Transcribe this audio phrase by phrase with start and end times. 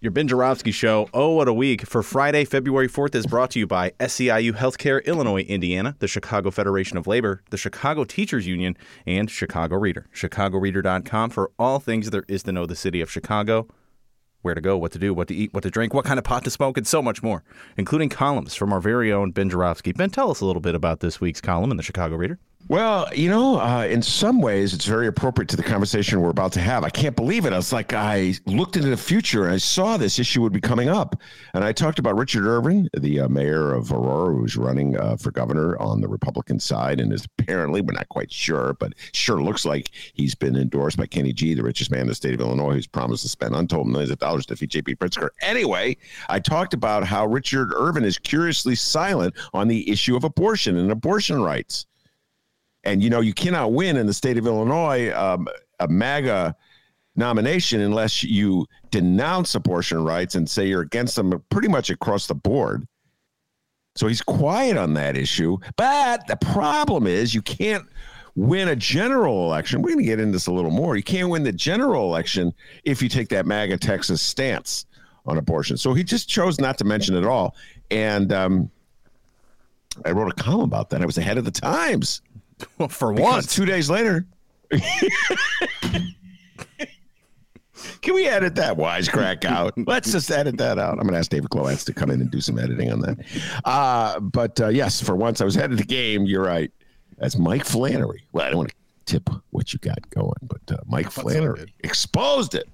[0.00, 3.58] Your Ben Joravsky Show, Oh What a Week, for Friday, February 4th is brought to
[3.58, 8.76] you by SEIU Healthcare Illinois, Indiana, the Chicago Federation of Labor, the Chicago Teachers Union,
[9.08, 10.06] and Chicago Reader.
[10.14, 13.66] ChicagoReader.com for all things there is to know the city of Chicago,
[14.42, 16.24] where to go, what to do, what to eat, what to drink, what kind of
[16.24, 17.42] pot to smoke, and so much more,
[17.76, 19.90] including columns from our very own Ben Joravsky.
[19.90, 22.38] Ben, tell us a little bit about this week's column in the Chicago Reader.
[22.66, 26.52] Well, you know, uh, in some ways, it's very appropriate to the conversation we're about
[26.52, 26.84] to have.
[26.84, 27.54] I can't believe it.
[27.54, 30.60] I was like, I looked into the future and I saw this issue would be
[30.60, 31.16] coming up.
[31.54, 35.30] And I talked about Richard Irvin, the uh, mayor of Aurora, who's running uh, for
[35.30, 39.64] governor on the Republican side and is apparently, we're not quite sure, but sure looks
[39.64, 42.74] like he's been endorsed by Kenny G, the richest man in the state of Illinois,
[42.74, 44.96] who's promised to spend untold millions of dollars to defeat J.B.
[44.96, 45.30] Pritzker.
[45.40, 45.96] Anyway,
[46.28, 50.92] I talked about how Richard Irvin is curiously silent on the issue of abortion and
[50.92, 51.86] abortion rights.
[52.84, 55.48] And you know, you cannot win in the state of Illinois um,
[55.80, 56.56] a MAGA
[57.16, 62.34] nomination unless you denounce abortion rights and say you're against them pretty much across the
[62.34, 62.86] board.
[63.96, 65.58] So he's quiet on that issue.
[65.76, 67.84] But the problem is you can't
[68.36, 69.82] win a general election.
[69.82, 70.96] We're going to get into this a little more.
[70.96, 74.86] You can't win the general election if you take that MAGA Texas stance
[75.26, 75.76] on abortion.
[75.76, 77.56] So he just chose not to mention it all.
[77.90, 78.70] And um,
[80.04, 81.02] I wrote a column about that.
[81.02, 82.22] I was ahead of the times.
[82.78, 83.54] Well, for Because once.
[83.54, 84.26] two days later.
[88.02, 89.72] Can we edit that wisecrack out?
[89.86, 90.92] Let's just edit that out.
[90.94, 93.18] I'm going to ask David Glowacz to come in and do some editing on that.
[93.64, 96.24] Uh, but uh, yes, for once I was ahead of the game.
[96.24, 96.72] You're right.
[97.18, 98.24] That's Mike Flannery.
[98.32, 102.54] Well, I don't want to tip what you got going, but uh, Mike Flannery exposed
[102.54, 102.68] it.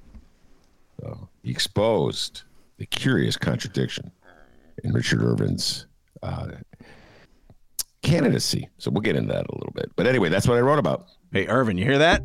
[1.01, 2.43] So he exposed
[2.79, 4.11] the curious contradiction
[4.85, 5.87] in Richard Irvin's
[6.23, 6.49] uh,
[8.05, 8.69] candidacy.
[8.79, 9.91] So we'll get into that a little bit.
[9.97, 11.07] But anyway, that's what I wrote about.
[11.33, 12.23] Hey, Irvin, you hear that?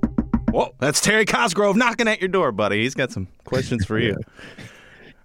[0.51, 2.81] Whoa, that's Terry Cosgrove knocking at your door, buddy.
[2.81, 4.15] He's got some questions for you.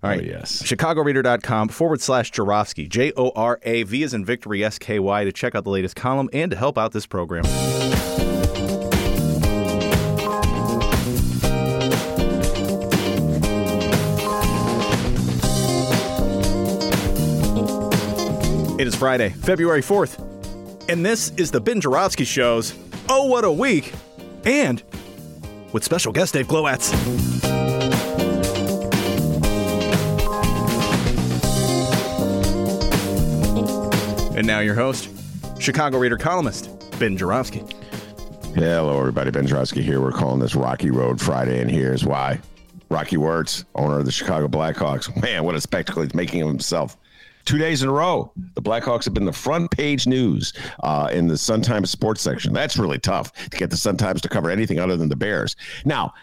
[0.03, 0.21] All right.
[0.21, 0.63] Oh, yes.
[0.63, 5.25] ChicagoReader.com forward slash Joravsky, J O R A V is in victory, S K Y,
[5.25, 7.45] to check out the latest column and to help out this program.
[18.77, 20.34] It is Friday, February 4th,
[20.89, 22.75] and this is the Ben Joravsky Show's
[23.09, 23.93] Oh What a Week,
[24.45, 24.83] and
[25.73, 26.93] with special guest Dave Glowacz.
[34.37, 35.09] And now your host,
[35.61, 37.63] Chicago Reader columnist, Ben Joravsky.
[38.55, 39.31] Hello, everybody.
[39.31, 40.01] Ben Joravsky here.
[40.01, 42.41] We're calling this Rocky Road Friday, and here's why.
[42.89, 45.21] Rocky Wirtz, owner of the Chicago Blackhawks.
[45.23, 46.97] Man, what a spectacle he's making of himself.
[47.45, 51.27] Two days in a row, the Blackhawks have been the front page news uh, in
[51.27, 52.53] the Sun Times sports section.
[52.53, 55.57] That's really tough to get the Sun Times to cover anything other than the Bears.
[55.85, 56.15] Now,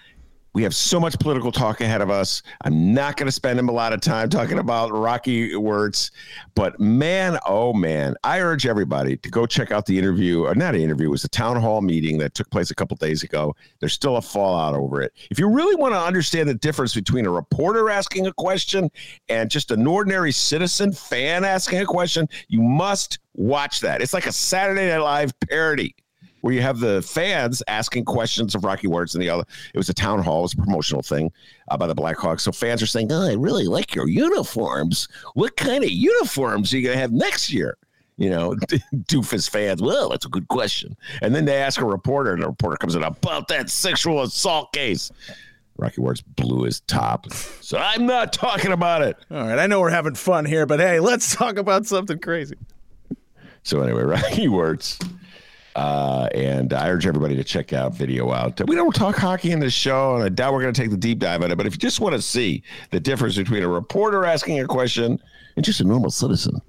[0.54, 2.44] we have so much political talk ahead of us.
[2.64, 6.12] I'm not going to spend a lot of time talking about Rocky Wirtz,
[6.56, 10.76] but man, oh man, I urge everybody to go check out the interview, or not
[10.76, 13.56] an interview, it was a town hall meeting that took place a couple days ago.
[13.80, 15.14] There's still a fallout over it.
[15.30, 18.90] If you really want to understand the difference between a reporter asking a question
[19.30, 24.02] and just an ordinary citizen fan asking a question, you must watch that.
[24.02, 25.96] It's like a Saturday Night Live parody
[26.42, 29.44] where you have the fans asking questions of Rocky Wirtz and the other.
[29.74, 31.32] It was a town hall, it was a promotional thing
[31.70, 32.42] uh, by the Blackhawks.
[32.42, 35.08] So fans are saying, "Oh, I really like your uniforms.
[35.34, 37.78] What kind of uniforms are you going to have next year?"
[38.18, 38.54] You know,
[38.94, 39.82] doofus fans.
[39.82, 40.96] Well, that's a good question.
[41.22, 44.74] And then they ask a reporter, and the reporter comes in about that sexual assault
[44.74, 45.12] case.
[45.78, 47.32] Rocky Wirtz blew his top.
[47.32, 49.18] So I'm not talking about it.
[49.32, 52.56] All right, I know we're having fun here, but hey, let's talk about something crazy.
[53.64, 55.00] So anyway, Rocky Wirtz.
[55.76, 58.62] Uh, and I urge everybody to check out video out.
[58.68, 60.98] We don't talk hockey in this show, and I doubt we're going to take the
[60.98, 61.56] deep dive on it.
[61.56, 65.18] But if you just want to see the difference between a reporter asking a question
[65.56, 66.60] and just a normal citizen,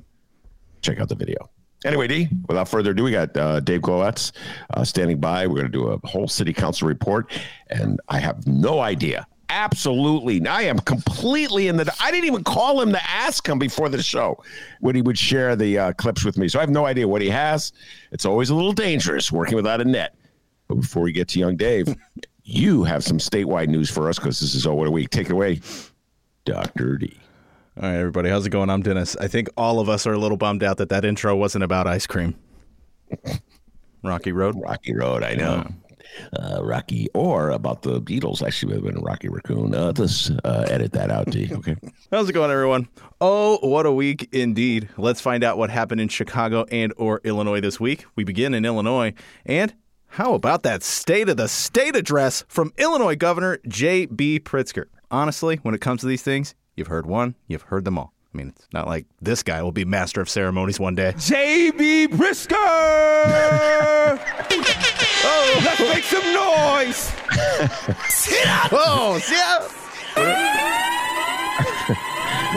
[0.83, 1.51] check out the video.
[1.85, 4.31] Anyway, D, without further ado, we got uh, Dave Glowacz
[4.75, 5.49] uh, standing by.
[5.49, 7.33] We're going to do a whole city council report,
[7.71, 9.27] and I have no idea.
[9.53, 10.47] Absolutely.
[10.47, 11.95] I am completely in the.
[12.01, 14.43] I didn't even call him to ask him before the show
[14.81, 16.49] when he would share the uh, clips with me.
[16.49, 17.75] So I have no idea what he has.
[18.13, 20.15] It's always a little dangerous working without a net.
[20.69, 21.95] But before we get to young Dave,
[22.45, 25.11] you have some statewide news for us because this is Oh What a Week.
[25.11, 25.61] Take it away,
[26.47, 26.97] Dr.
[26.97, 27.15] D.
[27.77, 28.71] All right, everybody, how's it going?
[28.71, 29.17] I'm Dennis.
[29.17, 31.87] I think all of us are a little bummed out that that intro wasn't about
[31.87, 32.35] ice cream.
[34.03, 34.57] Rocky Road.
[34.59, 35.67] Rocky Road, I know.
[36.39, 38.47] Uh, Rocky, or about the Beatles.
[38.47, 39.75] Actually, would have been Rocky Raccoon.
[39.75, 41.51] Uh, let's uh, edit that out, D.
[41.63, 41.77] Okay.
[42.11, 42.89] How's it going, everyone?
[43.21, 44.89] Oh, what a week indeed.
[44.97, 48.05] Let's find out what happened in Chicago and or Illinois this week.
[48.17, 49.15] We begin in Illinois.
[49.47, 49.75] And
[50.09, 54.41] how about that state of the state address from Illinois Governor J.B.
[54.41, 54.87] Pritzker?
[55.11, 58.13] Honestly, when it comes to these things, you've heard one, you've heard them all.
[58.35, 61.13] I mean, it's not like this guy will be master of ceremonies one day.
[61.17, 62.59] JB Pritzker!
[65.25, 67.13] oh, let's make some noise!
[68.09, 68.71] Sit up.
[68.73, 69.81] Oh, yeah.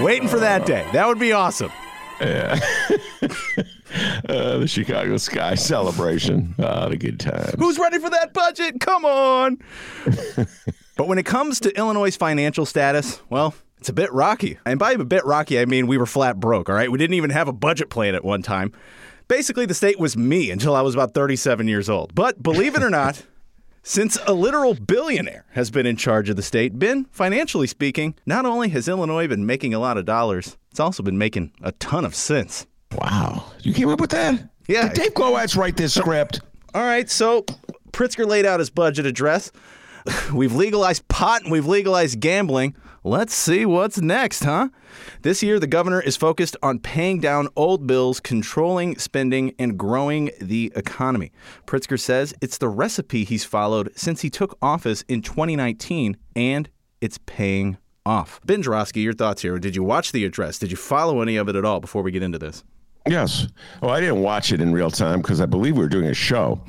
[0.03, 0.87] Waiting for that day.
[0.93, 1.71] That would be awesome.
[4.27, 6.53] Uh, the Chicago Sky celebration.
[6.59, 7.53] Uh, the good time.
[7.57, 8.81] Who's ready for that budget?
[8.81, 9.57] Come on.
[10.97, 14.57] but when it comes to Illinois' financial status, well, it's a bit rocky.
[14.65, 16.91] And by a bit rocky, I mean we were flat broke, all right?
[16.91, 18.73] We didn't even have a budget plan at one time.
[19.27, 22.13] Basically, the state was me until I was about 37 years old.
[22.13, 23.23] But believe it or not,
[23.83, 28.45] since a literal billionaire has been in charge of the state, been financially speaking, not
[28.45, 32.05] only has Illinois been making a lot of dollars, it's also been making a ton
[32.05, 32.67] of sense.
[32.91, 33.51] Wow.
[33.61, 34.49] You came up with that?
[34.67, 34.89] Yeah.
[34.89, 36.41] Did Dave Glowacz write this script?
[36.73, 37.45] All right, so
[37.91, 39.51] Pritzker laid out his budget address.
[40.33, 42.75] We've legalized pot and we've legalized gambling.
[43.07, 44.69] Let's see what's next, huh?
[45.21, 50.31] This year, the governor is focused on paying down old bills, controlling spending, and growing
[50.41, 51.31] the economy.
[51.67, 56.67] Pritzker says it's the recipe he's followed since he took office in 2019, and
[56.99, 58.39] it's paying off.
[58.43, 59.59] Ben Joravsky, your thoughts here.
[59.59, 60.57] Did you watch the address?
[60.57, 62.63] Did you follow any of it at all before we get into this?
[63.07, 63.47] Yes.
[63.81, 66.13] Well, I didn't watch it in real time because I believe we were doing a
[66.13, 66.59] show,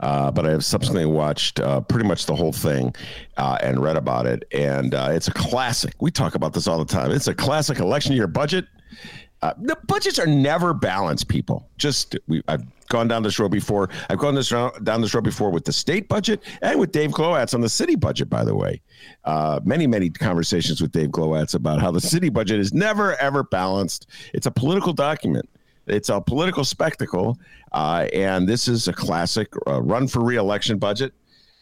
[0.00, 2.94] uh, but I have subsequently watched uh, pretty much the whole thing
[3.38, 4.44] uh, and read about it.
[4.52, 5.94] And uh, it's a classic.
[6.00, 7.12] We talk about this all the time.
[7.12, 8.66] It's a classic election year budget.
[9.42, 11.68] Uh, the budgets are never balanced, people.
[11.78, 13.88] Just we, I've gone down this road before.
[14.08, 17.54] I've gone this down this road before with the state budget and with Dave Glowacz
[17.54, 18.30] on the city budget.
[18.30, 18.80] By the way,
[19.24, 23.42] uh, many many conversations with Dave Glowacz about how the city budget is never ever
[23.44, 24.08] balanced.
[24.32, 25.48] It's a political document.
[25.86, 27.38] It's a political spectacle,
[27.72, 31.12] uh, and this is a classic uh, run for reelection budget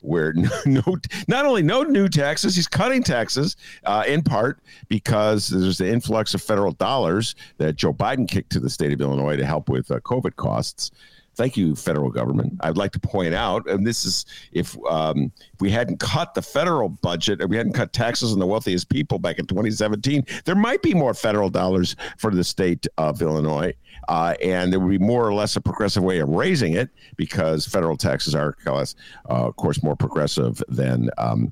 [0.05, 0.83] where no, no,
[1.29, 6.35] not only no new taxes, he's cutting taxes uh, in part because there's the influx
[6.35, 9.91] of federal dollars that Joe Biden kicked to the state of Illinois to help with
[9.91, 10.91] uh, COVID costs.
[11.37, 12.55] Thank you, federal government.
[12.61, 16.43] I'd like to point out, and this is if um, if we hadn't cut the
[16.43, 20.55] federal budget, or we hadn't cut taxes on the wealthiest people back in 2017, there
[20.55, 23.75] might be more federal dollars for the state of Illinois.
[24.09, 27.67] Uh, and there would be more or less a progressive way of raising it because
[27.67, 28.85] federal taxes are, uh,
[29.27, 31.51] of course, more progressive than um,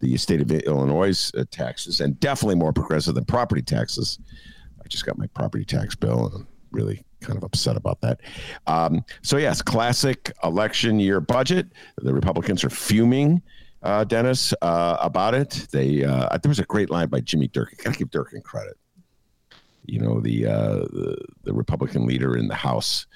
[0.00, 4.18] the state of Illinois' uh, taxes, and definitely more progressive than property taxes.
[4.84, 8.20] I just got my property tax bill, and I'm really kind of upset about that.
[8.66, 11.68] Um, so, yes, classic election year budget.
[11.98, 13.42] The Republicans are fuming.
[13.82, 15.68] Uh, Dennis, uh, about it.
[15.70, 17.78] They uh, there was a great line by Jimmy Durkin.
[17.84, 18.76] Gotta give Durkin credit
[19.86, 23.06] you know, the, uh, the, the Republican leader in the House.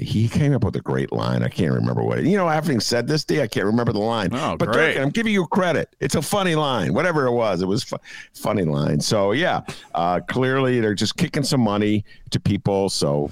[0.00, 1.42] He came up with a great line.
[1.42, 2.26] I can't remember what it.
[2.26, 4.30] You know, having said this, day, I can't remember the line.
[4.32, 4.88] Oh, but great.
[4.88, 5.94] Durkin, I'm giving you credit.
[6.00, 6.94] It's a funny line.
[6.94, 7.98] Whatever it was, it was fu-
[8.34, 9.00] funny line.
[9.00, 9.60] So yeah,
[9.94, 12.88] uh, clearly they're just kicking some money to people.
[12.88, 13.30] So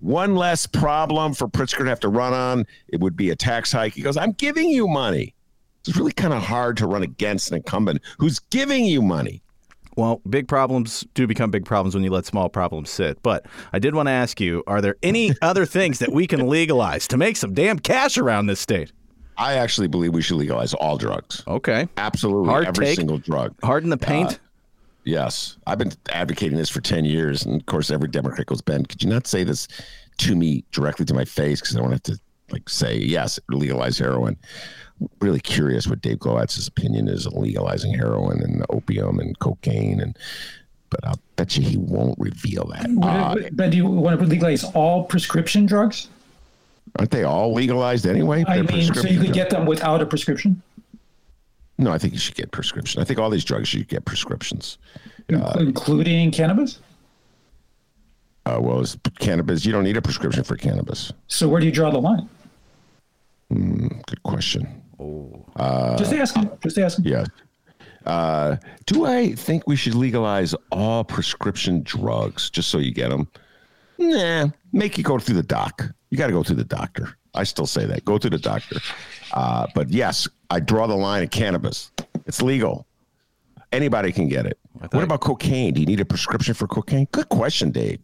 [0.00, 2.66] one less problem for Pritzker to have to run on.
[2.88, 3.94] It would be a tax hike.
[3.94, 5.34] He goes, I'm giving you money.
[5.86, 9.42] It's really kind of hard to run against an incumbent who's giving you money.
[9.98, 13.20] Well, big problems do become big problems when you let small problems sit.
[13.24, 16.46] But I did want to ask you are there any other things that we can
[16.48, 18.92] legalize to make some damn cash around this state?
[19.36, 21.42] I actually believe we should legalize all drugs.
[21.48, 21.88] Okay.
[21.96, 22.96] Absolutely, Hard every take.
[22.96, 23.54] single drug.
[23.64, 24.34] Harden the paint?
[24.34, 24.36] Uh,
[25.04, 28.84] Yes, I've been advocating this for ten years, and of course, every Democrat goes, "Ben,
[28.84, 29.66] could you not say this
[30.18, 33.98] to me directly to my face because I don't have to like say yes, legalize
[33.98, 34.36] heroin."
[35.20, 40.16] Really curious what Dave Glowacz's opinion is on legalizing heroin and opium and cocaine, and
[40.90, 42.86] but I'll bet you he won't reveal that.
[43.02, 46.08] Uh, but do you want to legalize all prescription drugs?
[46.98, 48.42] aren't they all legalized anyway?
[48.48, 49.30] I They're mean, so you could drugs.
[49.32, 50.60] get them without a prescription,
[51.76, 53.00] No, I think you should get prescription.
[53.00, 54.78] I think all these drugs should get prescriptions.
[55.28, 56.80] including cannabis.
[58.46, 59.66] Uh, well, it's cannabis.
[59.66, 61.12] You don't need a prescription for cannabis.
[61.28, 62.28] So where do you draw the line?
[63.50, 64.82] Good question.
[65.98, 66.50] just asking.
[66.62, 67.04] Just asking.
[67.06, 67.24] Yeah.
[68.06, 73.28] Uh, do I think we should legalize all prescription drugs just so you get them?
[73.98, 75.82] Nah, make you go through the doc.
[76.10, 77.16] You got to go through the doctor.
[77.34, 78.04] I still say that.
[78.04, 78.76] Go to the doctor.
[79.32, 81.90] Uh, but yes, I draw the line at cannabis.
[82.26, 82.86] It's legal.
[83.72, 84.58] Anybody can get it.
[84.72, 85.74] What about cocaine?
[85.74, 87.06] Do you need a prescription for cocaine?
[87.12, 88.00] Good question, Dave.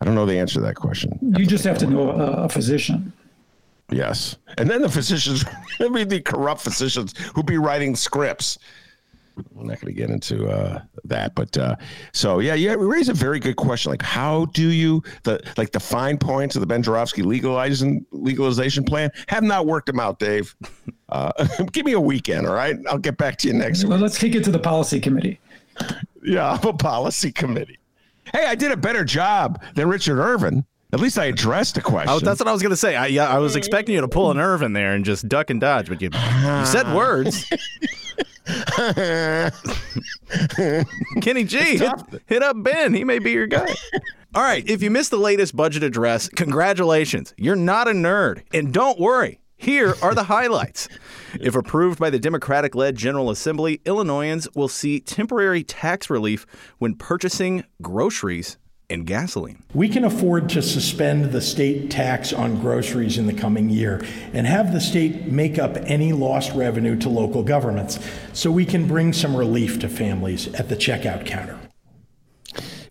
[0.00, 1.18] I don't know the answer to that question.
[1.36, 3.12] You just have to know a, a physician.
[3.90, 4.36] Yes.
[4.58, 5.44] And then the physicians,
[5.80, 8.58] I mean, the corrupt physicians who'd be writing scripts.
[9.52, 11.76] We're not going to get into uh, that, but uh,
[12.12, 13.90] so yeah, yeah, we raise a very good question.
[13.90, 18.84] Like, how do you the like the fine points of the Ben Joravsky legalizing legalization
[18.84, 20.54] plan have not worked them out, Dave?
[21.08, 21.32] Uh,
[21.72, 22.76] give me a weekend, all right?
[22.90, 24.02] I'll get back to you next Well, week.
[24.02, 25.40] let's kick it to the policy committee.
[26.22, 27.78] Yeah, I'm a policy committee.
[28.34, 30.66] Hey, I did a better job than Richard Irvin.
[30.92, 32.10] At least I addressed the question.
[32.10, 32.96] Oh, that's what I was going to say.
[32.96, 33.58] I, yeah, I was hmm.
[33.58, 36.66] expecting you to pull an Irvin there and just duck and dodge, but you, you
[36.66, 36.96] said ah.
[36.96, 37.46] words.
[41.20, 41.92] Kenny G, hit,
[42.26, 42.94] hit up Ben.
[42.94, 43.74] He may be your guy.
[44.34, 44.68] All right.
[44.68, 47.34] If you missed the latest budget address, congratulations.
[47.36, 48.42] You're not a nerd.
[48.52, 49.40] And don't worry.
[49.56, 50.88] Here are the highlights.
[51.40, 56.44] If approved by the Democratic led General Assembly, Illinoisans will see temporary tax relief
[56.78, 58.58] when purchasing groceries
[58.90, 59.62] and gasoline.
[59.72, 64.46] We can afford to suspend the state tax on groceries in the coming year and
[64.46, 68.00] have the state make up any lost revenue to local governments
[68.32, 71.59] so we can bring some relief to families at the checkout counter.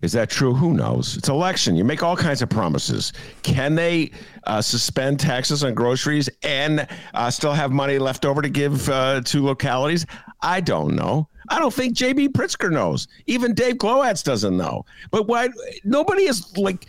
[0.02, 0.54] Is that true?
[0.54, 1.16] Who knows?
[1.16, 1.76] It's election.
[1.76, 3.12] You make all kinds of promises.
[3.42, 4.10] Can they
[4.44, 9.20] uh, suspend taxes on groceries and uh, still have money left over to give uh,
[9.22, 10.06] to localities?
[10.40, 11.28] I don't know.
[11.50, 13.08] I don't think JB Pritzker knows.
[13.26, 14.84] Even Dave Glowacz doesn't know.
[15.10, 15.48] But why?
[15.84, 16.86] Nobody is like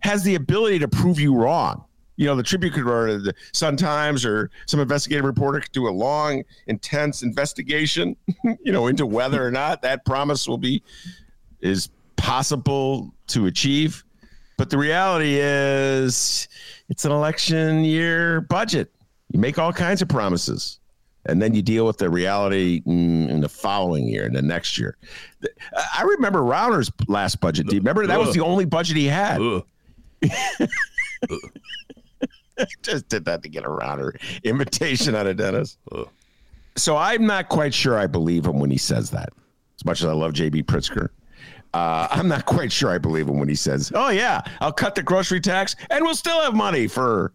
[0.00, 1.84] has the ability to prove you wrong.
[2.16, 5.88] You know, the Tribune could or the Sun Times or some investigative reporter could do
[5.88, 8.16] a long, intense investigation.
[8.62, 10.82] you know, into whether or not that promise will be
[11.60, 14.04] is possible to achieve.
[14.58, 16.48] But the reality is,
[16.88, 18.92] it's an election year budget.
[19.30, 20.78] You make all kinds of promises,
[21.26, 24.78] and then you deal with the reality in, in the following year and the next
[24.78, 24.96] year.
[25.96, 27.66] I remember Rauner's last budget.
[27.66, 29.40] Do you remember that was the only budget he had?
[32.82, 34.12] Just did that to get a Rauner
[34.44, 35.78] invitation out of Dennis.
[36.76, 39.30] So I'm not quite sure I believe him when he says that.
[39.76, 41.08] As much as I love JB Pritzker,
[41.74, 44.94] uh, I'm not quite sure I believe him when he says, "Oh yeah, I'll cut
[44.94, 47.32] the grocery tax and we'll still have money for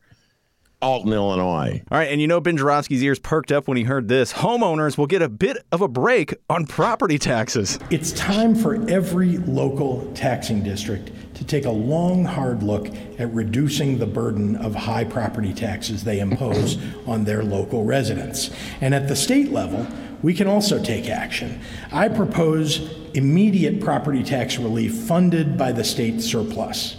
[0.82, 4.08] Alton, Illinois." All right, and you know Ben Joravsky's ears perked up when he heard
[4.08, 4.34] this.
[4.34, 7.80] Homeowners will get a bit of a break on property taxes.
[7.90, 12.88] It's time for every local taxing district to take a long, hard look
[13.20, 16.78] at reducing the burden of high property taxes they impose
[17.08, 18.50] on their local residents.
[18.82, 19.86] And at the state level,
[20.22, 21.62] we can also take action.
[21.92, 26.98] I propose immediate property tax relief funded by the state surplus.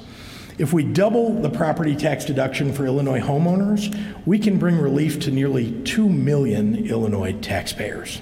[0.58, 3.96] If we double the property tax deduction for Illinois homeowners,
[4.26, 8.20] we can bring relief to nearly 2 million Illinois taxpayers.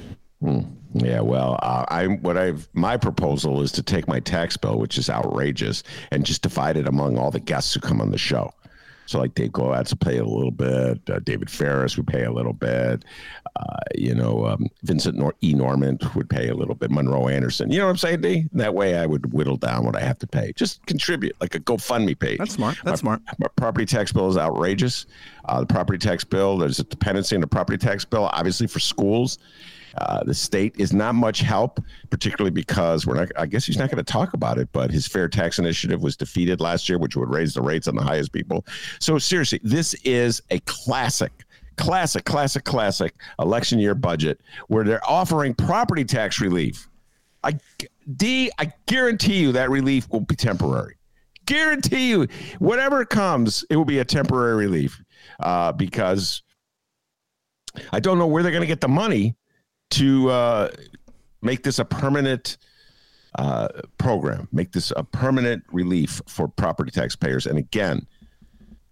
[0.93, 4.97] Yeah, well, uh, I what I've my proposal is to take my tax bill, which
[4.97, 8.51] is outrageous, and just divide it among all the guests who come on the show.
[9.07, 12.33] So, like Dave Glowacz will pay a little bit, uh, David Ferris would pay a
[12.33, 13.05] little bit,
[13.57, 15.55] uh, you know, um, Vincent Nor- E.
[15.55, 17.71] Norman would pay a little bit, Monroe Anderson.
[17.71, 18.47] You know what I'm saying, D?
[18.53, 20.53] That way, I would whittle down what I have to pay.
[20.57, 22.39] Just contribute, like a GoFundMe page.
[22.39, 22.77] That's smart.
[22.85, 23.23] That's my, smart.
[23.39, 25.07] My property tax bill is outrageous.
[25.45, 28.81] Uh, the property tax bill, there's a dependency in the property tax bill, obviously for
[28.81, 29.39] schools.
[29.99, 33.29] Uh, the state is not much help, particularly because we're not.
[33.37, 36.17] I guess he's not going to talk about it, but his fair tax initiative was
[36.17, 38.67] defeated last year, which would raise the rates on the highest people.
[39.01, 41.33] So seriously, this is a classic,
[41.77, 46.89] classic, classic, classic election year budget where they're offering property tax relief.
[47.43, 47.59] I
[48.17, 50.97] D, I guarantee you that relief will be temporary.
[51.47, 52.27] Guarantee you,
[52.59, 55.01] whatever comes, it will be a temporary relief
[55.41, 56.43] uh, because
[57.93, 59.37] I don't know where they're going to get the money
[59.97, 60.69] to uh,
[61.43, 62.59] make this a permanent
[63.39, 67.47] uh, program, make this a permanent relief for property taxpayers.
[67.47, 68.07] And again,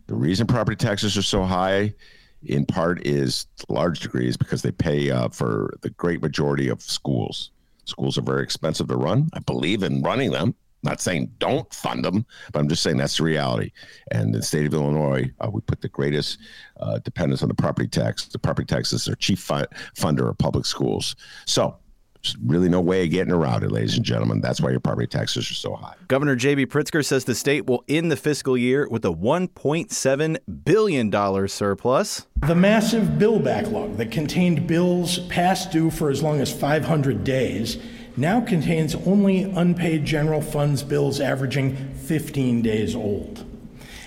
[0.07, 1.95] the reason property taxes are so high,
[2.43, 6.83] in part, is large degree is because they pay uh, for the great majority of
[6.83, 7.51] schools.
[7.85, 9.29] Schools are very expensive to run.
[9.33, 10.55] I believe in running them.
[10.85, 13.73] Not saying don't fund them, but I'm just saying that's the reality.
[14.11, 16.39] And in the state of Illinois, uh, we put the greatest
[16.79, 18.27] uh, dependence on the property tax.
[18.27, 21.17] The property tax is our chief fu- funder of public schools.
[21.47, 21.79] So
[22.23, 24.41] there's really no way of getting around it, ladies and gentlemen.
[24.41, 25.95] That's why your property taxes are so high.
[26.09, 26.67] Governor J.B.
[26.67, 32.27] Pritzker says the state will end the fiscal year with a $1.7 billion surplus.
[32.47, 37.79] The massive bill backlog that contained bills past due for as long as 500 days
[38.17, 43.45] now contains only unpaid general funds bills averaging 15 days old.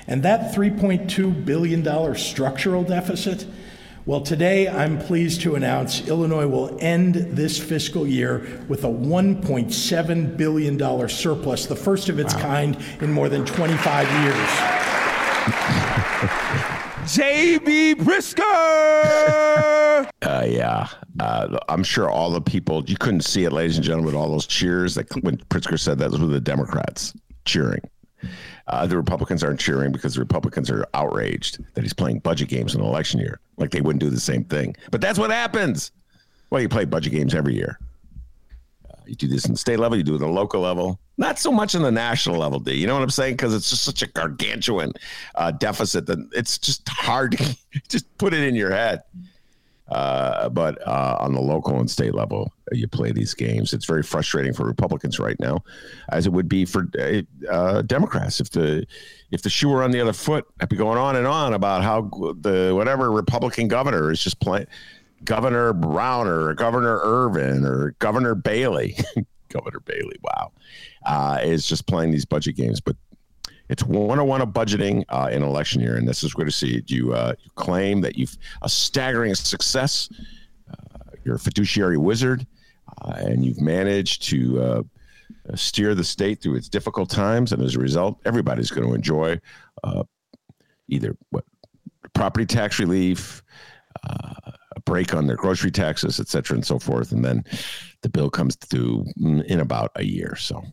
[0.08, 3.46] And that $3.2 billion structural deficit
[4.06, 10.38] Well, today I'm pleased to announce Illinois will end this fiscal year with a $1.7
[10.38, 12.42] billion surplus, the first of its wow.
[12.42, 14.34] kind in more than 25 years.
[17.08, 17.96] JB
[20.22, 20.88] Uh, yeah.
[21.20, 24.30] Uh, I'm sure all the people, you couldn't see it, ladies and gentlemen, with all
[24.30, 27.14] those cheers that when Pritzker said that, those were the Democrats
[27.46, 27.82] cheering.
[28.68, 32.76] Uh, the Republicans aren't cheering because the Republicans are outraged that he's playing budget games
[32.76, 33.40] in an election year.
[33.58, 34.76] Like they wouldn't do the same thing.
[34.92, 35.92] But that's what happens.
[36.50, 37.80] Well, you play budget games every year.
[38.90, 41.00] Uh, you do this in the state level, you do it at the local level.
[41.18, 43.36] Not so much on the national level, do you know what I'm saying?
[43.36, 44.92] Because it's just such a gargantuan
[45.36, 49.04] uh, deficit that it's just hard to just put it in your head.
[49.90, 53.74] Uh, but uh, on the local and state level, you play these games.
[53.74, 55.64] It's very frustrating for Republicans right now,
[56.10, 58.86] as it would be for uh, uh, Democrats if the
[59.32, 60.46] if the shoe were on the other foot.
[60.60, 64.68] I'd be going on and on about how the whatever Republican governor is just playing
[65.24, 68.98] Governor Brown or Governor Irvin or Governor Bailey.
[69.50, 70.52] Governor Bailey, wow,
[71.06, 72.82] uh, is just playing these budget games.
[72.82, 72.98] But
[73.70, 76.82] it's 101 of budgeting uh, in election year, and this is good to see.
[76.88, 80.10] You, uh, you claim that you've a staggering success.
[80.70, 82.48] Uh, you're a fiduciary wizard,
[83.02, 84.84] uh, and you've managed to uh,
[85.56, 87.52] steer the state through its difficult times.
[87.52, 89.40] And as a result, everybody's going to enjoy
[89.84, 90.04] uh,
[90.88, 91.44] either what
[92.14, 93.44] property tax relief,
[94.76, 97.12] a break on their grocery taxes, et cetera, and so forth.
[97.12, 97.44] And then
[98.02, 100.36] the bill comes through in about a year.
[100.38, 100.64] So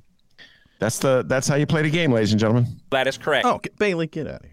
[0.78, 2.81] that's the that's how you play the game, ladies and gentlemen.
[2.90, 3.47] That is correct.
[3.47, 4.50] Oh, Bailey, get out of here.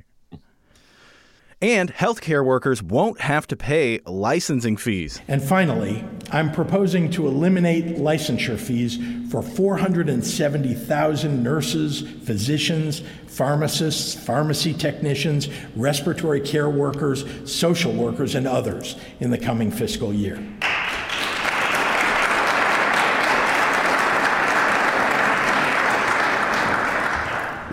[1.64, 5.22] And healthcare workers won't have to pay licensing fees.
[5.28, 8.98] And finally, I'm proposing to eliminate licensure fees
[9.32, 19.30] for 470,000 nurses, physicians, pharmacists, pharmacy technicians, respiratory care workers, social workers, and others in
[19.30, 20.44] the coming fiscal year.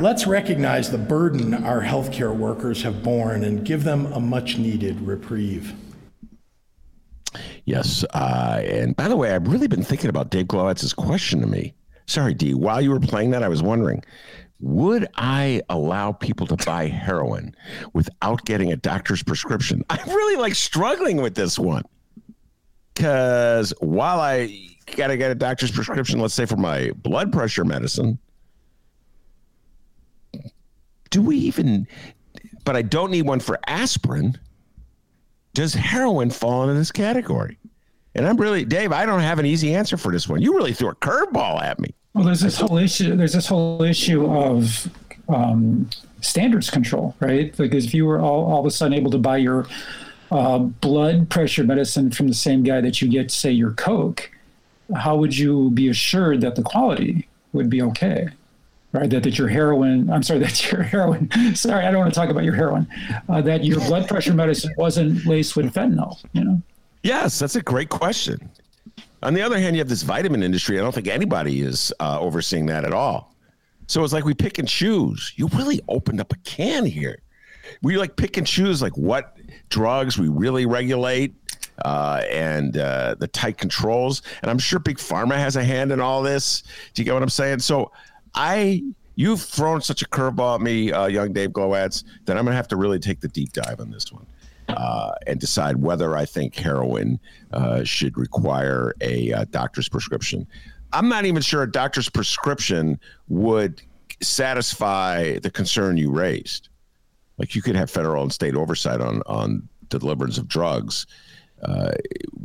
[0.01, 5.01] Let's recognize the burden our healthcare workers have borne and give them a much needed
[5.01, 5.75] reprieve.
[7.65, 8.05] Yes.
[8.15, 11.75] Uh, and by the way, I've really been thinking about Dave Glowacz's question to me.
[12.07, 12.55] Sorry, D.
[12.55, 14.05] While you were playing that, I was wondering
[14.61, 17.55] would I allow people to buy heroin
[17.93, 19.85] without getting a doctor's prescription?
[19.91, 21.83] I'm really like struggling with this one.
[22.95, 27.65] Because while I got to get a doctor's prescription, let's say for my blood pressure
[27.65, 28.19] medicine,
[31.11, 31.87] do we even
[32.65, 34.39] but I don't need one for aspirin.
[35.55, 37.59] Does heroin fall into this category?
[38.15, 40.43] And I'm really Dave, I don't have an easy answer for this one.
[40.43, 41.95] You really threw a curveball at me.
[42.15, 44.89] Well, there's this whole issue there's this whole issue of
[45.29, 45.89] um,
[46.21, 47.57] standards control, right?
[47.57, 49.67] Because if you were all, all of a sudden able to buy your
[50.31, 54.31] uh, blood pressure medicine from the same guy that you get, say, your Coke,
[54.95, 58.29] how would you be assured that the quality would be okay?
[58.93, 59.09] Right?
[59.11, 62.31] That, that your heroin, I'm sorry, that your heroin, sorry, I don't want to talk
[62.31, 62.87] about your heroin,
[63.29, 66.63] uh, that your blood pressure medicine wasn't laced with fentanyl, you know?
[67.03, 68.51] Yes, that's a great question.
[69.23, 70.79] On the other hand, you have this vitamin industry.
[70.79, 73.35] I don't think anybody is uh, overseeing that at all.
[73.87, 75.33] So it's like we pick and choose.
[75.37, 77.19] You really opened up a can here.
[77.83, 79.37] We like pick and choose like what
[79.71, 81.35] drugs we really regulate
[81.85, 84.23] uh, and uh, the tight controls.
[84.43, 86.63] And I'm sure Big Pharma has a hand in all this.
[86.95, 87.61] Do you get what I'm saying?
[87.61, 87.91] So
[88.35, 88.83] I
[89.17, 92.69] you've thrown such a curveball at me, uh, young Dave Glowacz, that I'm gonna have
[92.69, 94.27] to really take the deep dive on this one.
[94.69, 97.19] Uh, and decide whether I think heroin
[97.55, 100.47] uh, should require a uh, doctor's prescription.
[100.93, 103.81] I'm not even sure a doctor's prescription would
[104.21, 106.69] satisfy the concern you raised.
[107.39, 111.07] Like you could have federal and state oversight on on the deliverance of drugs
[111.63, 111.93] uh,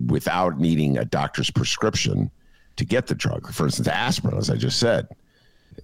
[0.07, 2.31] without needing a doctor's prescription
[2.77, 3.51] to get the drug.
[3.51, 5.09] For instance, aspirin, as I just said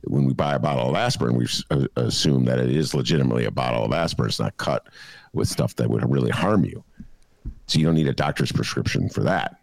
[0.04, 3.52] when we buy a bottle of aspirin, we uh, assume that it is legitimately a
[3.52, 4.30] bottle of aspirin.
[4.30, 4.88] It's not cut
[5.34, 6.84] with stuff that would really harm you.
[7.68, 9.60] So you don't need a doctor's prescription for that.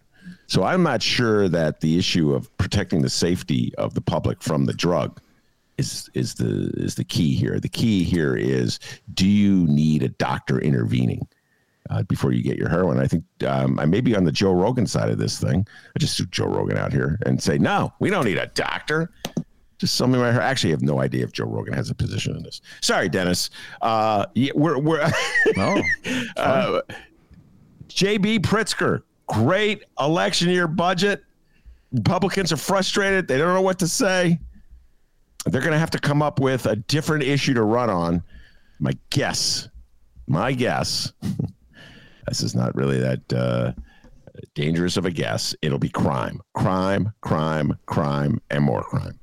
[0.47, 4.65] So I'm not sure that the issue of protecting the safety of the public from
[4.65, 5.21] the drug
[5.79, 7.61] is is the is the key here.
[7.61, 8.79] The key here is
[9.15, 11.27] do you need a doctor intervening
[11.91, 12.99] uh, before you get your heroin?
[12.99, 15.67] I think um, I may be on the Joe Rogan side of this thing.
[15.95, 19.11] I just threw Joe Rogan out here and say, no, we don't need a doctor.
[19.79, 20.41] Just something right here.
[20.41, 22.61] Actually, I have no idea if Joe Rogan has a position in this.
[22.81, 23.51] Sorry, Dennis.
[23.83, 25.11] Uh, yeah, we're we're
[25.57, 25.83] no.
[26.37, 26.81] uh,
[27.89, 31.25] JB Pritzker, great election year budget.
[31.93, 33.29] Republicans are frustrated.
[33.29, 34.39] They don't know what to say.
[35.45, 38.23] They're going to have to come up with a different issue to run on.
[38.81, 39.69] My guess,
[40.27, 41.13] my guess,
[42.29, 43.73] This is not really that uh,
[44.55, 45.55] dangerous of a guess.
[45.63, 49.19] It'll be crime, crime, crime, crime, and more crime.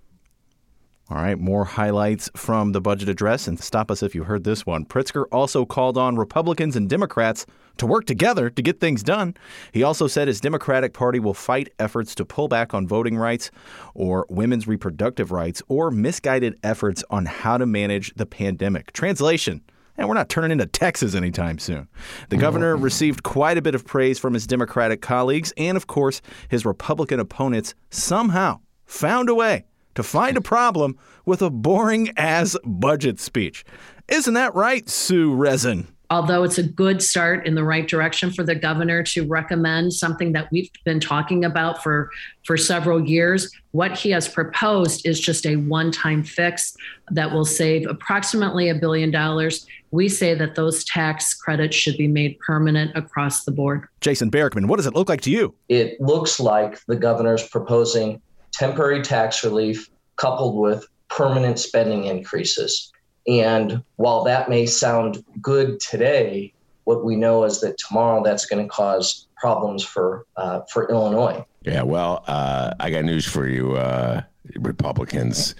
[1.09, 3.47] All right, more highlights from the budget address.
[3.47, 4.85] And stop us if you heard this one.
[4.85, 7.45] Pritzker also called on Republicans and Democrats
[7.77, 9.35] to work together to get things done.
[9.73, 13.51] He also said his Democratic Party will fight efforts to pull back on voting rights
[13.93, 18.93] or women's reproductive rights or misguided efforts on how to manage the pandemic.
[18.93, 19.61] Translation
[19.95, 21.87] and we're not turning into Texas anytime soon.
[22.29, 26.19] The governor received quite a bit of praise from his Democratic colleagues, and of course,
[26.49, 32.57] his Republican opponents somehow found a way to find a problem with a boring as
[32.65, 33.63] budget speech.
[34.07, 35.87] Isn't that right, Sue Rezin?
[36.13, 40.31] although it's a good start in the right direction for the governor to recommend something
[40.33, 42.11] that we've been talking about for
[42.43, 46.75] for several years what he has proposed is just a one-time fix
[47.09, 52.07] that will save approximately a billion dollars we say that those tax credits should be
[52.07, 55.99] made permanent across the board jason Barickman, what does it look like to you it
[55.99, 58.21] looks like the governor's proposing
[58.53, 62.93] temporary tax relief coupled with permanent spending increases
[63.27, 68.63] and while that may sound good today, what we know is that tomorrow that's going
[68.63, 71.43] to cause problems for uh, for Illinois.
[71.61, 74.21] Yeah, well, uh, I got news for you, uh,
[74.55, 75.55] Republicans.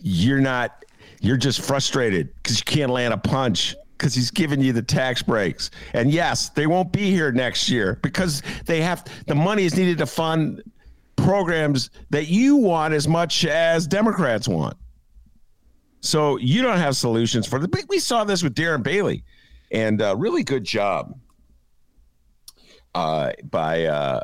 [0.00, 0.84] You're not.
[1.20, 5.22] You're just frustrated because you can't land a punch because he's giving you the tax
[5.22, 5.70] breaks.
[5.92, 9.98] And yes, they won't be here next year because they have the money is needed
[9.98, 10.62] to fund
[11.16, 14.76] programs that you want as much as Democrats want.
[16.00, 17.68] So you don't have solutions for the.
[17.68, 19.22] Big we saw this with Darren Bailey,
[19.70, 21.16] and uh, really good job
[22.94, 24.20] uh, by uh,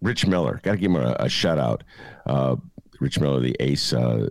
[0.00, 0.60] Rich Miller.
[0.62, 1.84] Got to give him a, a shout out.
[2.24, 2.56] Uh,
[3.00, 4.28] Rich Miller, the ace uh,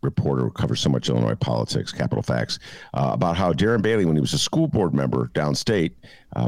[0.00, 2.58] reporter who covers so much Illinois politics, Capitol Fax,
[2.94, 5.92] uh, about how Darren Bailey, when he was a school board member downstate,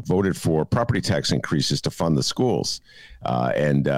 [0.04, 2.80] voted for property tax increases to fund the schools,
[3.24, 3.88] and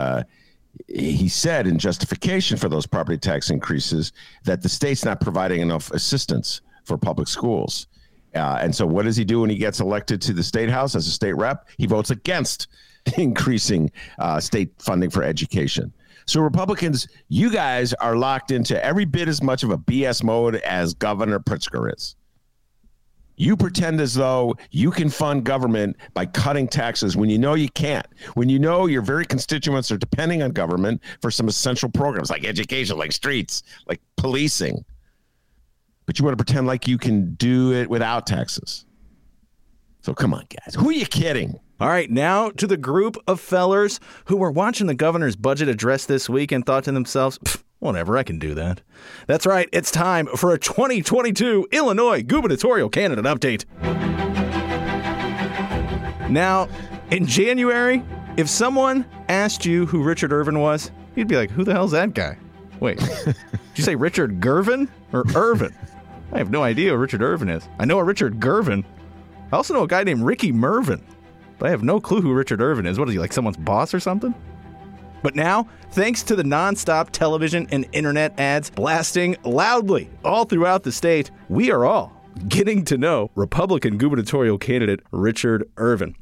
[0.86, 4.12] he said in justification for those property tax increases
[4.44, 7.86] that the state's not providing enough assistance for public schools.
[8.34, 10.94] Uh, and so, what does he do when he gets elected to the state house
[10.94, 11.68] as a state rep?
[11.78, 12.68] He votes against
[13.16, 15.92] increasing uh, state funding for education.
[16.26, 20.56] So, Republicans, you guys are locked into every bit as much of a BS mode
[20.56, 22.16] as Governor Pritzker is.
[23.38, 27.68] You pretend as though you can fund government by cutting taxes when you know you
[27.70, 28.06] can't.
[28.34, 32.44] When you know your very constituents are depending on government for some essential programs like
[32.44, 34.84] education, like streets, like policing.
[36.04, 38.84] But you want to pretend like you can do it without taxes.
[40.00, 40.74] So come on, guys.
[40.74, 41.60] Who are you kidding?
[41.80, 46.06] All right, now to the group of fellers who were watching the governor's budget address
[46.06, 47.38] this week and thought to themselves,
[47.80, 48.80] Whatever, I can do that.
[49.26, 53.64] That's right, it's time for a 2022 Illinois gubernatorial candidate update.
[56.28, 56.68] Now,
[57.10, 58.02] in January,
[58.36, 62.14] if someone asked you who Richard Irvin was, you'd be like, who the hell's that
[62.14, 62.36] guy?
[62.80, 63.36] Wait, did
[63.76, 65.74] you say Richard Gervin or Irvin?
[66.32, 67.68] I have no idea who Richard Irvin is.
[67.78, 68.84] I know a Richard Gervin.
[69.50, 71.02] I also know a guy named Ricky Mervin,
[71.58, 72.98] but I have no clue who Richard Irvin is.
[72.98, 74.34] What is he, like someone's boss or something?
[75.22, 80.92] But now, thanks to the nonstop television and internet ads blasting loudly all throughout the
[80.92, 82.12] state, we are all
[82.46, 86.14] getting to know Republican gubernatorial candidate Richard Irvin.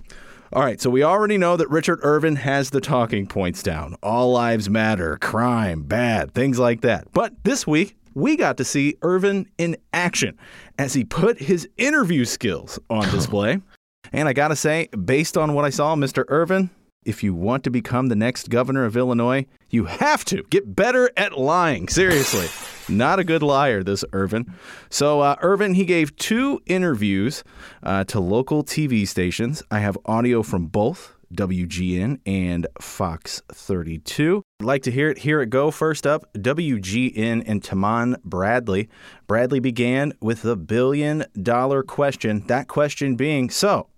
[0.53, 4.33] All right, so we already know that Richard Irvin has the talking points down all
[4.33, 7.13] lives matter, crime, bad, things like that.
[7.13, 10.39] But this week, we got to see Irvin in action
[10.79, 13.61] as he put his interview skills on display.
[14.13, 16.25] and I got to say, based on what I saw, Mr.
[16.29, 16.71] Irvin,
[17.07, 21.11] if you want to become the next governor of Illinois, you have to get better
[21.17, 21.89] at lying.
[21.89, 22.49] Seriously.
[22.89, 24.53] Not a good liar, this Irvin.
[24.91, 27.43] So, uh, Irvin, he gave two interviews
[27.83, 29.63] uh, to local TV stations.
[29.71, 34.43] I have audio from both WGN and Fox 32.
[34.61, 35.19] I'd like to hear it.
[35.19, 35.71] Here it go.
[35.71, 38.89] First up, WGN and Tahman Bradley.
[39.27, 42.45] Bradley began with the billion dollar question.
[42.47, 43.89] That question being so,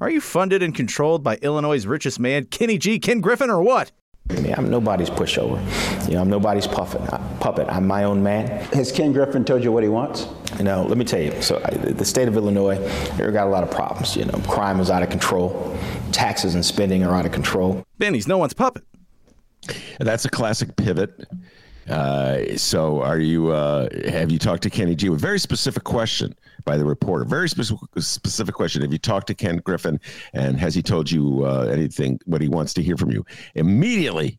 [0.00, 3.92] are you funded and controlled by Illinois' richest man, Kenny G, Ken Griffin, or what?
[4.30, 5.60] I mean, I'm nobody's pushover.
[6.08, 7.00] You know, I'm nobody's puppet.
[7.12, 7.68] Uh, puppet.
[7.68, 8.46] I'm my own man.
[8.72, 10.26] Has Ken Griffin told you what he wants?
[10.58, 11.42] You know, let me tell you.
[11.42, 12.76] So, I, the state of Illinois,
[13.16, 14.16] they've got a lot of problems.
[14.16, 15.76] You know, crime is out of control,
[16.12, 17.84] taxes and spending are out of control.
[17.98, 18.84] Ben, he's no one's puppet.
[19.98, 21.28] That's a classic pivot.
[21.88, 23.50] Uh, so, are you?
[23.50, 25.08] Uh, have you talked to Kenny G?
[25.08, 27.24] A very specific question by the reporter.
[27.24, 28.82] Very specific, specific question.
[28.82, 30.00] Have you talked to Ken Griffin,
[30.32, 32.20] and has he told you uh, anything?
[32.26, 33.24] What he wants to hear from you?
[33.56, 34.38] Immediately,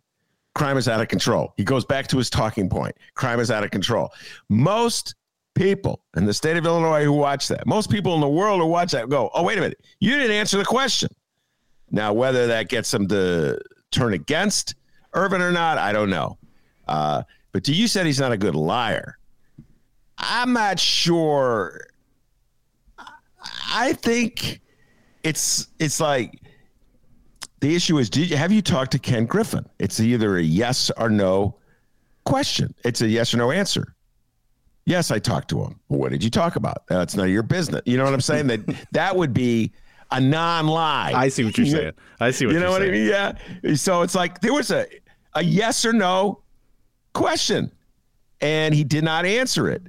[0.55, 1.53] crime is out of control.
[1.57, 2.95] He goes back to his talking point.
[3.15, 4.09] Crime is out of control.
[4.49, 5.15] Most
[5.55, 7.65] people in the state of Illinois who watch that.
[7.67, 10.31] Most people in the world who watch that go, oh, wait a minute, you didn't
[10.31, 11.09] answer the question.
[11.91, 13.59] Now, whether that gets them to
[13.91, 14.75] turn against
[15.13, 16.37] Irvin or not, I don't know.
[16.87, 19.17] Uh, but you said he's not a good liar.
[20.17, 21.87] I'm not sure.
[23.71, 24.61] I think
[25.23, 26.39] it's it's like
[27.59, 29.65] the issue is did you have you talked to Ken Griffin?
[29.79, 31.55] It's either a yes or no
[32.25, 32.73] question.
[32.83, 33.95] It's a yes or no answer.
[34.85, 35.79] Yes, I talked to him.
[35.87, 36.85] Well, what did you talk about?
[36.87, 37.81] That's none of your business.
[37.85, 38.47] You know what I'm saying?
[38.47, 39.71] that that would be
[40.11, 41.13] a non-lie.
[41.15, 41.93] I see what you're saying.
[42.19, 42.93] I see what you know what saying.
[42.93, 43.37] I mean.
[43.63, 43.75] Yeah.
[43.75, 44.85] So it's like there was a
[45.35, 46.42] a yes or no
[47.13, 47.71] question,
[48.41, 49.83] and he did not answer it.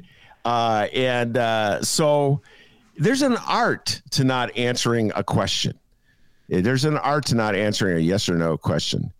[0.45, 2.41] Uh, and uh, so
[2.97, 5.79] there's an art to not answering a question.
[6.49, 9.13] There's an art to not answering a yes or no question.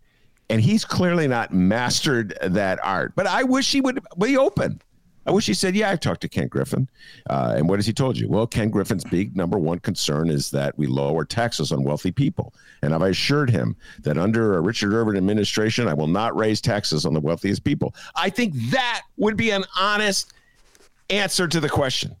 [0.49, 3.13] And he's clearly not mastered that art.
[3.15, 4.79] But I wish he would be open.
[5.25, 6.87] I wish he said, Yeah, I've talked to Ken Griffin.
[7.29, 8.29] Uh, and what has he told you?
[8.29, 12.53] Well, Ken Griffin's big number one concern is that we lower taxes on wealthy people.
[12.81, 17.05] And I've assured him that under a Richard Irvin administration, I will not raise taxes
[17.05, 17.95] on the wealthiest people.
[18.15, 20.33] I think that would be an honest
[21.09, 22.15] answer to the question.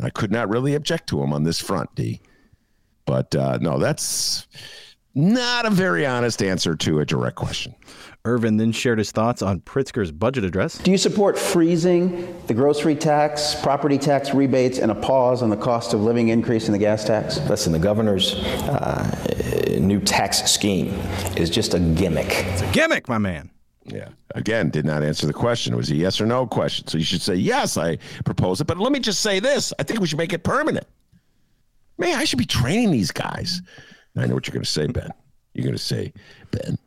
[0.00, 2.20] I could not really object to him on this front, D.
[3.04, 4.46] But uh, no, that's
[5.14, 7.74] not a very honest answer to a direct question.
[8.24, 10.78] Irvin then shared his thoughts on Pritzker's budget address.
[10.78, 15.56] Do you support freezing the grocery tax, property tax rebates, and a pause on the
[15.56, 17.38] cost of living increase in the gas tax?
[17.48, 20.88] Listen, the governor's uh, new tax scheme
[21.36, 22.28] is just a gimmick.
[22.28, 23.50] It's a gimmick, my man.
[23.84, 24.08] Yeah.
[24.34, 25.72] Again, did not answer the question.
[25.72, 26.86] It was a yes or no question.
[26.86, 28.66] So you should say, yes, I propose it.
[28.66, 30.86] But let me just say this I think we should make it permanent.
[31.96, 33.62] Man, I should be training these guys.
[34.16, 35.10] I know what you're going to say, Ben.
[35.54, 36.12] You're going to say,
[36.50, 36.78] Ben,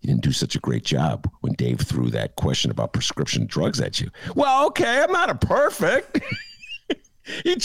[0.00, 3.80] you didn't do such a great job when Dave threw that question about prescription drugs
[3.80, 4.10] at you.
[4.34, 6.20] Well, okay, I'm not a perfect.
[7.44, 7.56] he,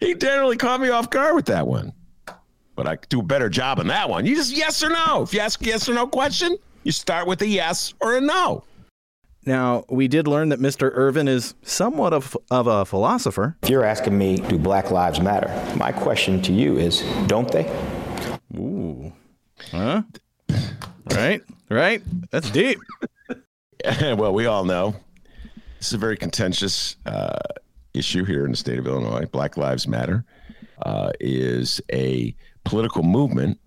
[0.00, 1.92] he generally caught me off guard with that one.
[2.74, 4.26] But I could do a better job on that one.
[4.26, 5.22] You just yes or no.
[5.22, 8.64] If you ask yes or no question, you start with a yes or a no.
[9.46, 10.90] Now, we did learn that Mr.
[10.92, 13.56] Irvin is somewhat of, of a philosopher.
[13.62, 15.48] If you're asking me, do Black Lives Matter?
[15.76, 17.66] My question to you is, don't they?
[18.56, 19.12] Ooh.
[19.70, 20.02] Huh?
[21.10, 21.42] Right?
[21.68, 22.02] Right?
[22.30, 22.78] That's deep.
[24.00, 24.94] well, we all know
[25.78, 27.38] this is a very contentious uh,
[27.94, 29.24] issue here in the state of Illinois.
[29.26, 30.24] Black Lives Matter
[30.82, 33.58] uh, is a political movement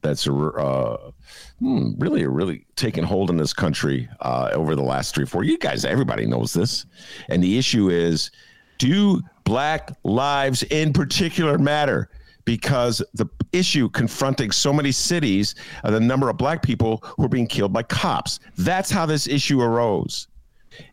[0.00, 1.10] that's a, uh,
[1.58, 5.44] hmm, really, really taken hold in this country uh, over the last three, four.
[5.44, 6.86] You guys, everybody knows this,
[7.28, 8.30] and the issue is:
[8.78, 12.08] Do Black lives in particular matter?
[12.48, 17.28] Because the issue confronting so many cities, uh, the number of black people who are
[17.28, 18.40] being killed by cops.
[18.56, 20.28] That's how this issue arose,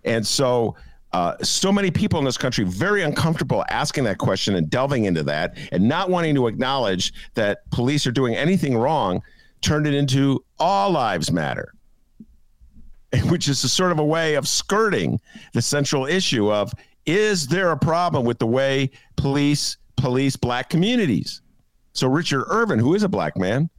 [0.04, 0.76] and so
[1.14, 5.24] uh, so many people in this country very uncomfortable asking that question and delving into
[5.24, 9.22] that and not wanting to acknowledge that police are doing anything wrong
[9.62, 11.74] turned it into all lives matter
[13.30, 15.18] which is a sort of a way of skirting
[15.54, 16.74] the central issue of
[17.06, 21.42] is there a problem with the way police police black communities
[21.96, 23.70] so richard irvin who is a black man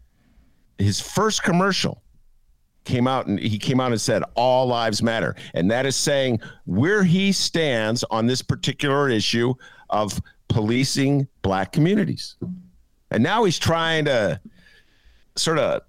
[0.79, 2.02] his first commercial
[2.87, 5.35] came out and he came out and said all lives matter.
[5.52, 9.52] And that is saying where he stands on this particular issue
[9.90, 12.37] of policing black communities.
[13.11, 14.40] And now he's trying to
[15.35, 15.83] sort of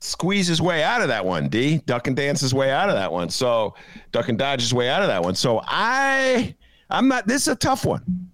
[0.00, 1.78] squeeze his way out of that one d.
[1.86, 3.30] Duck and dance his way out of that one.
[3.30, 3.74] So
[4.12, 5.34] duck and dodge his way out of that one.
[5.34, 6.54] So i
[6.90, 8.30] i'm not this is a tough one.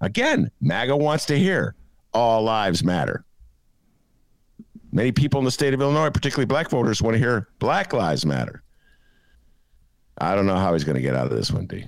[0.00, 1.74] Again maga wants to hear
[2.12, 3.24] all lives matter
[4.92, 8.26] Many people in the state of Illinois, particularly black voters, want to hear Black Lives
[8.26, 8.62] Matter.
[10.18, 11.86] I don't know how he's going to get out of this one, D.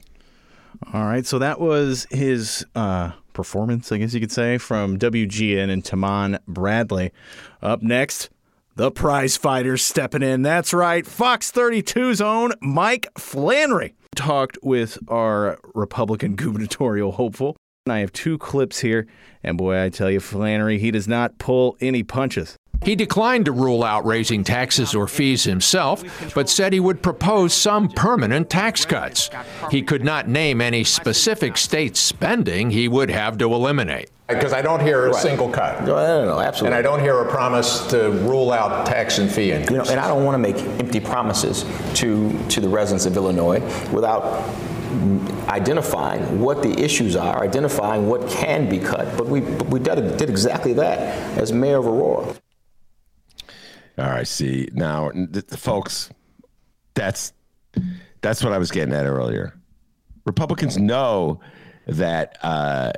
[0.93, 1.27] All right.
[1.27, 6.39] So that was his uh, performance, I guess you could say, from WGN and Tahman
[6.47, 7.13] Bradley.
[7.61, 8.31] Up next,
[8.77, 10.43] the prize fighters stepping in.
[10.43, 11.05] That's right.
[11.05, 17.57] Fox 32's own Mike Flannery talked with our Republican gubernatorial hopeful.
[17.89, 19.09] I have two clips here,
[19.43, 22.57] and boy, I tell you, Flannery, he does not pull any punches.
[22.85, 27.53] He declined to rule out raising taxes or fees himself, but said he would propose
[27.53, 29.31] some permanent tax cuts.
[29.71, 34.11] He could not name any specific state spending he would have to eliminate.
[34.29, 35.21] Because I don't hear a right.
[35.21, 35.81] single cut.
[35.85, 36.69] No, no, no, absolutely.
[36.69, 39.71] And I don't hear a promise to rule out tax and fee increases.
[39.71, 41.65] You know, and I don't want to make empty promises
[41.95, 43.61] to to the residents of Illinois
[43.93, 44.23] without
[45.49, 49.17] identifying what the issues are, identifying what can be cut.
[49.17, 50.99] But we, we did, did exactly that
[51.39, 52.35] as mayor of Aurora.
[53.99, 54.27] All right.
[54.27, 55.11] See now,
[55.51, 56.11] folks,
[56.95, 57.33] that's
[58.23, 59.59] that's what I was getting at earlier.
[60.25, 61.41] Republicans know
[61.87, 62.93] that uh,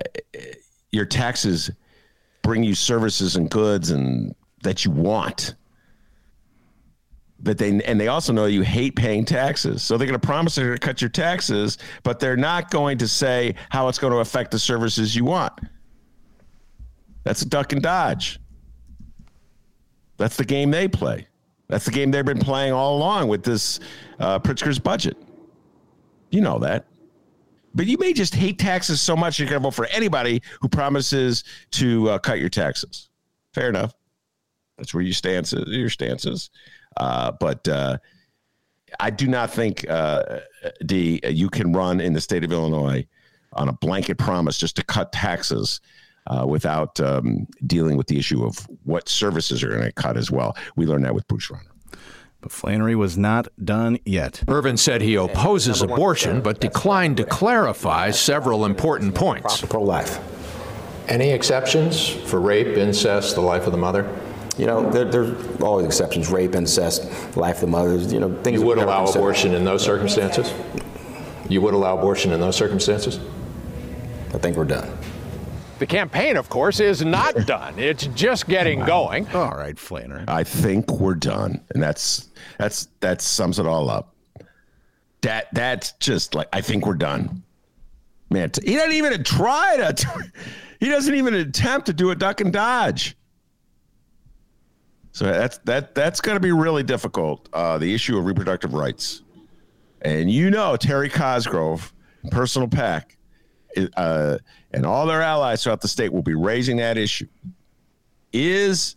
[0.92, 1.70] your taxes
[2.42, 5.54] bring you services and goods and that you want.
[7.44, 9.83] But they and they also know you hate paying taxes.
[9.83, 12.98] So they're going to promise they're going to cut your taxes, but they're not going
[12.98, 15.52] to say how it's going to affect the services you want.
[17.24, 18.40] That's a duck and dodge.
[20.16, 21.26] That's the game they play.
[21.68, 23.80] That's the game they've been playing all along with this
[24.18, 25.16] uh, Pritzker's budget.
[26.30, 26.87] You know that.
[27.74, 30.68] But you may just hate taxes so much you're going to vote for anybody who
[30.68, 33.11] promises to uh, cut your taxes.
[33.52, 33.94] Fair enough.
[34.78, 36.50] That's where your stance your stances.
[36.96, 37.98] Uh, but uh,
[39.00, 40.40] I do not think, uh,
[40.85, 43.07] D, you can run in the state of Illinois
[43.52, 45.80] on a blanket promise just to cut taxes
[46.26, 50.30] uh, without um, dealing with the issue of what services are going to cut as
[50.30, 50.57] well.
[50.76, 51.70] We learned that with Bruce Rauner.
[52.40, 54.42] But Flannery was not done yet.
[54.48, 59.62] Irvin said he opposes abortion, but declined to clarify several important points.
[59.62, 60.18] Pro life.
[61.09, 64.04] Any exceptions for rape, incest, the life of the mother?
[64.58, 67.96] You know, there, there's always exceptions: rape, incest, life of the mother.
[67.96, 68.60] You know, things.
[68.60, 69.18] You would allow considered.
[69.18, 70.52] abortion in those circumstances?
[71.48, 73.18] You would allow abortion in those circumstances?
[74.32, 74.96] I think we're done.
[75.78, 77.78] The campaign, of course, is not done.
[77.78, 79.26] It's just getting going.
[79.28, 80.24] All right, Flannery.
[80.28, 84.14] I think we're done, and that's that's that sums it all up.
[85.22, 87.42] That that's just like I think we're done.
[88.30, 90.24] Man, he doesn't even try to.
[90.80, 93.16] He doesn't even attempt to do a duck and dodge.
[95.14, 97.48] So that's that that's going to be really difficult.
[97.53, 99.22] Uh, the issue of reproductive rights,
[100.03, 101.94] and you know Terry Cosgrove,
[102.33, 103.16] Personal PAC,
[103.96, 104.38] uh,
[104.72, 107.29] and all their allies throughout the state will be raising that issue.
[108.33, 108.96] Is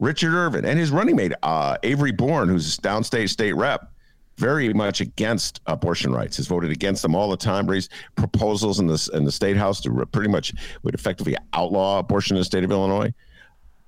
[0.00, 3.92] Richard Irvin and his running mate uh, Avery Bourne, who's downstate state rep,
[4.38, 6.38] very much against abortion rights.
[6.38, 7.70] Has voted against them all the time.
[7.70, 12.00] Raised proposals in the in the state house to re- pretty much would effectively outlaw
[12.00, 13.14] abortion in the state of Illinois.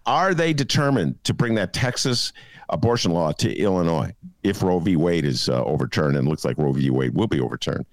[0.09, 2.33] Are they determined to bring that Texas
[2.71, 4.97] abortion law to Illinois if Roe v.
[4.97, 6.89] Wade is uh, overturned and looks like Roe v.
[6.89, 7.85] Wade will be overturned?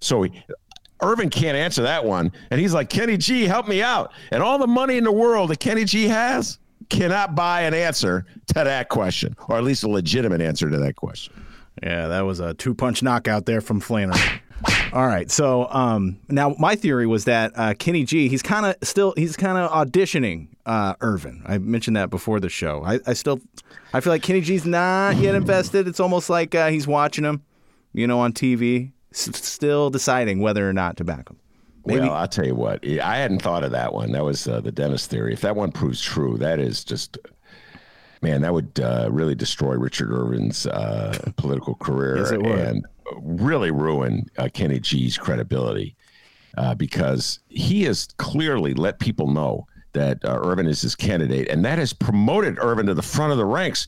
[0.00, 0.44] So he,
[1.02, 4.12] Irvin can't answer that one, and he's like, Kenny G, help me out.
[4.30, 6.58] And all the money in the world that Kenny G has
[6.90, 10.96] cannot buy an answer to that question, or at least a legitimate answer to that
[10.96, 11.32] question.
[11.82, 14.20] Yeah, that was a two punch knockout there from Flannery.
[14.92, 18.76] All right, so um, now my theory was that uh, Kenny G, he's kind of
[18.86, 21.42] still he's kind of auditioning uh, Irvin.
[21.46, 22.84] I mentioned that before the show.
[22.84, 23.40] I, I still
[23.92, 25.88] I feel like Kenny G's not yet invested.
[25.88, 27.42] It's almost like uh, he's watching him,
[27.92, 31.38] you know, on TV, s- still deciding whether or not to back him.
[31.84, 34.12] Maybe Well, I'll tell you what, I hadn't thought of that one.
[34.12, 35.32] That was uh, the Dennis theory.
[35.32, 37.18] If that one proves true, that is just,
[38.22, 44.26] man, that would uh, really destroy Richard Irvin's uh, political career Yes, and really ruin
[44.38, 45.96] uh, Kenny G's credibility
[46.56, 51.64] uh, because he has clearly let people know that uh, Irvin is his candidate, and
[51.64, 53.86] that has promoted Irvin to the front of the ranks.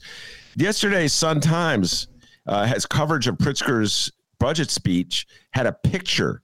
[0.57, 2.09] Yesterday's Sun Times
[2.47, 6.43] uh, has coverage of Pritzker's budget speech, had a picture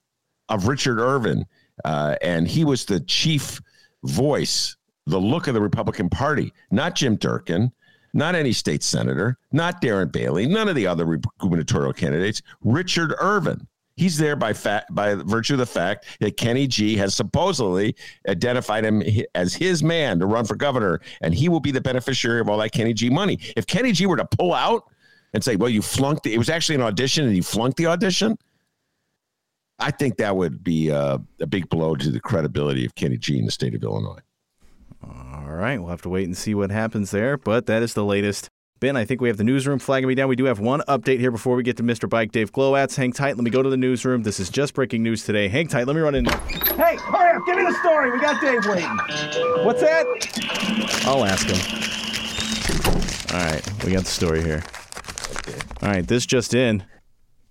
[0.48, 1.44] of Richard Irvin,
[1.84, 3.60] uh, and he was the chief
[4.04, 7.72] voice, the look of the Republican Party, not Jim Durkin,
[8.14, 12.42] not any state senator, not Darren Bailey, none of the other gubernatorial candidates.
[12.62, 13.66] Richard Irvin.
[13.98, 14.54] He's there by
[14.90, 17.96] by virtue of the fact that Kenny G has supposedly
[18.28, 19.02] identified him
[19.34, 22.58] as his man to run for governor, and he will be the beneficiary of all
[22.58, 23.40] that Kenny G money.
[23.56, 24.84] If Kenny G were to pull out
[25.34, 27.86] and say, "Well, you flunked," the, it was actually an audition, and you flunked the
[27.86, 28.38] audition.
[29.80, 33.38] I think that would be uh, a big blow to the credibility of Kenny G
[33.38, 34.20] in the state of Illinois.
[35.02, 38.04] All right, we'll have to wait and see what happens there, but that is the
[38.04, 38.48] latest.
[38.80, 40.28] Ben, I think we have the newsroom flagging me down.
[40.28, 42.08] We do have one update here before we get to Mr.
[42.08, 42.94] Bike Dave Glowacz.
[42.94, 43.36] Hang tight.
[43.36, 44.22] Let me go to the newsroom.
[44.22, 45.48] This is just breaking news today.
[45.48, 45.88] Hang tight.
[45.88, 46.38] Let me run in there.
[46.76, 48.12] Hey, hurry up, give me the story.
[48.12, 49.64] We got Dave waiting.
[49.64, 50.06] What's that?
[51.06, 51.58] I'll ask him.
[53.36, 54.62] All right, we got the story here.
[55.82, 56.84] All right, this just in.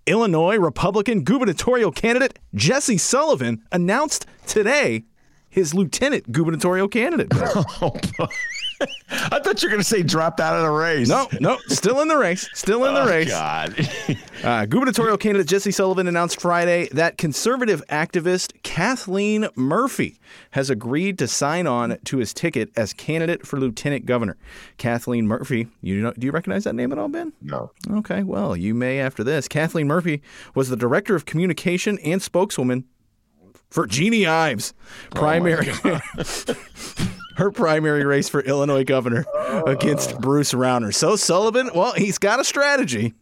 [0.06, 5.04] Illinois Republican gubernatorial candidate Jesse Sullivan announced today
[5.50, 7.30] his lieutenant gubernatorial candidate.
[7.82, 7.94] Oh,
[9.10, 11.08] I thought you were going to say dropped out of the race.
[11.08, 12.48] No, no, still in the race.
[12.54, 13.28] Still in the Oh, race.
[13.30, 13.88] God.
[14.38, 20.20] Uh, gubernatorial candidate Jesse Sullivan announced Friday that conservative activist Kathleen Murphy
[20.52, 24.36] has agreed to sign on to his ticket as candidate for lieutenant governor.
[24.76, 27.32] Kathleen Murphy, you know, do you recognize that name at all, Ben?
[27.42, 27.72] No.
[27.90, 29.48] Okay, well, you may after this.
[29.48, 30.22] Kathleen Murphy
[30.54, 32.84] was the director of communication and spokeswoman
[33.70, 34.72] for Jeanne Ives,
[35.10, 35.66] primary.
[37.38, 39.24] Her primary race for Illinois governor
[39.66, 40.92] against Bruce Rauner.
[40.92, 43.14] So Sullivan, well, he's got a strategy.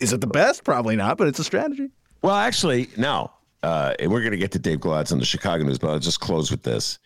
[0.00, 0.64] Is it the best?
[0.64, 1.90] Probably not, but it's a strategy.
[2.22, 3.30] Well, actually, no.
[3.62, 6.00] Uh, and we're going to get to Dave Glowacz on the Chicago News, but I'll
[6.00, 6.98] just close with this.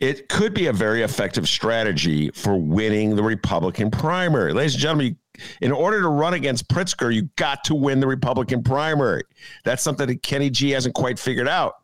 [0.00, 4.52] It could be a very effective strategy for winning the Republican primary.
[4.52, 5.16] Ladies and gentlemen,
[5.60, 9.24] in order to run against Pritzker, you got to win the Republican primary.
[9.64, 11.74] That's something that Kenny G hasn't quite figured out.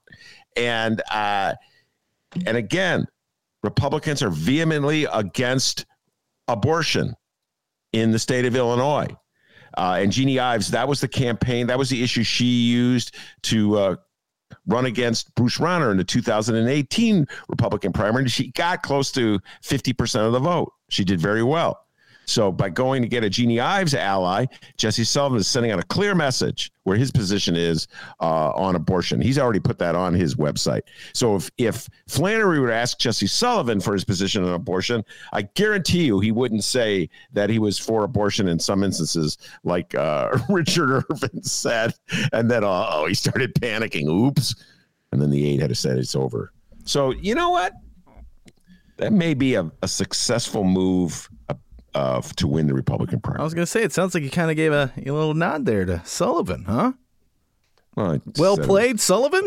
[0.57, 1.55] And uh,
[2.47, 3.07] and again,
[3.63, 5.87] Republicans are vehemently against
[6.49, 7.15] abortion
[7.93, 9.09] in the state of Illinois.
[9.77, 13.79] Uh, and Jeanne Ives, that was the campaign, that was the issue she used to
[13.79, 13.97] uh,
[14.67, 18.29] run against Bruce Rauner in the 2018 Republican primary.
[18.29, 20.73] She got close to 50% of the vote.
[20.91, 21.79] She did very well.
[22.27, 24.47] So by going to get a Jeanne Ives ally,
[24.77, 27.87] Jesse Sullivan is sending out a clear message where his position is
[28.21, 29.21] uh, on abortion.
[29.21, 30.83] He's already put that on his website.
[31.15, 36.05] So if if Flannery would ask Jesse Sullivan for his position on abortion, I guarantee
[36.05, 41.05] you he wouldn't say that he was for abortion in some instances, like uh, Richard
[41.11, 41.95] Irvin said,
[42.33, 44.09] and then oh he started panicking.
[44.09, 44.55] Oops,
[45.13, 46.53] and then the aide had to say it's over.
[46.85, 47.73] So you know what?
[48.99, 51.57] That may be a, a successful move, a
[51.95, 53.41] uh, to win the Republican primary.
[53.41, 55.35] I was going to say, it sounds like you kind of gave a, a, little
[55.35, 56.93] nod there to Sullivan, huh?
[57.95, 59.47] Well, well played, Sullivan.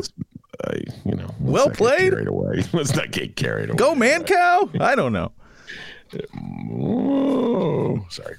[0.63, 2.11] Uh, you know, well played.
[2.11, 2.63] Carried away.
[2.73, 3.77] Let's not get carried away.
[3.77, 4.69] Go, man, cow.
[4.79, 5.31] I don't know.
[8.09, 8.35] Sorry.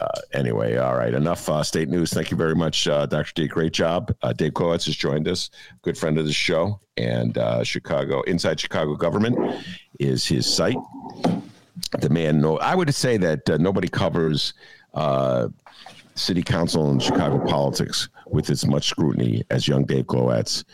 [0.00, 1.14] Uh, anyway, all right.
[1.14, 2.12] Enough uh, state news.
[2.12, 3.32] Thank you very much, uh, Dr.
[3.34, 3.46] D.
[3.46, 4.12] Great job.
[4.22, 5.50] Uh, Dave Glowacz has joined us,
[5.82, 9.38] good friend of the show, and uh, Chicago Inside Chicago Government
[10.00, 10.76] is his site
[12.00, 14.54] the man no i would say that uh, nobody covers
[14.94, 15.48] uh,
[16.14, 20.64] city council and chicago politics with as much scrutiny as young dave Glowacz.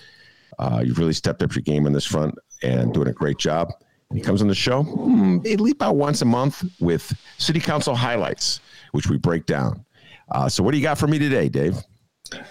[0.58, 3.72] Uh, you've really stepped up your game on this front and doing a great job.
[4.12, 7.94] He comes on the show mm, at least about once a month with city council
[7.94, 8.60] highlights
[8.92, 9.84] which we break down.
[10.30, 11.76] Uh, so what do you got for me today dave?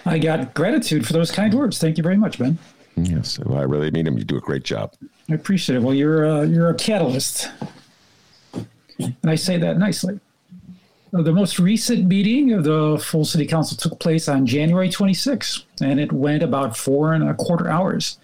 [0.05, 1.79] I got gratitude for those kind words.
[1.79, 2.59] Thank you very much ben.
[2.95, 4.93] Yes well, i really mean them you do a great job.
[5.29, 5.81] I appreciate it.
[5.81, 7.49] Well you're uh, you're a catalyst
[8.99, 10.19] and I say that nicely.
[11.11, 15.99] The most recent meeting of the full city council took place on January 26, and
[15.99, 18.17] it went about four and a quarter hours.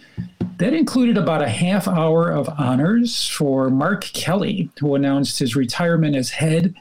[0.57, 6.15] That included about a half hour of honors for Mark Kelly, who announced his retirement
[6.15, 6.76] as head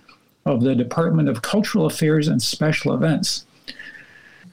[0.45, 3.47] of the Department of Cultural Affairs and Special Events.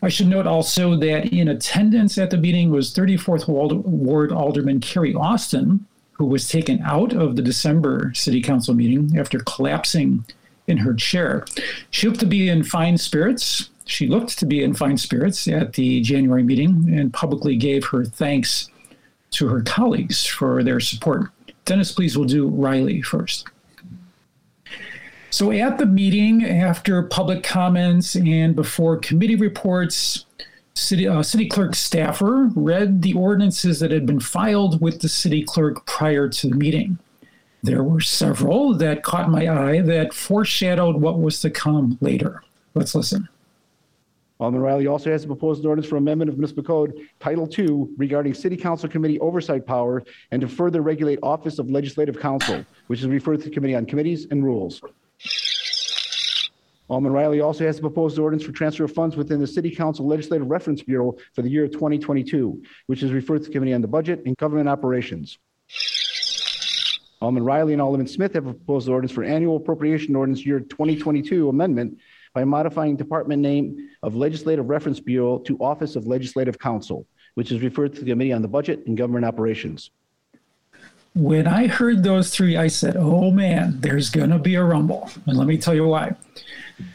[0.02, 5.16] I should note also that in attendance at the meeting was 34th Ward Alderman Carrie
[5.16, 5.86] Austin,
[6.20, 10.26] who was taken out of the December City Council meeting after collapsing
[10.68, 11.46] in her chair.
[11.92, 13.70] She looked to be in fine spirits.
[13.86, 18.04] She looked to be in fine spirits at the January meeting and publicly gave her
[18.04, 18.70] thanks
[19.32, 21.30] to her colleagues for their support.
[21.64, 23.48] Dennis, please, will do Reilly first.
[25.30, 30.26] So, at the meeting, after public comments and before committee reports,
[30.74, 35.44] city, uh, city clerk staffer read the ordinances that had been filed with the city
[35.44, 36.98] clerk prior to the meeting.
[37.62, 42.42] There were several that caught my eye that foreshadowed what was to come later.
[42.74, 43.28] Let's listen.
[44.40, 48.34] Alderman Reilly also has a proposed ordinance for amendment of municipal code Title II regarding
[48.34, 50.02] city council committee oversight power
[50.32, 53.86] and to further regulate office of legislative council, which is referred to the committee on
[53.86, 54.82] committees and rules.
[56.90, 60.08] Alderman Reilly also has a proposed ordinance for transfer of funds within the City Council
[60.08, 63.88] Legislative Reference Bureau for the year 2022, which is referred to the Committee on the
[63.88, 65.38] Budget and Government Operations.
[67.22, 72.00] Alderman Reilly and Alderman Smith have proposed ordinance for annual appropriation ordinance year 2022 amendment
[72.34, 77.62] by modifying department name of Legislative Reference Bureau to Office of Legislative Council, which is
[77.62, 79.92] referred to the Committee on the Budget and Government Operations.
[81.16, 85.10] When I heard those three, I said, oh man, there's going to be a rumble.
[85.26, 86.16] And let me tell you why.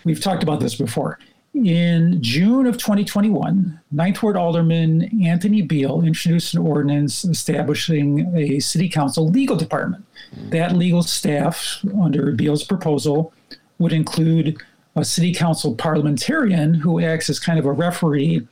[0.04, 1.18] We've talked about this before.
[1.54, 8.88] In June of 2021, Ninth Ward Alderman Anthony Beale introduced an ordinance establishing a city
[8.88, 10.04] council legal department.
[10.50, 13.32] That legal staff, under Beale's proposal,
[13.78, 14.56] would include
[14.96, 18.46] a city council parliamentarian who acts as kind of a referee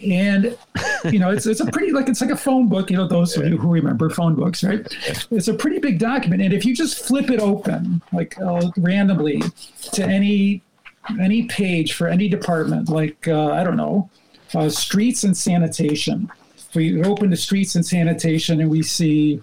[0.03, 0.57] And
[1.05, 3.35] you know, it's it's a pretty like it's like a phone book, you know, those
[3.37, 4.85] of you who remember phone books, right?
[5.29, 6.41] It's a pretty big document.
[6.41, 9.43] And if you just flip it open, like uh, randomly
[9.93, 10.61] to any
[11.19, 14.09] any page for any department, like uh, I don't know,
[14.55, 16.31] uh, streets and sanitation.
[16.73, 19.41] We open the streets and sanitation and we see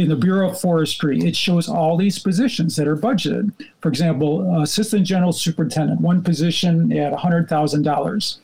[0.00, 3.52] in the Bureau of Forestry, it shows all these positions that are budgeted.
[3.80, 8.38] For example, Assistant General Superintendent, one position at $100,000.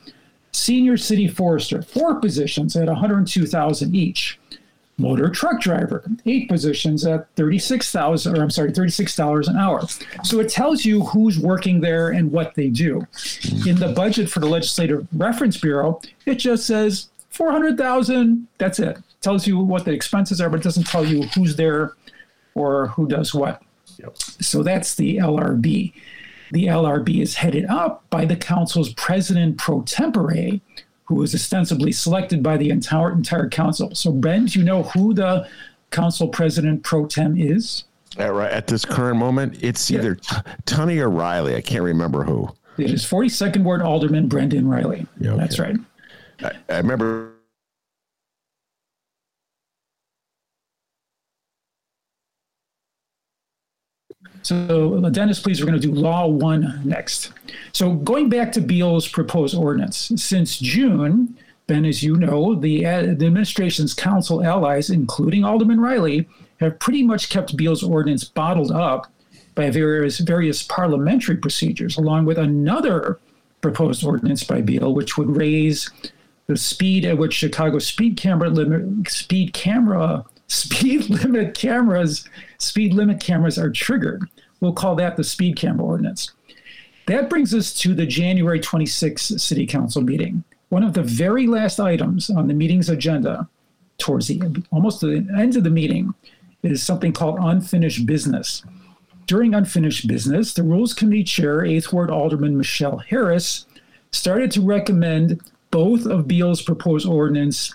[0.52, 4.38] Senior City Forester, four positions at 102,000 each.
[4.98, 9.82] Motor truck driver, eight positions at 36,000 or I'm sorry, $36 an hour.
[10.24, 13.06] So it tells you who's working there and what they do.
[13.66, 18.96] In the budget for the Legislative Reference Bureau, it just says 400,000, that's it
[19.26, 21.94] tells you what the expenses are, but it doesn't tell you who's there
[22.54, 23.60] or who does what.
[23.98, 24.16] Yep.
[24.16, 25.92] So that's the LRB.
[26.52, 30.60] The LRB is headed up by the council's president pro tempore,
[31.06, 33.92] who is ostensibly selected by the entire entire council.
[33.96, 35.48] So Ben, do you know who the
[35.90, 37.82] council president pro tem is?
[38.18, 40.42] At, right, at this current moment, it's either yeah.
[40.66, 41.56] Tunney or Reilly.
[41.56, 42.48] I can't remember who.
[42.78, 45.04] It is 42nd Ward Alderman Brendan Reilly.
[45.18, 45.40] Yeah, okay.
[45.40, 45.76] That's right.
[46.44, 47.35] I, I remember
[54.46, 57.32] So, Dennis, please, we're going to do Law 1 next.
[57.72, 61.36] So, going back to Beale's proposed ordinance, since June,
[61.66, 66.28] Ben, as you know, the, uh, the administration's council allies, including Alderman Reilly,
[66.60, 69.12] have pretty much kept Beale's ordinance bottled up
[69.56, 73.18] by various, various parliamentary procedures, along with another
[73.62, 75.90] proposed ordinance by Beale, which would raise
[76.46, 82.28] the speed at which Chicago speed camera limit, speed camera speed limit cameras
[82.58, 84.28] speed limit cameras are triggered.
[84.60, 86.32] We'll call that the speed camera ordinance.
[87.06, 90.42] That brings us to the January 26th City Council meeting.
[90.70, 93.48] One of the very last items on the meeting's agenda,
[93.98, 96.14] towards the almost the end of the meeting,
[96.62, 98.64] is something called unfinished business.
[99.26, 103.66] During unfinished business, the Rules Committee Chair, 8th Ward Alderman Michelle Harris,
[104.10, 105.40] started to recommend
[105.70, 107.74] both of Beale's proposed ordinance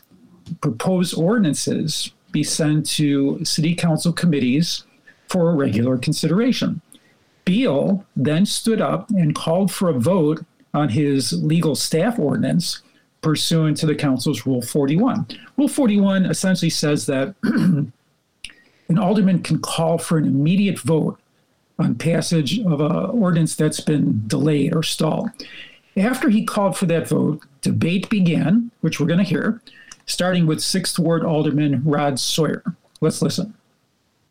[0.59, 4.83] proposed ordinances be sent to city council committees
[5.31, 6.81] for a regular consideration.
[7.45, 12.81] Beale then stood up and called for a vote on his legal staff ordinance
[13.21, 15.27] pursuant to the council's Rule 41.
[15.57, 17.93] Rule 41 essentially says that an
[18.97, 21.19] alderman can call for an immediate vote
[21.79, 25.29] on passage of an ordinance that's been delayed or stalled.
[25.97, 29.61] After he called for that vote, debate began, which we're going to hear
[30.05, 32.63] starting with Sixth Ward Alderman Rod Sawyer.
[32.99, 33.53] Let's listen.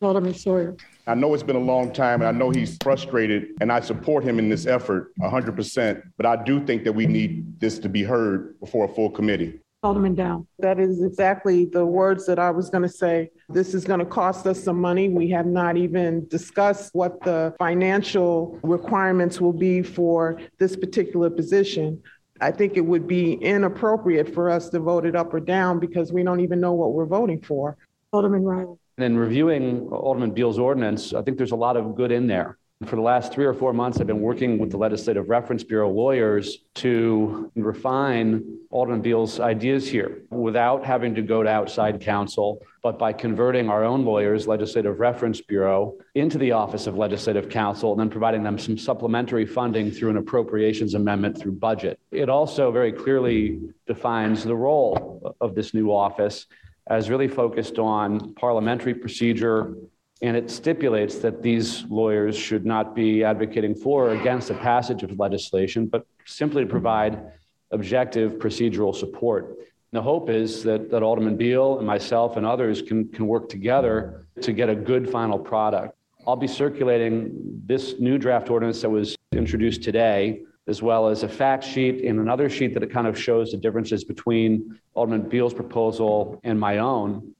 [0.03, 0.76] Alderman Sawyer.
[1.07, 4.22] I know it's been a long time and I know he's frustrated and I support
[4.22, 8.03] him in this effort 100%, but I do think that we need this to be
[8.03, 9.61] heard before a full committee.
[9.82, 10.46] Alderman Dowell.
[10.59, 13.30] That is exactly the words that I was going to say.
[13.48, 15.09] This is going to cost us some money.
[15.09, 22.03] We have not even discussed what the financial requirements will be for this particular position.
[22.42, 26.12] I think it would be inappropriate for us to vote it up or down because
[26.12, 27.78] we don't even know what we're voting for.
[28.12, 28.76] Alderman Reilly.
[29.01, 32.59] And in reviewing Alderman Beale's ordinance, I think there's a lot of good in there.
[32.84, 35.88] For the last three or four months, I've been working with the Legislative Reference Bureau
[35.88, 42.98] lawyers to refine Alderman Beale's ideas here without having to go to outside counsel, but
[42.98, 48.01] by converting our own lawyers, Legislative Reference Bureau, into the Office of Legislative Counsel and
[48.01, 51.98] then providing them some supplementary funding through an appropriations amendment through budget.
[52.11, 56.44] It also very clearly defines the role of this new office
[56.88, 59.74] as really focused on parliamentary procedure
[60.22, 65.02] and it stipulates that these lawyers should not be advocating for or against the passage
[65.02, 67.32] of legislation, but simply to provide
[67.70, 69.48] objective procedural support.
[69.48, 73.48] And the hope is that, that Alderman Beale and myself and others can, can work
[73.48, 75.96] together to get a good final product.
[76.26, 81.28] I'll be circulating this new draft ordinance that was introduced today, as well as a
[81.28, 85.55] fact sheet and another sheet that it kind of shows the differences between Alderman Beale's
[85.55, 87.34] proposal and my own.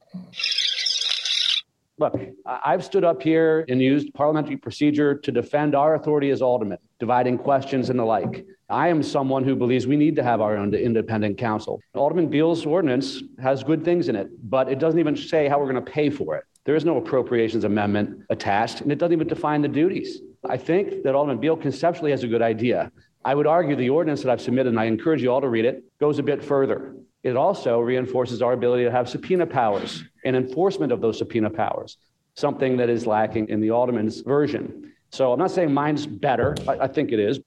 [1.97, 6.79] Look, I've stood up here and used parliamentary procedure to defend our authority as aldermen,
[6.99, 8.45] dividing questions and the like.
[8.69, 11.79] I am someone who believes we need to have our own independent counsel.
[11.93, 15.71] Alderman Beale's ordinance has good things in it, but it doesn't even say how we're
[15.71, 16.45] going to pay for it.
[16.63, 20.21] There is no appropriations amendment attached, and it doesn't even define the duties.
[20.49, 22.91] I think that Alderman Beale conceptually has a good idea.
[23.23, 25.65] I would argue the ordinance that I've submitted, and I encourage you all to read
[25.65, 26.95] it, goes a bit further.
[27.23, 31.97] It also reinforces our ability to have subpoena powers and enforcement of those subpoena powers,
[32.35, 34.91] something that is lacking in the Alderman's version.
[35.11, 36.55] So I'm not saying mine's better.
[36.67, 37.39] I, I think it is.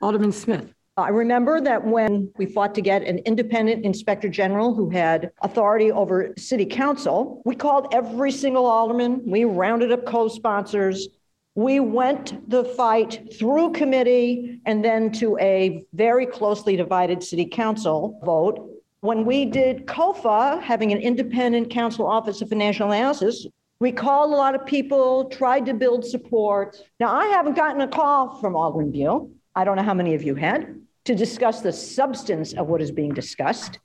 [0.00, 0.74] Alderman Smith.
[0.96, 5.90] I remember that when we fought to get an independent inspector general who had authority
[5.90, 9.22] over city council, we called every single alderman.
[9.24, 11.08] We rounded up co sponsors.
[11.54, 18.18] We went the fight through committee and then to a very closely divided city council
[18.24, 18.70] vote.
[19.00, 23.46] When we did COFA, having an independent council office of financial analysis,
[23.80, 26.76] we called a lot of people, tried to build support.
[27.00, 29.30] Now, I haven't gotten a call from Alderman Beale.
[29.54, 32.92] I don't know how many of you had to discuss the substance of what is
[32.92, 33.78] being discussed.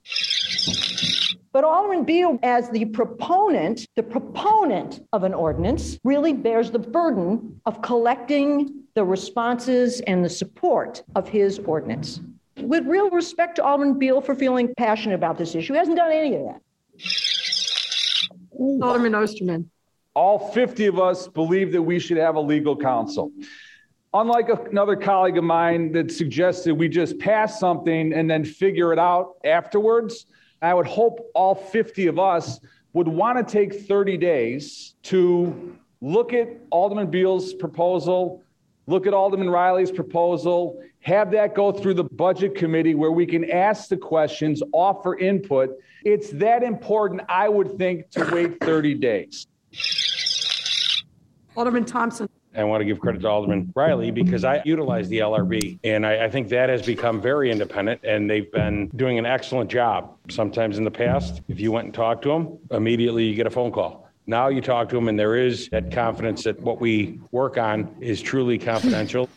[1.52, 7.60] But Alderman Beale, as the proponent, the proponent of an ordinance, really bears the burden
[7.64, 12.20] of collecting the responses and the support of his ordinance.
[12.58, 16.12] With real respect to Alderman Beale for feeling passionate about this issue, he hasn't done
[16.12, 16.60] any of that.
[18.82, 19.70] Alderman Osterman.
[20.14, 23.32] All 50 of us believe that we should have a legal counsel
[24.14, 28.98] unlike another colleague of mine that suggested we just pass something and then figure it
[28.98, 30.26] out afterwards,
[30.60, 32.60] I would hope all 50 of us
[32.92, 38.42] would want to take 30 days to look at Alderman Beale's proposal,
[38.86, 43.48] look at Alderman Reilly's proposal, have that go through the budget committee where we can
[43.50, 45.70] ask the questions, offer input.
[46.04, 49.46] It's that important, I would think, to wait 30 days.
[51.56, 52.28] Alderman Thompson.
[52.58, 56.24] I want to give credit to Alderman Reilly because I utilize the LRB and I,
[56.24, 60.16] I, think that has become very independent and they've been doing an excellent job.
[60.28, 63.50] Sometimes in the past, if you went and talked to them, immediately you get a
[63.50, 64.08] phone call.
[64.26, 67.94] Now you talk to them and there is that confidence that what we work on
[68.00, 69.28] is truly confidential.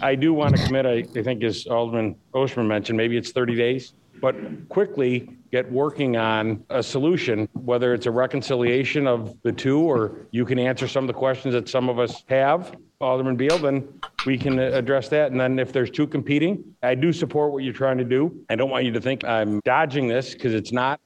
[0.00, 3.56] I do want to commit, I, I think as Alderman Osterman mentioned, maybe it's 30
[3.56, 4.36] days, but
[4.68, 10.44] quickly get working on a solution, whether it's a reconciliation of the two or you
[10.44, 13.88] can answer some of the questions that some of us have, Alderman Beale, then
[14.26, 15.30] we can address that.
[15.30, 18.44] And then if there's two competing, I do support what you're trying to do.
[18.50, 21.00] I don't want you to think I'm dodging this because it's not.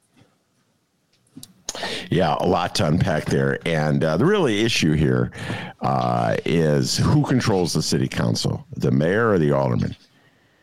[2.11, 3.59] Yeah, a lot to unpack there.
[3.67, 5.33] And uh, the really issue here
[5.81, 9.97] uh, is who controls the city council, the mayor or the alderman?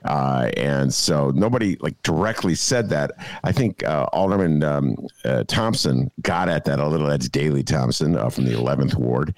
[0.06, 3.12] Uh, and so nobody like directly said that.
[3.44, 4.96] I think uh, Alderman um,
[5.26, 7.08] uh, Thompson got at that a little.
[7.08, 9.36] That's Daley Thompson uh, from the 11th Ward.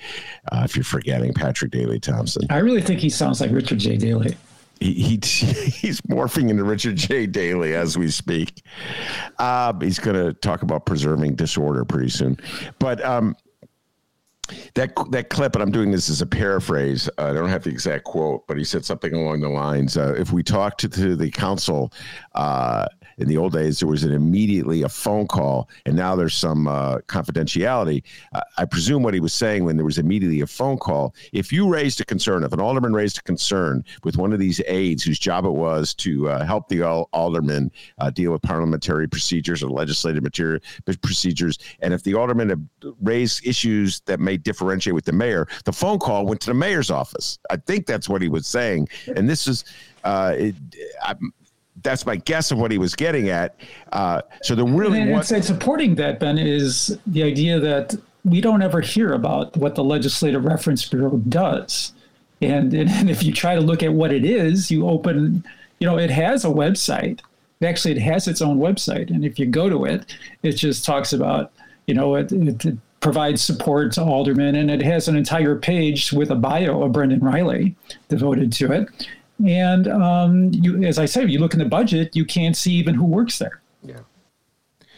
[0.52, 3.98] Uh, if you're forgetting Patrick Daley Thompson, I really think he sounds like Richard J.
[3.98, 4.36] Daley.
[4.80, 7.28] He, he he's morphing into Richard J.
[7.28, 8.64] Daley as we speak.
[9.38, 12.38] Uh, he's going to talk about preserving disorder pretty soon,
[12.80, 13.04] but.
[13.04, 13.36] Um,
[14.76, 17.10] that that clip, and I'm doing this as a paraphrase.
[17.18, 20.14] Uh, I don't have the exact quote, but he said something along the lines: uh,
[20.18, 21.94] "If we talk to, to the council
[22.36, 22.86] uh,
[23.18, 26.68] in the old days, there was an immediately a phone call, and now there's some
[26.68, 28.04] uh, confidentiality.
[28.34, 31.16] Uh, I presume what he was saying when there was immediately a phone call.
[31.34, 34.62] If you raised a concern, if an alderman raised a concern with one of these
[34.68, 39.64] aides whose job it was to uh, help the alderman uh, deal with parliamentary procedures
[39.64, 40.60] or legislative material
[41.02, 42.70] procedures, and if the alderman
[43.02, 46.92] raised issues that may differentiate with the mayor, the phone call went to the mayor's
[46.92, 47.40] office.
[47.50, 49.66] I think that's what he was saying, and this is.
[50.04, 50.56] Uh, it,
[51.04, 51.14] I,
[51.84, 53.56] that's my guess of what he was getting at.
[53.92, 58.42] Uh, so the really and, was- and supporting that Ben is the idea that we
[58.42, 61.94] don't ever hear about what the Legislative Reference Bureau does,
[62.42, 65.44] and, and if you try to look at what it is, you open,
[65.80, 67.22] you know, it has a website.
[67.64, 71.14] Actually, it has its own website, and if you go to it, it just talks
[71.14, 71.52] about,
[71.86, 76.12] you know, it, it, it provides support to aldermen, and it has an entire page
[76.12, 77.76] with a bio of Brendan Reilly
[78.08, 78.88] devoted to it
[79.46, 82.96] and um, you, as I said, you look in the budget, you can't see even
[82.96, 83.62] who works there.
[83.84, 84.00] Yeah.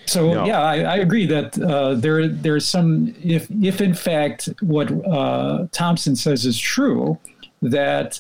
[0.05, 0.45] So no.
[0.45, 5.67] yeah, I, I, agree that uh, there there's some if if in fact what uh,
[5.71, 7.17] Thompson says is true,
[7.61, 8.19] that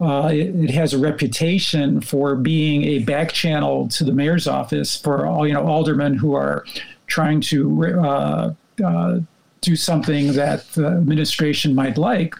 [0.00, 4.96] uh, it, it, has a reputation for being a back channel to the mayor's office
[4.96, 6.64] for all you know aldermen who are
[7.06, 8.52] trying to uh,
[8.84, 9.18] uh,
[9.60, 12.34] do something that the administration might like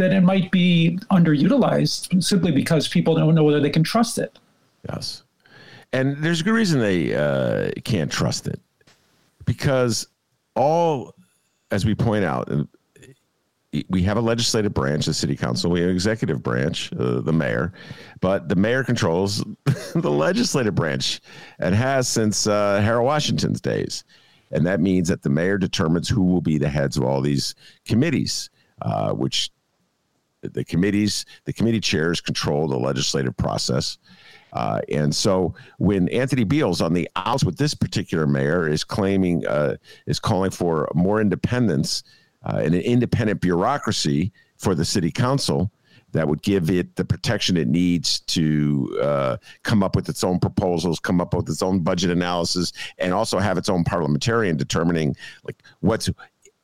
[0.00, 4.38] that it might be underutilized simply because people don't know whether they can trust it.
[4.88, 5.22] Yes.
[5.92, 8.60] And there's a good reason they uh, can't trust it
[9.44, 10.06] because
[10.54, 11.14] all,
[11.70, 12.64] as we point out, uh,
[13.88, 15.70] we have a legislative branch, the city council.
[15.70, 17.72] We have an executive branch, uh, the mayor,
[18.20, 19.44] but the mayor controls
[19.94, 21.20] the legislative branch
[21.60, 24.04] and has since uh, Harold Washington's days.
[24.50, 27.54] And that means that the mayor determines who will be the heads of all these
[27.84, 28.50] committees,
[28.82, 29.50] uh, which
[30.42, 33.98] the committees, the committee chairs control the legislative process.
[34.52, 39.46] Uh, and so when Anthony Beale's on the outs with this particular mayor is claiming,
[39.46, 39.76] uh,
[40.06, 42.02] is calling for more independence,
[42.44, 45.70] uh, an independent bureaucracy for the city council
[46.12, 50.40] that would give it the protection it needs to uh, come up with its own
[50.40, 55.14] proposals, come up with its own budget analysis, and also have its own parliamentarian determining
[55.44, 56.10] like what's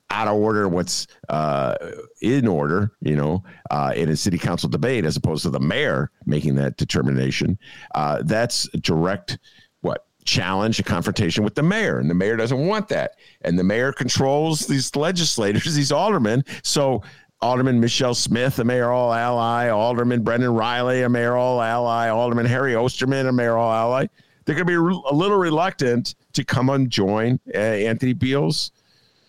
[0.09, 1.75] out of order, what's uh,
[2.21, 6.11] in order, you know, uh, in a city council debate, as opposed to the mayor
[6.25, 7.57] making that determination.
[7.93, 9.37] Uh, that's direct
[9.81, 13.63] what challenge, a confrontation with the mayor, and the mayor doesn't want that, and the
[13.63, 16.43] mayor controls these legislators, these aldermen.
[16.63, 17.03] So
[17.41, 23.27] Alderman Michele Smith, a mayoral ally, Alderman Brendan Reilly, a mayoral ally, Alderman Harry Osterman,
[23.27, 24.07] a mayoral ally.
[24.45, 28.71] They're going to be a little reluctant to come and join uh, Anthony Beale's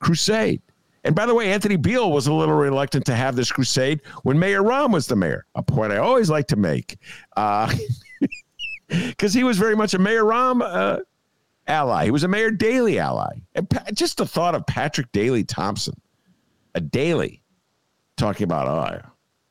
[0.00, 0.62] crusade.
[1.04, 4.38] And by the way, Anthony Beale was a little reluctant to have this crusade when
[4.38, 6.98] Mayor Rahm was the mayor, a point I always like to make.
[7.34, 7.74] Because
[8.90, 11.00] uh, he was very much a Mayor Rahm uh,
[11.66, 12.06] ally.
[12.06, 13.36] He was a Mayor Daley ally.
[13.54, 16.00] And pa- just the thought of Patrick Daley Thompson,
[16.74, 17.42] a Daley,
[18.16, 19.08] talking about, oh,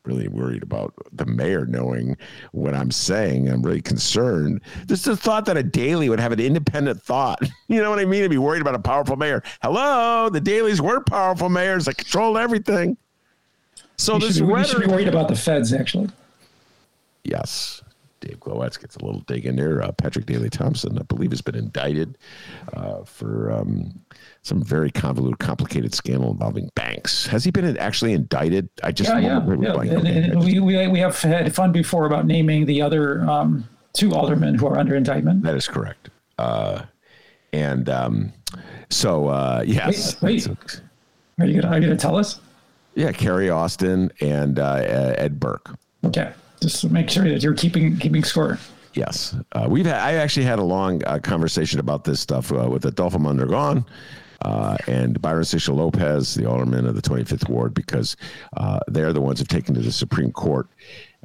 [0.08, 2.18] really worried about the mayor knowing
[2.54, 3.50] what I'm saying.
[3.50, 4.62] I'm really concerned.
[4.88, 7.40] Just the thought that a Daley would have an independent thought.
[7.70, 8.24] You know what I mean?
[8.24, 9.44] To be worried about a powerful mayor.
[9.62, 12.96] Hello, the Daleys were powerful mayors that controlled everything.
[13.98, 16.08] So you this should, be, rhetoric, should be worried about the feds, actually.
[17.26, 17.82] Yes.
[18.28, 19.82] Dave Glowacz gets a little dig in there.
[19.82, 22.18] Uh, Patrick Daley Thompson, I believe, has been indicted
[22.74, 24.00] uh, for um,
[24.42, 27.26] some very convoluted, complicated scandal involving banks.
[27.28, 28.70] Has he been actually indicted?
[28.84, 29.74] I just yeah, yeah, yeah.
[29.74, 33.22] Like, and, okay, and we, we, we have had fun before about naming the other
[33.30, 35.44] um, two aldermen who are under indictment.
[35.44, 36.10] That is correct.
[36.38, 36.84] Uh,
[37.54, 38.34] and um,
[38.90, 40.22] so, uh, yes.
[40.22, 40.82] Wait, wait.
[41.40, 42.40] Are you you gonna tell us?
[42.96, 44.84] Yeah, Carrie Austin and uh,
[45.18, 45.78] Ed Burke.
[46.04, 48.60] Okay, just make sure that you're keeping keeping score.
[48.94, 50.02] Yes, uh, we've had.
[50.02, 53.86] I actually had a long uh, conversation about this stuff uh, with Adolfo Mondragon
[54.42, 58.16] uh, and Byron Sigcho-Lopez, the alderman of the 25th ward, because
[58.56, 60.68] uh, they're the ones who've taken to the Supreme Court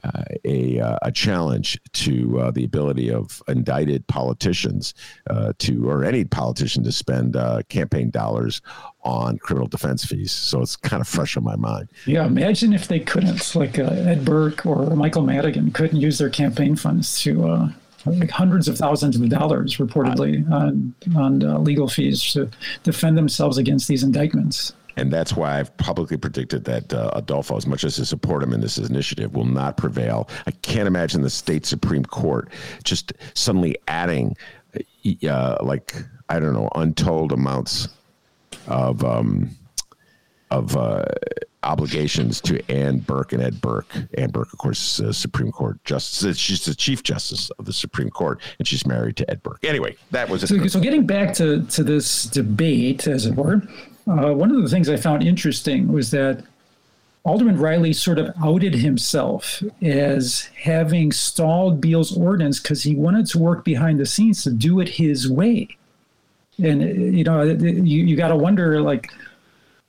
[0.05, 4.95] uh, a, uh, a challenge to uh, the ability of indicted politicians
[5.31, 8.61] uh, to, or any politician to spend uh, campaign dollars
[9.03, 10.33] on criminal defense fees.
[10.33, 11.89] So it's kind of fresh on my mind.
[12.07, 16.31] Yeah, imagine if they couldn't, like uh, Ed Burke or Michael Madigan, couldn't use their
[16.31, 17.73] campaign funds to.
[18.05, 22.51] like hundreds of thousands of dollars, reportedly, on on legal fees to
[22.83, 24.73] defend themselves against these indictments.
[24.97, 28.53] And that's why I've publicly predicted that uh, Adolfo, as much as to support him
[28.53, 30.29] in this initiative, will not prevail.
[30.47, 32.51] I can't imagine the state Supreme Court
[32.85, 34.37] just suddenly adding,
[35.29, 35.95] uh, like,
[36.29, 37.89] I don't know, untold amounts
[38.67, 39.05] of.
[39.05, 39.57] Um,
[40.53, 41.03] of uh,
[41.63, 43.87] obligations to Ann Burke and Ed Burke.
[44.19, 46.37] Ann Burke, of course, uh, Supreme Court justice.
[46.37, 49.65] She's the Chief Justice of the Supreme Court, and she's married to Ed Burke.
[49.65, 53.63] Anyway, that was so, so getting back to to this debate, as it were.
[54.07, 56.45] Uh, one of the things I found interesting was that
[57.25, 63.39] Alderman Reilly sort of outed himself as having stalled Beale's ordinance because he wanted to
[63.39, 65.69] work behind the scenes to do it his way.
[66.63, 69.11] And, you know, you, you got to wonder, like,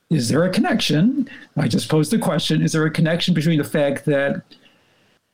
[0.09, 1.30] is there a connection?
[1.57, 4.43] I just posed the question is there a connection between the fact that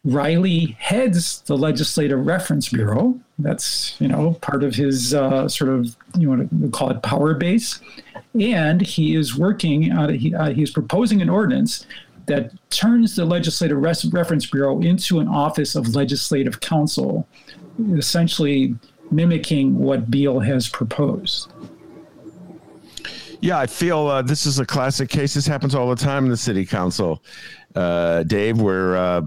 [0.06, 3.20] Reilly heads the Legislative Reference Bureau.
[3.38, 7.34] That's you know part of his uh, sort of you want to call it power
[7.34, 7.82] base,
[8.40, 9.92] and he is working.
[9.92, 11.86] Uh, he, uh, he's proposing an ordinance
[12.28, 17.28] that turns the Legislative Reference Bureau into an office of legislative counsel,
[17.94, 18.76] essentially
[19.12, 21.52] mimicking what Beale has proposed.
[23.42, 25.34] Yeah, I feel uh, this is a classic case.
[25.34, 27.24] This happens all the time in the city council,
[27.76, 29.22] uh, Dave, where uh,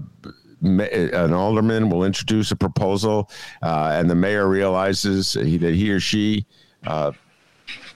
[0.61, 3.31] an alderman will introduce a proposal,
[3.63, 6.45] uh, and the mayor realizes that he or she
[6.85, 7.11] uh,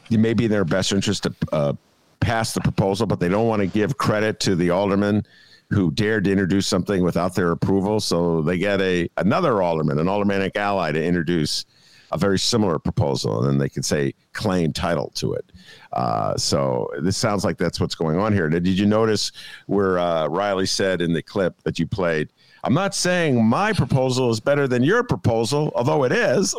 [0.10, 1.74] it may be in their best interest to uh,
[2.20, 5.26] pass the proposal, but they don't want to give credit to the alderman
[5.70, 8.00] who dared to introduce something without their approval.
[8.00, 11.66] So they get a another alderman, an aldermanic ally, to introduce
[12.12, 15.52] a very similar proposal, and then they can say claim title to it.
[15.94, 18.50] Uh, so this sounds like that's what's going on here.
[18.50, 19.32] Did you notice
[19.66, 22.30] where uh, Reilly said in the clip that you played?
[22.64, 26.56] I'm not saying my proposal is better than your proposal, although it is.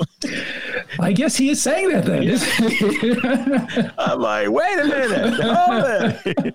[1.00, 3.92] I guess he is saying that then.
[3.98, 5.40] I'm like, wait a minute.
[5.42, 6.54] Hold it.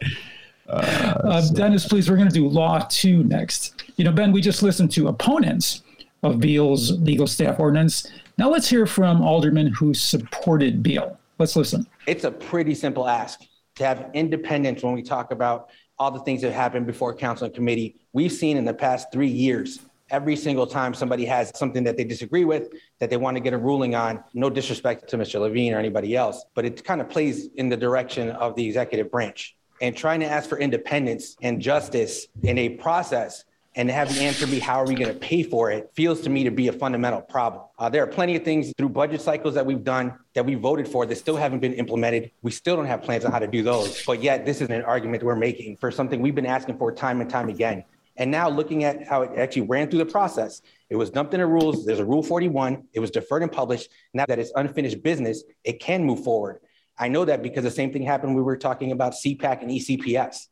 [0.67, 3.83] Uh, uh, Dennis, please, we're going to do Law 2 next.
[3.97, 5.83] You know, Ben, we just listened to opponents
[6.23, 8.09] of Beale's legal staff ordinance.
[8.38, 11.19] Now let's hear from aldermen who supported Beale.
[11.38, 11.86] Let's listen.
[12.07, 13.41] It's a pretty simple ask
[13.75, 15.69] to have independence when we talk about
[15.99, 17.95] all the things that happened before council and committee.
[18.11, 19.79] We've seen in the past three years,
[20.09, 23.53] every single time somebody has something that they disagree with, that they want to get
[23.53, 25.39] a ruling on, no disrespect to Mr.
[25.39, 29.11] Levine or anybody else, but it kind of plays in the direction of the executive
[29.11, 29.55] branch.
[29.81, 33.43] and trying to ask for independence and justice in a process
[33.76, 36.30] and have the answer be how are we going to pay for it feels to
[36.30, 37.63] me to be a fundamental problem.
[37.80, 40.88] Uh, there are plenty of things through budget cycles that we've done that we voted
[40.88, 42.32] for that still haven't been implemented.
[42.41, 44.84] We still don't have plans on how to do those, but yet this is an
[44.84, 47.84] argument we're making for something we've been asking for time and time again.
[48.17, 51.47] And now looking at how it actually ran through the process, it was dumped into
[51.47, 51.86] rules.
[51.86, 52.84] There's a Rule 41.
[52.93, 53.89] It was deferred and published.
[54.13, 56.59] Now that it's unfinished business, it can move forward.
[56.97, 58.36] I know that because the same thing happened.
[58.36, 60.47] when We were talking about CPAC and ECPS.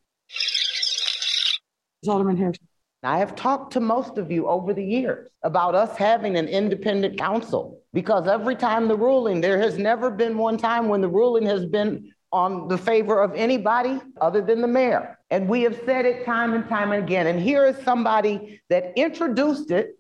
[2.08, 2.68] Alderman Hairston.
[3.04, 7.18] I have talked to most of you over the years about us having an independent
[7.18, 11.46] counsel because every time the ruling, there has never been one time when the ruling
[11.48, 15.18] has been on the favor of anybody other than the mayor.
[15.32, 17.26] And we have said it time and time again.
[17.28, 19.98] And here is somebody that introduced it.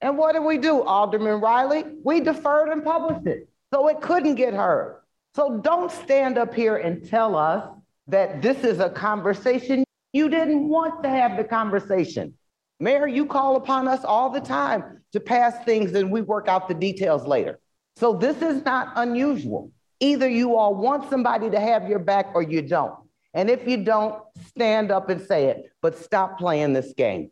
[0.00, 1.84] And what did we do, Alderman Reilly?
[2.04, 5.02] We deferred and published it so it couldn't get heard.
[5.36, 7.68] So don't stand up here and tell us
[8.08, 9.84] that this is a conversation.
[10.12, 12.34] You didn't want to have the conversation.
[12.80, 16.66] Mayor, you call upon us all the time to pass things and we work out
[16.66, 17.60] the details later.
[17.96, 19.70] So this is not unusual.
[20.00, 22.94] Either you all want somebody to have your back or you don't.
[23.34, 27.30] And if you don't, stand up and say it, but stop playing this game.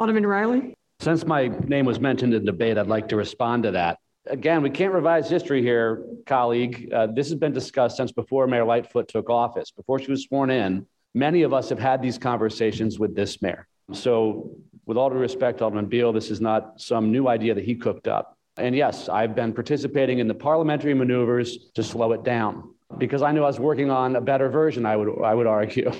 [0.00, 0.74] Alderman Reilly.
[1.00, 3.98] Since my name was mentioned in debate, I'd like to respond to that.
[4.26, 6.90] Again, we can't revise history here, colleague.
[6.90, 9.70] Uh, this has been discussed since before Mayor Lightfoot took office.
[9.70, 13.66] Before she was sworn in, many of us have had these conversations with this mayor.
[13.92, 14.50] So,
[14.86, 18.06] with all due respect, Alderman Beale, this is not some new idea that he cooked
[18.06, 18.36] up.
[18.56, 23.32] And yes, I've been participating in the parliamentary maneuvers to slow it down because I
[23.32, 25.90] knew I was working on a better version, I would, I would argue.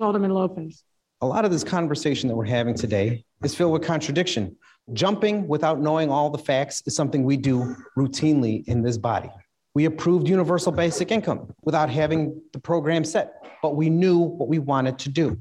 [0.00, 0.82] Alderman Lopez.
[1.20, 4.56] A lot of this conversation that we're having today is filled with contradiction.
[4.92, 9.30] Jumping without knowing all the facts is something we do routinely in this body.
[9.74, 14.60] We approved universal basic income without having the program set, but we knew what we
[14.60, 15.38] wanted to do.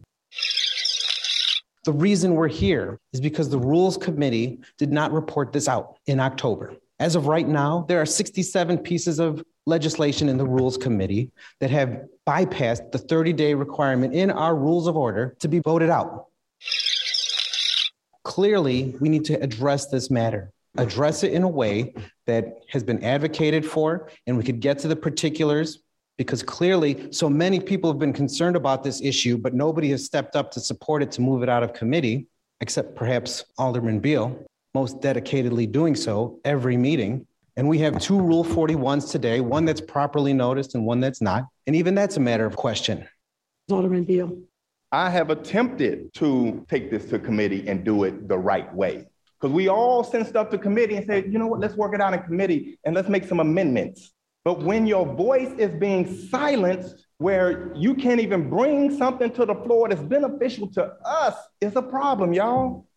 [1.85, 6.19] The reason we're here is because the Rules Committee did not report this out in
[6.19, 6.73] October.
[6.99, 11.69] As of right now, there are 67 pieces of legislation in the Rules Committee that
[11.69, 16.27] have bypassed the 30 day requirement in our rules of order to be voted out.
[18.23, 21.93] Clearly, we need to address this matter, address it in a way
[22.25, 25.79] that has been advocated for, and we could get to the particulars
[26.17, 30.35] because clearly so many people have been concerned about this issue, but nobody has stepped
[30.35, 32.27] up to support it to move it out of committee,
[32.61, 37.25] except perhaps Alderman Beale, most dedicatedly doing so every meeting.
[37.55, 41.45] And we have two Rule 41s today, one that's properly noticed and one that's not.
[41.67, 43.07] And even that's a matter of question.
[43.71, 44.37] Alderman Beale.
[44.91, 49.07] I have attempted to take this to committee and do it the right way.
[49.43, 51.99] Because we all send stuff to committee and say, you know what, let's work it
[51.99, 54.13] out in committee and let's make some amendments.
[54.45, 59.55] But when your voice is being silenced, where you can't even bring something to the
[59.55, 62.87] floor that's beneficial to us, it's a problem, y'all.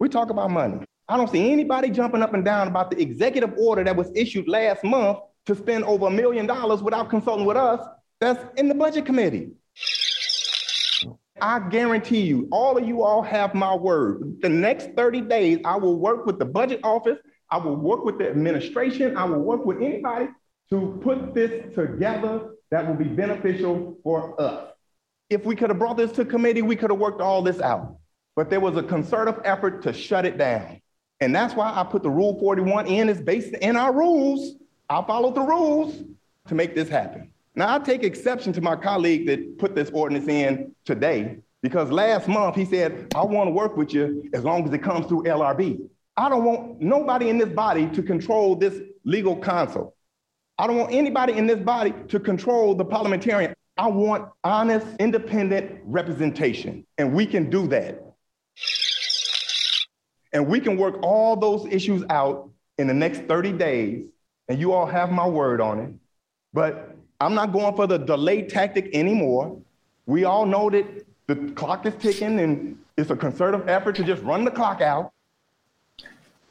[0.00, 0.84] We talk about money.
[1.08, 4.48] I don't see anybody jumping up and down about the executive order that was issued
[4.48, 7.86] last month to spend over a million dollars without consulting with us.
[8.20, 9.52] That's in the budget committee.
[11.40, 14.40] I guarantee you, all of you all have my word.
[14.40, 17.18] The next 30 days, I will work with the budget office.
[17.50, 19.16] I will work with the administration.
[19.16, 20.28] I will work with anybody
[20.70, 24.70] to put this together that will be beneficial for us.
[25.28, 27.96] If we could have brought this to committee, we could have worked all this out.
[28.36, 30.80] But there was a concerted effort to shut it down.
[31.20, 34.54] And that's why I put the Rule 41 in, it's based in our rules.
[34.88, 36.02] I followed the rules
[36.48, 37.30] to make this happen.
[37.56, 42.26] Now, I take exception to my colleague that put this ordinance in today because last
[42.26, 45.22] month he said, I want to work with you as long as it comes through
[45.22, 45.88] LRB.
[46.16, 49.94] I don't want nobody in this body to control this legal counsel.
[50.58, 53.54] I don't want anybody in this body to control the parliamentarian.
[53.76, 58.00] I want honest, independent representation, and we can do that.
[60.32, 64.04] And we can work all those issues out in the next 30 days,
[64.48, 65.90] and you all have my word on it.
[66.52, 69.56] But I'm not going for the delay tactic anymore.
[70.06, 74.22] We all know that the clock is ticking, and it's a concerted effort to just
[74.22, 75.14] run the clock out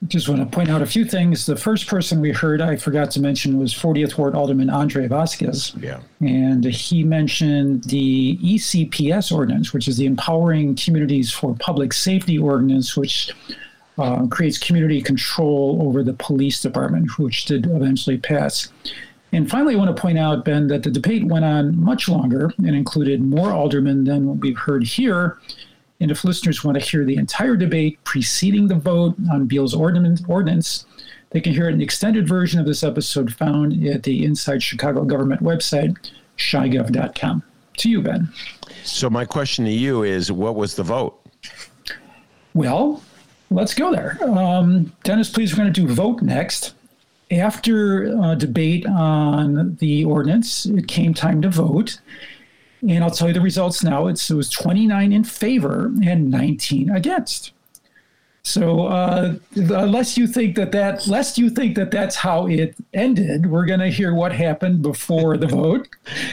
[0.07, 1.45] just want to point out a few things.
[1.45, 5.74] The first person we heard, I forgot to mention, was 40th Ward Alderman Andre Vasquez.
[5.80, 6.01] Yeah.
[6.20, 12.97] And he mentioned the ECPS ordinance, which is the Empowering Communities for Public Safety ordinance,
[12.97, 13.32] which
[13.97, 18.70] uh, creates community control over the police department, which did eventually pass.
[19.34, 22.54] And finally, I want to point out, Ben, that the debate went on much longer
[22.60, 25.40] and included more aldermen than what we've heard here.
[26.00, 30.86] And if listeners want to hear the entire debate preceding the vote on Beale's ordinance,
[31.32, 35.42] They can hear an extended version of this episode found at the Inside Chicago Government
[35.42, 35.98] website,
[36.38, 37.42] chigov.com.
[37.78, 38.30] To you, Ben.
[38.84, 41.20] So, my question to you is what was the vote?
[42.54, 43.02] Well,
[43.50, 44.20] let's go there.
[44.22, 46.76] Um, Dennis, please, we're going to do vote next.
[47.32, 51.99] After uh, debate on the ordinance, it came time to vote.
[52.88, 54.07] And I'll tell you the results now.
[54.07, 57.53] It's, it was 29 in favor and 19 against.
[58.45, 63.49] So uh, unless you think that that, lest you think that that's how it ended,
[63.49, 65.88] we're going to hear what happened before the vote.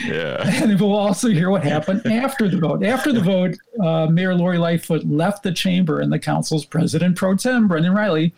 [0.05, 0.39] Yeah.
[0.61, 2.85] And we'll also hear what happened after the vote.
[2.85, 7.37] After the vote, uh, Mayor Lori Lightfoot left the chamber and the council's president pro
[7.37, 8.35] tem, Brendan Reilly,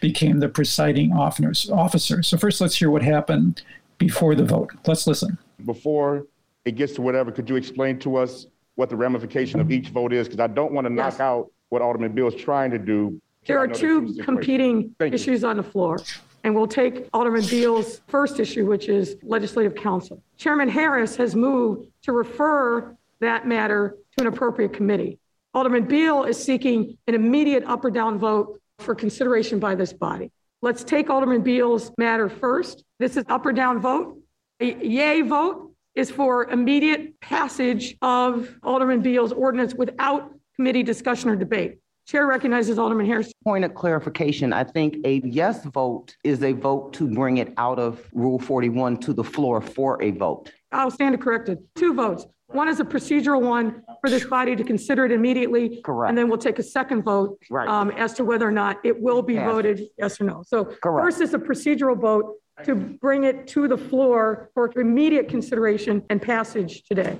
[0.00, 2.22] became the presiding officer.
[2.22, 3.62] So first, let's hear what happened
[3.98, 4.72] before the vote.
[4.86, 5.38] Let's listen.
[5.64, 6.26] Before
[6.64, 10.12] it gets to whatever, could you explain to us what the ramification of each vote
[10.12, 10.26] is?
[10.26, 13.20] Because I don't want to knock out what Alderman Beale is trying to do.
[13.46, 15.98] There are two competing issues on the floor.
[16.44, 20.22] And we'll take Alderman Beale's first issue, which is legislative counsel.
[20.36, 25.18] Chairman Harris has moved to refer that matter to an appropriate committee.
[25.54, 30.30] Alderman Beale is seeking an immediate up or down vote for consideration by this body.
[30.62, 32.84] Let's take Alderman Beale's matter first.
[32.98, 34.18] This is up or down vote.
[34.60, 41.36] A yay vote is for immediate passage of Alderman Beale's ordinance without committee discussion or
[41.36, 41.78] debate.
[42.06, 43.32] Chair recognizes Alderman Harris.
[43.42, 47.80] Point of clarification, I think a yes vote is a vote to bring it out
[47.80, 50.52] of Rule 41 to the floor for a vote.
[50.70, 51.58] I'll stand corrected.
[51.74, 52.24] Two votes.
[52.48, 55.80] One is a procedural one for this body to consider it immediately.
[55.82, 56.08] Correct.
[56.08, 57.68] And then we'll take a second vote Right.
[57.68, 59.52] um, as to whether or not it will be Pass.
[59.52, 60.42] voted yes or no.
[60.46, 61.04] So Correct.
[61.06, 66.22] first is a procedural vote to bring it to the floor for immediate consideration and
[66.22, 67.18] passage today.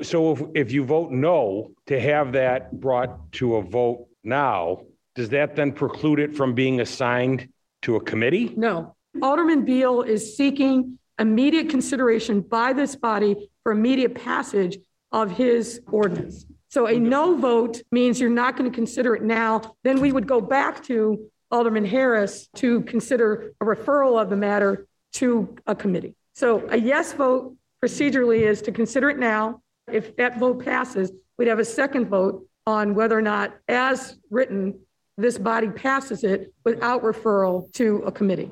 [0.00, 4.82] So if, if you vote no to have that brought to a vote now,
[5.16, 7.48] does that then preclude it from being assigned
[7.82, 8.54] to a committee?
[8.56, 8.94] No.
[9.20, 14.78] Alderman Beale is seeking immediate consideration by this body for immediate passage
[15.12, 16.46] of his ordinance.
[16.70, 19.60] So a no vote means you're not going to consider it now.
[19.84, 24.86] Then we would go back to Alderman Harris to consider a referral of the matter
[25.16, 26.14] to a committee.
[26.32, 29.60] So a yes vote procedurally is to consider it now.
[29.86, 34.80] If that vote passes, we'd have a second vote on whether or not, as written,
[35.18, 38.50] this body passes it without referral to a committee.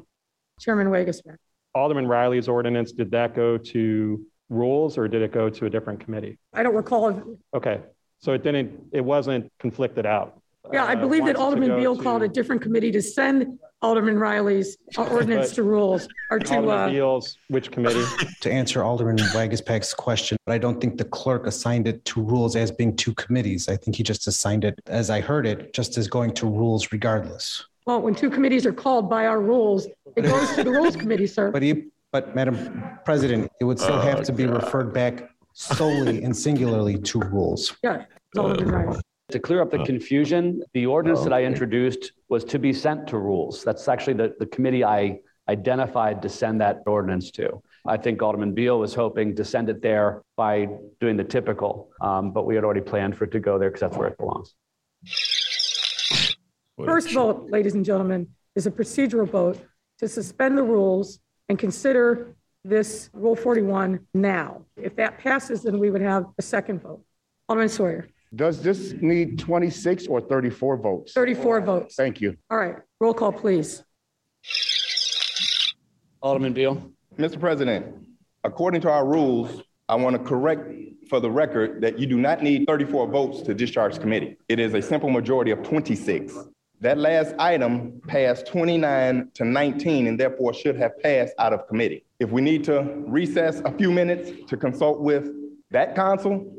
[0.60, 1.36] Chairman Waguespack.
[1.74, 6.01] Alderman Reilly's ordinance, did that go to rules or did it go to a different
[6.01, 6.38] committee?
[6.55, 7.22] I don't recall.
[7.55, 7.80] Okay,
[8.18, 10.40] so it didn't, it wasn't conflicted out.
[10.72, 12.62] Yeah, I Uh, believe that wants it to Alderman go Beale to- called a different
[12.62, 17.70] committee to send Alderman Reilly's uh, ordinance to rules or to, Alderman uh, Beale's, which
[17.70, 18.03] committee?
[18.40, 22.57] To answer Alderman Waguespack's question, but I don't think the clerk assigned it to rules
[22.57, 23.68] as being two committees.
[23.68, 26.90] I think he just assigned it, as I heard it, just as going to rules
[26.92, 27.64] regardless.
[27.86, 29.86] well, when two committees are called by our rules,
[30.16, 31.51] it goes to the Rules Committee, sir.
[31.53, 31.84] But he,
[32.16, 37.18] but Madam President, it would still have to be referred back solely and singularly to
[37.20, 37.76] rules.
[37.82, 38.04] Yeah,
[38.34, 39.02] it's
[39.32, 43.18] To clear up the confusion, the ordinance that I introduced was to be sent to
[43.18, 43.62] rules.
[43.64, 47.62] That's actually the, the committee I identified to send that ordinance to.
[47.86, 50.68] I think Alderman Beale was hoping to send it there by
[51.02, 53.82] doing the typical, um, but we had already planned for it to go there because
[53.82, 54.54] that's where it belongs.
[56.82, 59.58] First vote, ladies and gentlemen, is a procedural vote
[59.98, 62.34] to suspend the rules and consider
[62.64, 64.62] this Rule 41 now.
[64.76, 67.03] If that passes, then we would have a second vote.
[67.49, 71.12] Alderman Sawyer, Does this need 26 or 34 votes?
[71.12, 71.94] 34 votes.
[71.94, 72.36] Thank you.
[72.51, 73.84] All right, roll call, please.
[76.22, 76.90] Alderman Beale.
[77.18, 77.38] Mr.
[77.38, 77.86] President,
[78.42, 80.68] according to our rules, I want to correct
[81.09, 84.36] for the record that you do not need 34 votes to discharge committee.
[84.49, 86.34] It is a simple majority of 26.
[86.80, 92.04] That last item passed 29 to 19 and therefore should have passed out of committee.
[92.18, 95.30] If we need to recess a few minutes to consult with
[95.70, 96.52] that council,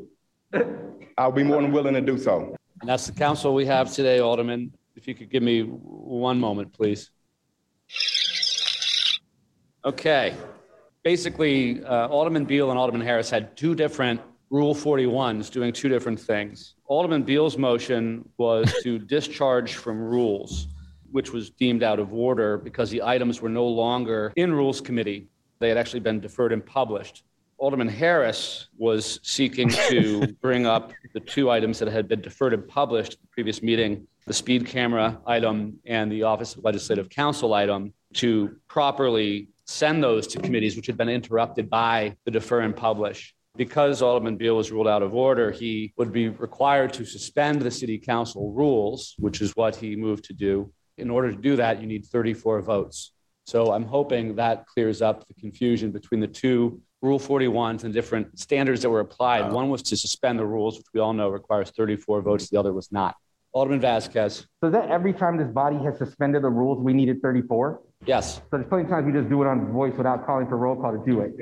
[1.18, 2.56] I'll be more than willing to do so.
[2.80, 4.72] And that's the council we have today, Alderman.
[4.96, 7.10] If you could give me one moment, please.
[9.84, 10.34] Okay.
[11.04, 16.18] Basically, uh, Alderman Beale and Alderman Harris had two different Rule 41s doing two different
[16.18, 16.74] things.
[16.88, 20.68] Alderman Beale's motion was to discharge from rules,
[21.12, 25.28] which was deemed out of order because the items were no longer in Rules Committee.
[25.58, 27.24] They had actually been deferred and published.
[27.58, 32.66] Alderman Harris was seeking to bring up the two items that had been deferred and
[32.66, 37.52] published at the previous meeting, the speed camera item and the Office of Legislative Counsel
[37.52, 42.74] item, to properly send those to committees which had been interrupted by the defer and
[42.74, 43.34] publish.
[43.58, 47.72] Because Alderman Beale was ruled out of order, he would be required to suspend the
[47.72, 50.72] city council rules, which is what he moved to do.
[50.96, 53.12] In order to do that, you need 34 votes.
[53.46, 58.38] So I'm hoping that clears up the confusion between the two Rule 41s and different
[58.38, 59.42] standards that were applied.
[59.42, 59.54] Uh-huh.
[59.54, 62.48] One was to suspend the rules, which we all know requires 34 votes.
[62.50, 63.16] The other was not.
[63.52, 64.46] Alderman Vasquez.
[64.60, 67.80] So is that every time this body has suspended the rules, we needed 34?
[68.06, 68.36] Yes.
[68.36, 70.76] So there's plenty of times you just do it on voice without calling for roll
[70.76, 71.32] call to do it.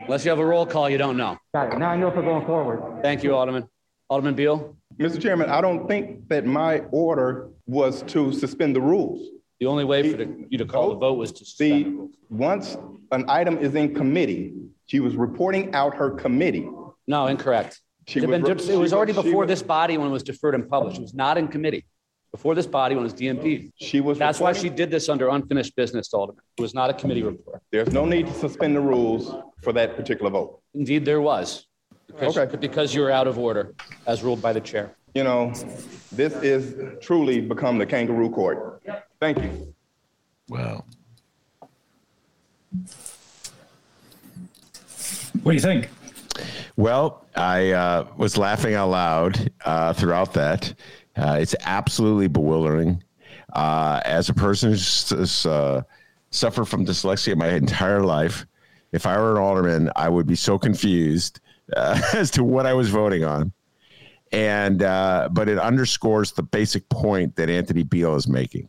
[0.00, 1.36] Unless you have a roll call, you don't know.
[1.54, 1.78] Got it.
[1.78, 3.02] Now I know for going forward.
[3.02, 3.68] Thank you, Alderman.
[4.08, 4.76] Alderman Beale.
[4.98, 5.20] Mr.
[5.20, 9.28] Chairman, I don't think that my order was to suspend the rules.
[9.60, 12.14] The only way for the, you to call the vote was to suspend the rules.
[12.30, 12.76] Once
[13.12, 14.54] an item is in committee,
[14.86, 16.68] she was reporting out her committee.
[17.06, 17.80] No, incorrect.
[18.06, 20.10] She it, was- been- she it was already was- before was- this body when it
[20.10, 20.98] was deferred and published.
[20.98, 21.84] It was not in committee.
[22.30, 23.72] Before this body when it was DMP.
[23.76, 24.18] She was.
[24.18, 26.42] That's why she did this under unfinished business, Alderman.
[26.58, 27.62] It was not a committee report.
[27.72, 30.60] There's no need to suspend the rules for that particular vote.
[30.74, 31.66] Indeed, there was.
[32.06, 32.56] Because, Okay.
[32.56, 33.74] because you were out of order,
[34.06, 34.94] as ruled by the chair.
[35.14, 35.52] You know,
[36.12, 38.82] this is truly become the kangaroo court.
[39.20, 39.74] Thank you.
[40.48, 40.84] Wow.
[45.42, 45.88] What do you think?
[46.76, 50.74] Well, I uh, was laughing out loud uh, throughout that.
[51.18, 53.02] Uh, it's absolutely bewildering.
[53.54, 55.82] Uh, as a person who's uh,
[56.30, 58.46] suffered from dyslexia my entire life,
[58.92, 61.40] if I were an alderman, I would be so confused
[61.76, 63.52] uh, as to what I was voting on.
[64.30, 68.68] And uh, but it underscores the basic point that Anthony Beale is making,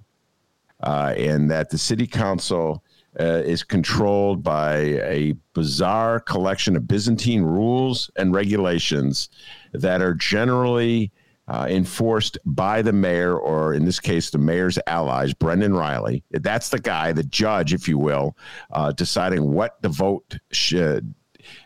[0.82, 2.82] uh, and that the city council
[3.20, 9.28] uh, is controlled by a bizarre collection of Byzantine rules and regulations
[9.74, 11.12] that are generally
[11.50, 16.24] uh, enforced by the mayor, or in this case, the mayor's allies, Brendan Reilly.
[16.32, 18.38] That's the guy, the judge, if you will,
[18.72, 21.14] uh, deciding what the vote should.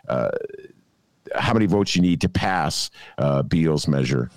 [0.07, 0.31] Uh,
[1.35, 4.29] how many votes you need to pass uh, Beale's measure.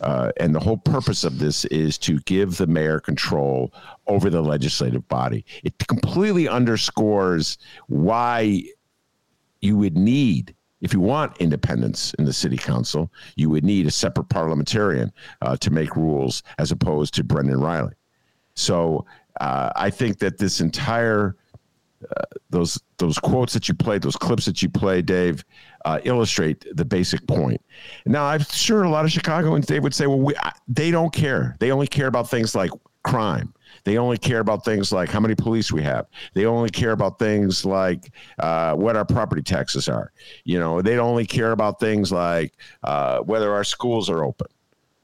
[0.00, 3.72] Uh, and the whole purpose of this is to give the mayor control
[4.06, 5.44] over the legislative body.
[5.64, 8.62] It completely underscores why
[9.60, 10.54] you would need,
[10.86, 15.12] if you want independence in the city council, you would need a separate parliamentarian
[15.42, 17.94] uh, to make rules as opposed to Brendan Reilly.
[18.54, 19.04] So
[19.40, 21.34] uh, I think that this entire
[22.04, 25.44] uh, those those quotes that you played, those clips that you played, Dave,
[25.86, 27.60] uh, illustrate the basic point.
[28.04, 31.12] Now, I'm sure a lot of Chicagoans, Dave would say, well, we, I, they don't
[31.12, 31.56] care.
[31.58, 32.70] They only care about things like
[33.02, 33.52] crime.
[33.86, 36.08] They only care about things like how many police we have.
[36.34, 38.10] They only care about things like
[38.40, 40.10] uh, what our property taxes are.
[40.42, 44.48] You know, they only care about things like uh, whether our schools are open.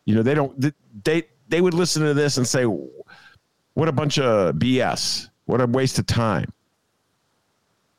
[0.04, 0.74] You know, they don't.
[1.04, 5.28] They they would listen to this and say, "What a bunch of BS!
[5.44, 6.52] What a waste of time."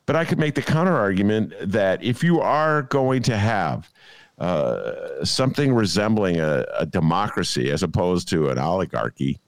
[0.04, 3.90] But I could make the counter argument that if you are going to have
[4.36, 9.40] uh, something resembling a, a democracy as opposed to an oligarchy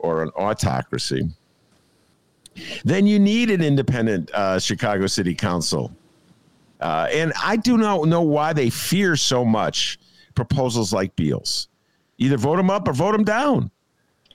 [0.00, 1.28] or an autocracy,
[2.84, 5.92] then you need an independent uh, Chicago City Council.
[6.80, 9.98] Uh, and I do not know why they fear so much
[10.34, 11.68] proposals like Beale's.
[12.18, 13.70] Either vote them up or vote them down.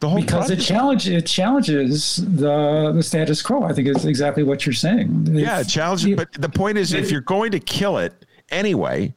[0.01, 3.63] The whole because it project- challenge it challenges the the status quo.
[3.63, 5.27] I think is exactly what you're saying.
[5.31, 6.15] Yeah, challenges.
[6.15, 9.15] But the point is, if you're going to kill it anyway,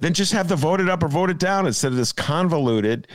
[0.00, 3.08] then just have the vote it up or vote it down instead of this convoluted,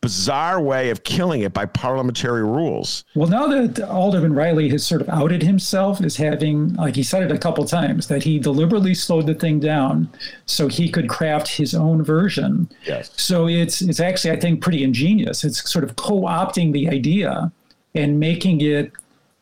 [0.00, 3.04] bizarre way of killing it by parliamentary rules.
[3.14, 7.22] Well, now that Alderman Reilly has sort of outed himself as having, like he said
[7.22, 10.08] it a couple times, that he deliberately slowed the thing down
[10.46, 12.68] so he could craft his own version.
[12.86, 13.10] Yes.
[13.16, 15.44] So it's it's actually, I think, pretty ingenious.
[15.44, 17.52] It's sort of co-opting the idea
[17.94, 18.92] and making it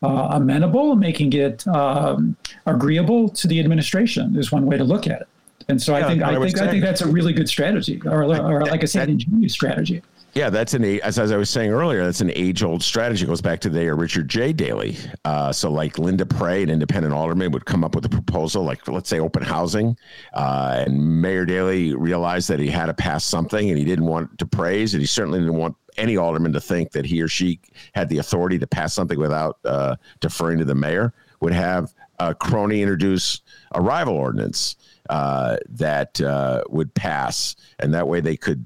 [0.03, 2.37] uh, amenable, making it um,
[2.67, 5.29] agreeable to the administration is one way to look at it.
[5.69, 8.01] And so Yeah, I think I I think I think that's a really good strategy,
[8.05, 10.03] or, or like I said, an ingenious strategy.
[10.33, 13.25] Yeah, that's an as, as I was saying earlier, that's an age-old strategy.
[13.25, 14.53] It goes back to the uh, Richard J.
[14.53, 14.97] Daley.
[15.25, 18.87] Uh, so, like Leon Despres, an independent alderman, would come up with a proposal, like
[18.87, 19.97] let's say open housing,
[20.35, 24.39] uh, and Mayor Daley realized that he had to pass something, and he didn't want
[24.39, 27.59] to praise, and he certainly didn't want any alderman to think that he or she
[27.95, 31.13] had the authority to pass something without uh, deferring to the mayor.
[31.41, 33.41] Would have a crony introduce
[33.73, 34.77] a rival ordinance
[35.09, 38.65] uh, that uh, would pass, and that way they could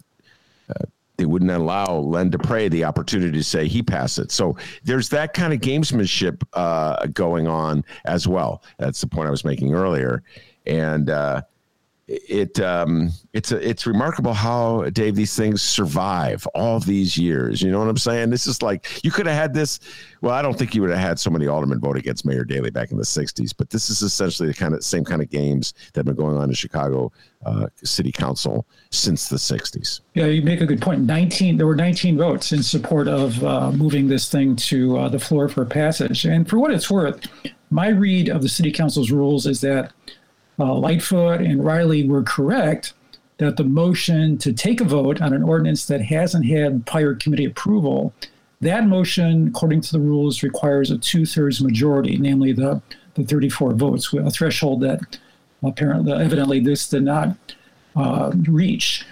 [1.17, 4.31] they wouldn't allow Leon Despres the opportunity to say he passed it.
[4.31, 8.63] So there's that kind of gamesmanship uh, going on as well.
[8.79, 10.23] That's the point I was making earlier.
[10.67, 11.43] And uh,
[12.07, 17.63] it um, it's a, it's remarkable how Dave these things survive all these years.
[17.63, 18.31] You know what I'm saying?
[18.31, 19.81] This is like you could have had this.
[20.21, 22.71] Well, I don't think you would have had so many aldermen vote against Mayor Daley
[22.71, 25.73] back in the '60s, but this is essentially the kind of same kind of games
[25.93, 27.11] that have been going on in Chicago
[27.47, 30.01] uh, City Council since the '60s.
[30.13, 31.01] Yeah, you make a good point.
[31.03, 35.19] 19 there were 19 votes in support of uh, moving this thing to uh, the
[35.19, 36.27] floor for passage.
[36.27, 37.27] And for what it's worth,
[37.71, 39.93] my read of the City Council's rules is that
[40.59, 42.93] uh, Lightfoot and Reilly were correct
[43.39, 47.45] that the motion to take a vote on an ordinance that hasn't had prior committee
[47.45, 48.13] approval,
[48.61, 52.81] that motion, according to the rules, requires a two-thirds majority, namely the,
[53.15, 55.19] the 34 votes, a threshold that
[55.63, 57.37] apparently, evidently, this did not
[57.97, 59.05] uh, reach.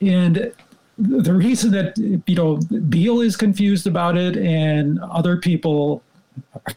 [0.00, 0.52] And
[0.98, 2.56] the reason that you know
[2.88, 6.02] Beale is confused about it and other people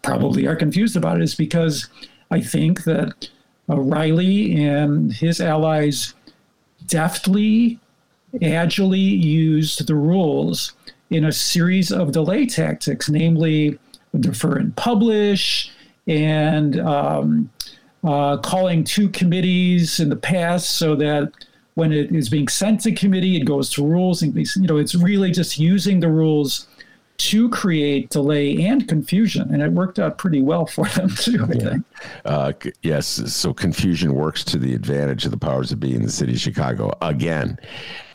[0.02, 1.90] probably are confused about it is because
[2.32, 3.30] I think that
[3.68, 6.14] Reilly and his allies
[6.88, 7.80] deftly,
[8.42, 10.74] agilely used the rules
[11.10, 13.78] in a series of delay tactics, namely
[14.20, 15.72] defer and publish,
[16.08, 17.50] and um,
[18.04, 21.32] uh, calling two committees in the past so that
[21.74, 24.22] when it is being sent to committee, it goes to rules.
[24.22, 26.68] And you know, it's really just using the rules
[27.18, 31.46] to create delay and confusion, and it worked out pretty well for them too.
[31.50, 31.70] I yeah.
[31.70, 31.86] think.
[32.26, 36.12] Uh, yes, so confusion works to the advantage of the powers that be in the
[36.12, 37.58] city of Chicago again,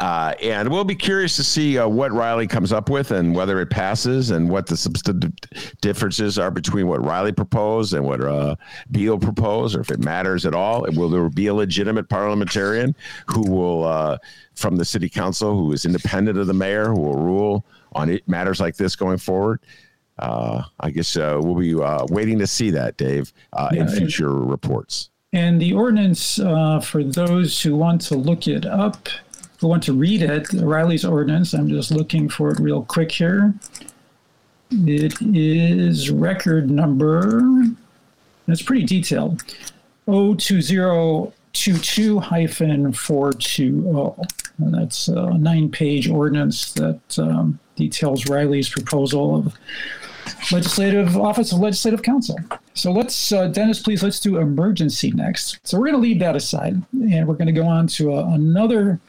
[0.00, 3.60] uh, and we'll be curious to see uh, what Reilly comes up with and whether
[3.60, 5.32] it passes, and what the substantive
[5.80, 8.54] differences are between what Reilly proposed and what uh,
[8.90, 10.86] Beale proposed, or if it matters at all.
[10.92, 12.94] Will there be a legitimate parliamentarian
[13.26, 14.18] who will, uh,
[14.54, 17.64] from the city council, who is independent of the mayor, who will rule?
[17.92, 19.60] On it, matters like this going forward.
[20.18, 24.30] Uh, I guess uh, we'll be uh, waiting to see that, Dave, uh, in future
[24.30, 25.10] reports.
[25.32, 29.08] And the ordinance, uh, for those who want to look it up,
[29.60, 33.54] who want to read it, Reilly's ordinance, I'm just looking for it real quick here.
[34.70, 37.42] It is record number,
[38.46, 39.42] it's pretty detailed,
[40.06, 44.28] 02022 hyphen 420.
[44.58, 49.54] And that's a nine page ordinance that um, details Reilly's proposal of
[50.52, 52.38] legislative office of legislative counsel.
[52.74, 55.58] So let's, uh, Dennis, please, let's do emergency next.
[55.66, 58.34] So we're going to leave that aside and we're going to go on to a,
[58.34, 59.00] another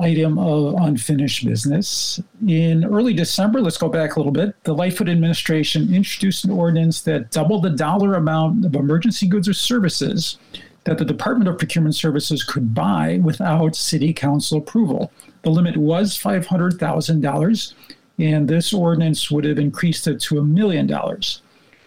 [0.00, 2.20] item of unfinished business.
[2.48, 7.02] In early December, let's go back a little bit, the Lightfoot administration introduced an ordinance
[7.02, 10.38] that doubled the dollar amount of emergency goods or services
[10.84, 15.12] that the Department of Procurement Services could buy without city council approval.
[15.42, 17.74] The limit was $500,000,
[18.18, 21.42] and this ordinance would have increased it to a million dollars.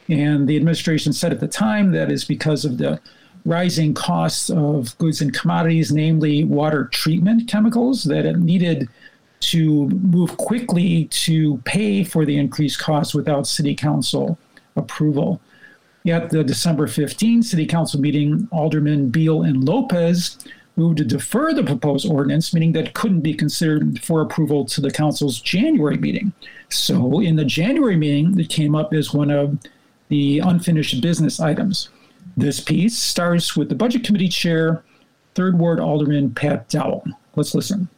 [0.07, 2.99] And the administration said at the time that is because of the
[3.43, 8.89] rising costs of goods and commodities, namely water treatment chemicals, that it needed
[9.39, 14.37] to move quickly to pay for the increased costs without city council
[14.75, 15.41] approval.
[16.05, 20.37] At the December 15 city council meeting, Alderman Beale and Lopez
[20.75, 24.91] moved to defer the proposed ordinance, meaning that couldn't be considered for approval to the
[24.91, 26.31] council's January meeting.
[26.69, 29.57] So in the January meeting, it came up as one of
[30.09, 31.89] the unfinished business items.
[32.37, 34.83] This piece starts with the Budget Committee Chair,
[35.33, 37.03] Third Ward Alderman Pat Dowell.
[37.35, 37.89] Let's listen.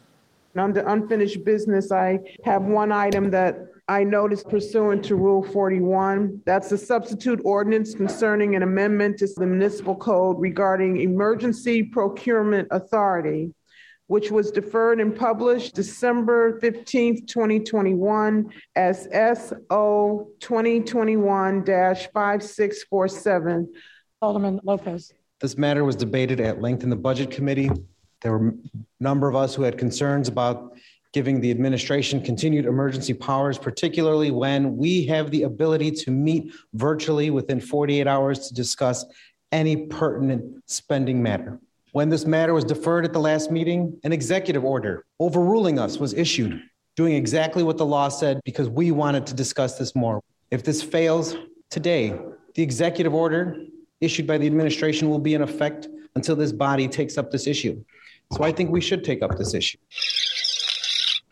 [0.56, 6.42] Under unfinished business, I have one item that I noticed pursuant to Rule 41.
[6.46, 13.54] That's a substitute ordinance concerning an amendment to the municipal code regarding emergency procurement authority,
[14.08, 23.74] which was deferred and published December 15th, 2021 as SO 2021 5647.
[24.22, 25.14] Alderman Lopez.
[25.40, 27.72] This matter was debated at length in the Budget Committee.
[28.22, 28.54] There were a
[29.00, 30.76] number of us who had concerns about
[31.14, 37.30] giving the administration continued emergency powers, particularly when we have the ability to meet virtually
[37.30, 39.06] within 48 hours to discuss
[39.52, 41.60] any pertinent spending matter.
[41.94, 46.14] When this matter was deferred at the last meeting, an executive order overruling us was
[46.14, 46.62] issued,
[46.96, 50.22] doing exactly what the law said because we wanted to discuss this more.
[50.52, 51.36] If this fails
[51.70, 52.20] today,
[52.56, 53.56] the executive order
[54.02, 57.84] issued by the administration will be in effect until this body takes up this issue.
[58.34, 59.78] So I think we should take up this issue.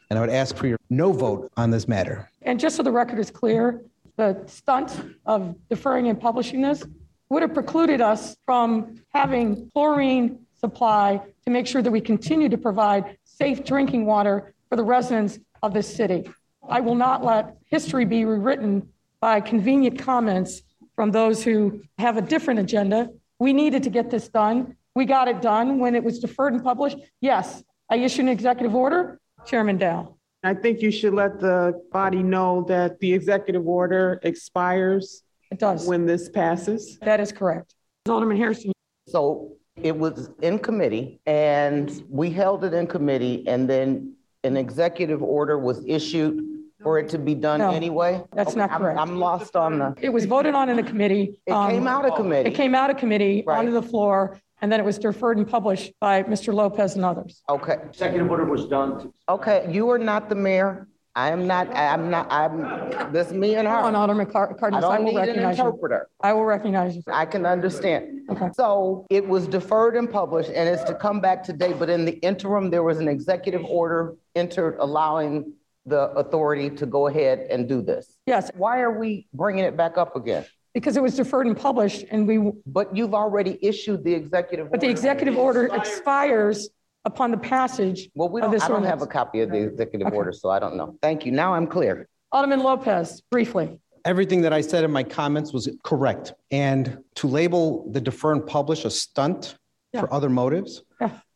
[0.09, 2.29] And I would ask for your no vote on this matter.
[2.43, 3.81] And just so the record is clear,
[4.17, 6.83] the stunt of deferring and publishing this
[7.29, 12.57] would have precluded us from having chlorine supply to make sure that we continue to
[12.57, 16.29] provide safe drinking water for the residents of this city.
[16.67, 20.61] I will not let history be rewritten by convenient comments
[20.95, 23.09] from those who have a different agenda.
[23.39, 24.77] We needed to get this done.
[24.95, 26.97] We got it done when it was deferred and published.
[27.21, 30.15] Yes, I issued an executive order, Chairman Dow.
[30.43, 35.23] I think you should let the body know that the executive order expires.
[35.51, 35.87] It does.
[35.87, 36.97] When this passes.
[36.99, 37.73] That is correct.
[38.07, 38.71] Alderman Hairston.
[39.07, 45.21] So it was in committee and we held it in committee and then an executive
[45.23, 46.43] order was issued
[46.81, 48.23] for it to be done No, anyway?
[48.33, 48.99] that's Okay, not I'm- correct.
[48.99, 51.39] I'm lost on the, It was voted on in the committee.
[51.47, 52.49] It came um, out of committee.
[52.49, 55.93] It came out of committee onto the floor, and then it was deferred and published
[55.99, 56.53] by Mr.
[56.53, 57.41] Lopez and others.
[57.49, 57.77] okay.
[57.89, 59.11] Executive order was done.
[59.29, 60.87] Okay, you are not the mayor.
[61.17, 63.73] I am not, I'm not, I'm, this me and her.
[63.73, 65.63] On, Alderman Car- I Cardenas, I don't will need an recognize you.
[65.65, 66.09] interpreter.
[66.19, 67.03] I will recognize you.
[67.07, 68.21] I can understand.
[68.29, 68.49] Okay.
[68.53, 72.13] So it was deferred and published and it's to come back today, but in the
[72.19, 75.53] interim, there was an executive order entered allowing
[75.85, 78.17] the authority to go ahead and do this.
[78.25, 78.51] Yes.
[78.55, 80.45] Why are we bringing it back up again?
[80.75, 82.51] Because it was deferred and published, and we.
[82.67, 84.69] But you've already issued the executive.
[84.69, 86.69] But the executive order expires
[87.05, 89.63] upon the passage Well, we of don't, this I don't have a copy of the
[89.63, 90.97] executive order, so I don't know.
[91.01, 91.31] Thank you.
[91.31, 92.07] Now I'm clear.
[92.31, 93.79] Alderman Lopez, briefly.
[94.03, 96.33] Everything that I said in my comments was correct.
[96.51, 99.55] And to label the defer and publish a stunt
[99.97, 100.83] for other motives,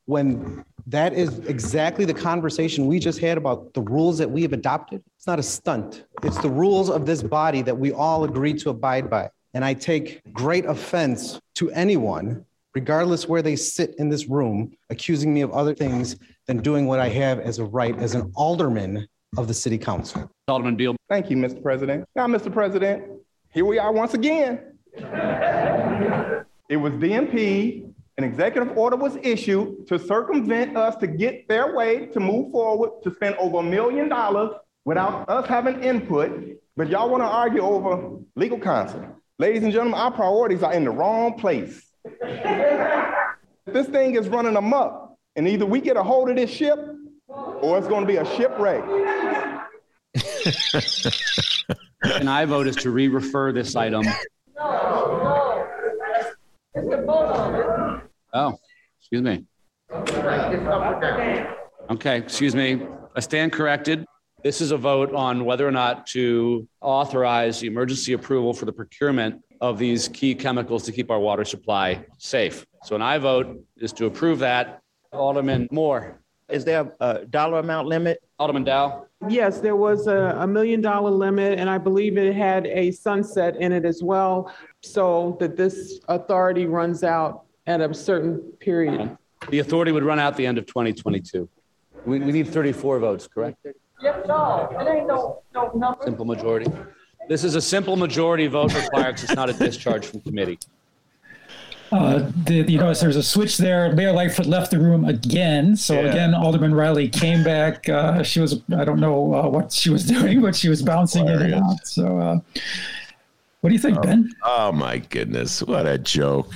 [0.06, 4.54] when that is exactly the conversation we just had about the rules that we have
[4.54, 6.06] adopted, it's not a stunt.
[6.24, 9.30] It's the rules of this body that we all agree to abide by.
[9.54, 12.46] And I take great offense to anyone,
[12.76, 17.00] regardless where they sit in this room, accusing me of other things than doing what
[17.00, 19.08] I have as a right as an alderman
[19.38, 20.30] of the city council.
[20.48, 20.96] Alderman Beale.
[21.08, 21.62] Thank you, Mr.
[21.62, 22.06] President.
[22.16, 22.52] Now, Mr.
[22.52, 23.04] President,
[23.52, 24.78] here we are once again.
[26.70, 32.08] It was DMP, an executive order was issued to circumvent us to get their way
[32.08, 34.52] to move forward, to spend over a million dollars
[34.84, 36.60] without us having input.
[36.76, 39.06] But y'all want to argue over legal counsel.
[39.38, 41.82] Ladies and gentlemen, our priorities are in the wrong place.
[43.66, 46.78] this thing is running amok, and either we get a hold of this ship
[47.30, 48.84] or it's going to be a shipwreck.
[52.02, 54.06] And I vote is to re-refer this item.
[58.34, 58.58] Oh,
[59.00, 59.46] excuse me.
[61.92, 62.86] Okay, excuse me.
[63.16, 64.06] I stand corrected.
[64.44, 68.72] This is a vote on whether or not to authorize the emergency approval for the
[68.72, 72.66] procurement of these key chemicals to keep our water supply safe.
[72.84, 74.82] So an I vote is to approve that.
[75.12, 76.22] Alderman Moore.
[76.50, 78.24] Is there a dollar amount limit?
[78.38, 79.06] Alderman Dow.
[79.28, 83.58] Yes, there was a, a million dollar limit, and I believe it had a sunset
[83.58, 89.16] in it as well, so that this authority runs out at a certain period.
[89.50, 91.48] The authority would run out the end of 2022.
[92.06, 93.58] We, we need 34 votes, correct?
[94.02, 96.04] Yep, no, it ain't no, no number.
[96.04, 96.72] Simple majority.
[97.28, 100.58] This is a simple majority vote required because it's not a discharge from committee.
[101.92, 103.94] Uh, the, you notice there's a switch there.
[103.94, 105.76] Mayor Lightfoot left the room again.
[105.76, 106.10] So Yeah.
[106.12, 107.88] again, Alderman Reilly came back.
[107.90, 111.28] Uh, she was, I don't know uh, what she was doing, but she was bouncing
[111.28, 111.86] in and out.
[111.86, 112.40] So uh,
[113.62, 114.32] what do you think, Ben?
[114.44, 116.54] Oh my goodness, what a joke!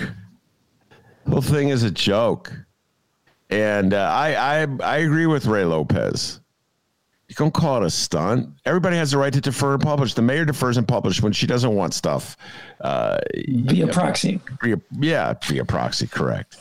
[1.25, 2.53] The whole thing is a joke,
[3.49, 6.39] and uh, I I I agree with Ray Lopez.
[7.29, 8.49] You don't call it a stunt.
[8.65, 10.13] Everybody has the right to defer and publish.
[10.13, 12.37] The mayor defers and publish when she doesn't want stuff.
[12.81, 13.17] Uh,
[13.47, 14.39] Via proxy.
[14.61, 16.57] Via, yeah, via proxy, correct.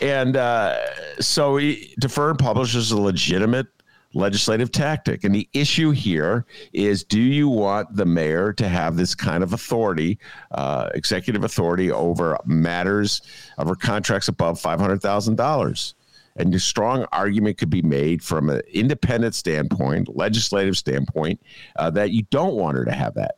[0.00, 0.76] And uh,
[1.20, 3.66] so he, defer and publish is a legitimate
[4.14, 5.24] legislative tactic.
[5.24, 9.52] And the issue here is do you want the mayor to have this kind of
[9.52, 10.18] authority,
[10.52, 13.22] uh, executive authority over matters
[13.58, 15.94] over contracts above $500,000?
[16.36, 21.40] And a strong argument could be made from an independent standpoint, legislative standpoint,
[21.76, 23.36] uh, that you don't want her to have that.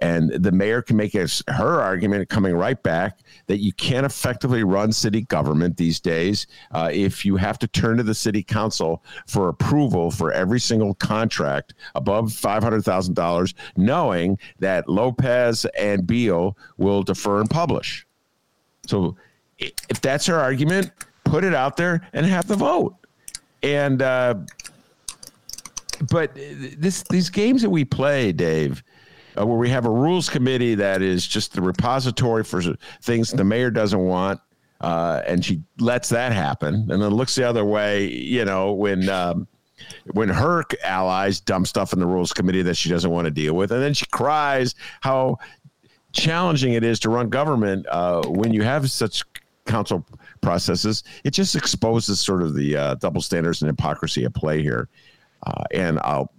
[0.00, 4.92] And the mayor can make her argument coming right back that you can't effectively run
[4.92, 9.48] city government these days uh, if you have to turn to the city council for
[9.48, 17.50] approval for every single contract above $500,000, knowing that Lopez and Beale will defer and
[17.50, 18.06] publish.
[18.86, 19.16] So
[19.58, 20.92] if that's her argument,
[21.24, 22.94] put it out there and have the vote.
[23.62, 24.34] And, uh,
[26.10, 28.82] but this these games that we play, Dave,
[29.38, 32.62] uh, where we have a rules committee that is just the repository for
[33.02, 34.40] things the mayor doesn't want,
[34.80, 39.08] uh, and she lets that happen, and then looks the other way, you know, when.
[39.08, 39.46] Um,
[40.12, 43.54] when her allies dump stuff in the rules committee that she doesn't want to deal
[43.54, 45.38] with, and then she cries how
[46.12, 49.22] challenging it is to run government uh, when you have such
[49.66, 50.04] council
[50.40, 51.04] processes.
[51.22, 54.88] It just exposes sort of the uh, double standards and hypocrisy at play here.
[55.46, 56.32] Uh, and I'll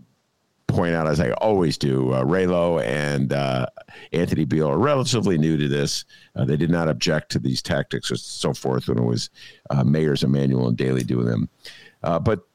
[0.69, 3.65] point out, as I always do, uh, Raylo and uh,
[4.13, 6.05] Anthony Beale are relatively new to this.
[6.35, 9.29] Uh, they did not object to these tactics or so forth when it was
[9.69, 11.49] uh, mayors Emanuel and Daley doing them.
[12.03, 12.47] Uh, but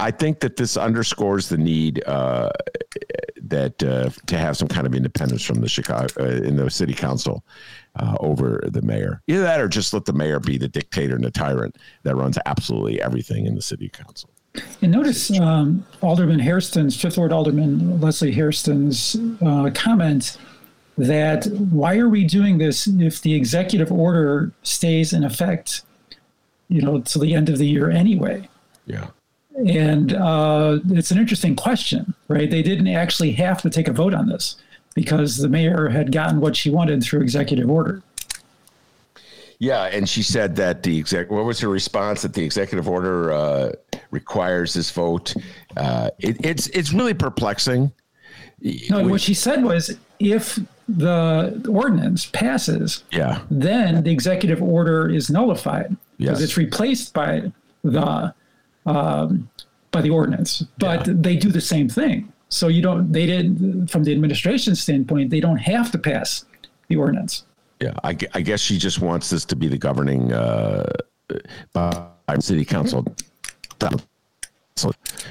[0.00, 2.50] I think that this underscores the need uh,
[3.42, 7.44] that uh, to have some kind of independence from the Chicago in the city council
[8.20, 9.22] over the mayor.
[9.26, 12.38] Either that, or just let the mayor be the dictator and the tyrant that runs
[12.46, 14.30] absolutely everything in the city council.
[14.82, 20.38] And notice um, Alderman Hairston's, Fifth Ward Alderman Leslie Hairston's uh, comment
[20.96, 25.82] that why are we doing this if the executive order stays in effect,
[26.68, 28.48] you know, to the end of the year anyway?
[28.86, 29.08] Yeah.
[29.66, 32.50] And uh, it's an interesting question, right?
[32.50, 34.56] They didn't actually have to take a vote on this
[34.94, 38.02] because the mayor had gotten what she wanted through executive order.
[39.60, 41.30] Yeah, and she said that the exec.
[41.30, 42.22] What was her response?
[42.22, 43.72] That the executive order uh,
[44.12, 45.34] requires this vote.
[45.76, 47.90] Uh, it, it's it's really perplexing.
[48.90, 50.58] No, what she said was if
[50.88, 56.42] the ordinance passes, yeah, then the executive order is nullified because Yes.
[56.42, 57.50] it's replaced by
[57.82, 58.32] the
[58.86, 59.48] um,
[59.90, 60.62] by the ordinance.
[60.78, 62.32] But they do the same thing.
[62.48, 63.12] So you don't.
[63.12, 65.30] They did from the administration standpoint.
[65.30, 66.44] They don't have to pass
[66.88, 67.44] the ordinance.
[67.80, 70.90] Yeah, I, I guess she just wants this to be the governing uh,
[72.40, 73.04] city council,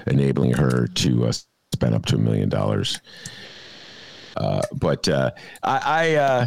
[0.08, 1.32] enabling her to uh,
[1.74, 3.02] spend up to a million dollars.
[4.38, 5.32] Uh, but uh,
[5.64, 6.46] I I, uh,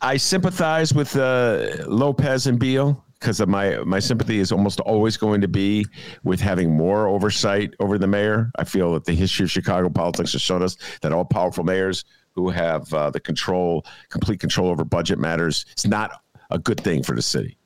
[0.00, 5.40] I sympathize with uh, Lopez and Beale because my my sympathy is almost always going
[5.40, 5.86] to be
[6.24, 8.50] with having more oversight over the mayor.
[8.58, 12.04] I feel that the history of Chicago politics has shown us that all powerful mayors
[12.36, 17.02] who have uh, the control, complete control over budget matters, it's not a good thing
[17.02, 17.56] for the city.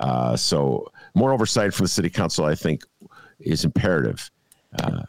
[0.00, 2.84] Uh, so more oversight from the city council, I think,
[3.40, 4.30] is imperative.
[4.80, 5.02] Uh,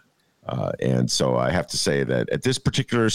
[0.48, 3.08] uh, and so I have to say that at this particular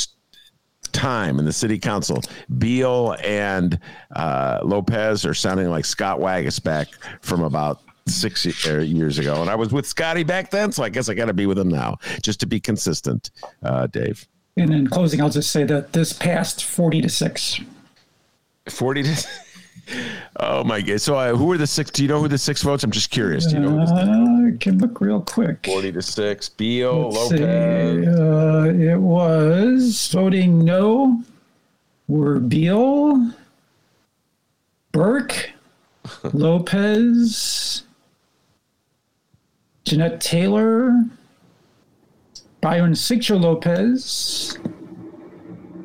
[0.93, 2.23] time in the city council,
[2.59, 3.79] Beale and
[4.15, 6.87] uh, Lopez are sounding like Scott Waguespack
[7.21, 9.43] from about six uh, years ago.
[9.43, 11.59] And I was with Scotty back then, so I guess I got to be with
[11.59, 13.31] him now, just to be consistent,
[13.91, 14.27] Dave.
[14.59, 17.61] And in closing, I'll just say that this passed forty to six.
[18.69, 19.29] 40 to.
[20.37, 21.01] Oh my god!
[21.01, 21.91] So, uh, who are the six?
[21.91, 22.85] Do you know who the six votes?
[22.85, 23.47] I'm just curious.
[23.47, 23.81] Do you know?
[23.81, 25.65] Uh, I can look real quick.
[25.65, 26.51] Forty to six.
[26.51, 27.39] Beale, Let's see.
[27.39, 28.09] Lopez.
[28.19, 31.25] Uh, it was voting no
[32.09, 33.33] were Beale,
[34.93, 35.51] Burke,
[36.33, 37.83] Lopez,
[39.85, 40.93] Jeanette Taylor,
[42.61, 44.59] Byron Sigcho Lopez.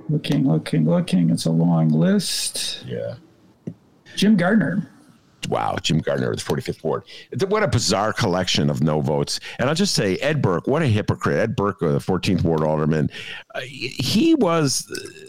[0.10, 1.30] Looking, looking, looking.
[1.30, 2.84] It's a long list.
[2.86, 3.16] Yeah.
[4.16, 4.90] Jim Gardiner.
[5.50, 7.04] Wow, Jim Gardiner of the 45th Ward.
[7.48, 9.40] What a bizarre collection of no votes.
[9.60, 11.38] And I'll just say, Ed Burke, what a hypocrite.
[11.38, 13.10] Ed Burke, uh, the 14th Ward Alderman,
[13.54, 14.86] uh, he was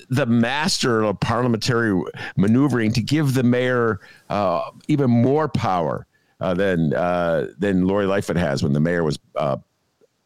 [0.08, 2.00] the master of parliamentary
[2.36, 4.00] maneuvering to give the mayor
[4.30, 6.06] uh, even more power
[6.40, 9.56] uh, than uh, than Lori Lightfoot has when the mayor was uh,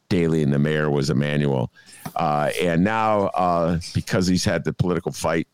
[0.09, 1.71] Daley and the mayor was Emanuel.
[2.17, 5.49] Uh, and now, uh, because he's had the political fight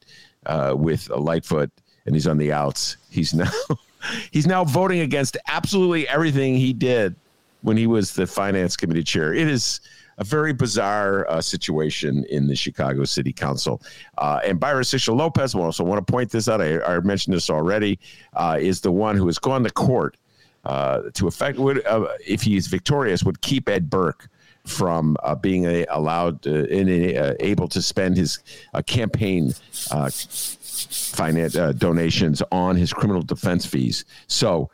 [0.46, 1.70] uh, with Lightfoot
[2.06, 3.50] and he's on the outs, he's now
[4.30, 7.14] he's now voting against absolutely everything he did
[7.62, 9.34] when he was the finance committee chair.
[9.34, 9.80] It is
[10.18, 13.82] a very bizarre uh, situation in the Chicago City Council.
[14.18, 16.60] Uh, and Byron Sigcho-Lopez, I also want to point this out.
[16.60, 17.98] I, I mentioned this already.
[18.34, 20.16] Uh, is the one who has gone to court
[20.64, 24.28] uh, to effect would uh, if he's victorious would keep Ed Burke
[24.66, 28.38] from uh, being a, allowed uh, and uh, able to spend his
[28.72, 29.52] uh, campaign
[29.90, 34.04] uh, finance uh, donations on his criminal defense fees.
[34.26, 34.70] So,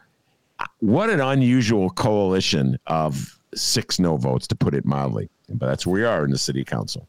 [0.81, 5.29] what an unusual coalition of six no votes, to put it mildly.
[5.49, 7.07] But that's where we are in the city council.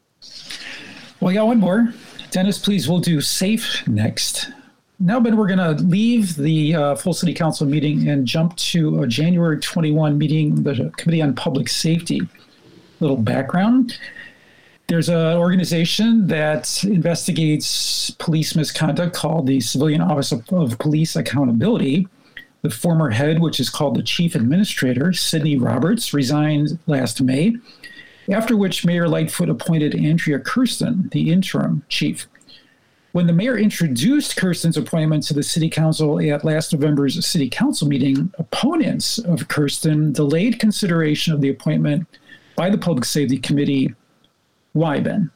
[1.20, 1.92] Well, I got one more.
[2.30, 4.50] Dennis, please, we'll do safe next.
[4.98, 9.02] Now, Ben, we're going to leave the uh, full city council meeting and jump to
[9.02, 12.22] a January 21 meeting, the Committee on Public Safety.
[13.02, 13.98] Little background.
[14.86, 22.06] There's an organization that investigates police misconduct called the Civilian Office of, of Police Accountability.
[22.62, 27.56] The former head, which is called the Chief Administrator, Sydney Roberts, resigned last May,
[28.30, 32.28] after which Mayor Lightfoot appointed Andrea Kersten, the interim chief.
[33.10, 37.88] When the mayor introduced Kersten's appointment to the city council at last November's city council
[37.88, 42.06] meeting, opponents of Kersten delayed consideration of the appointment
[42.56, 43.94] by the Public Safety Committee.
[44.72, 45.30] Why, Ben?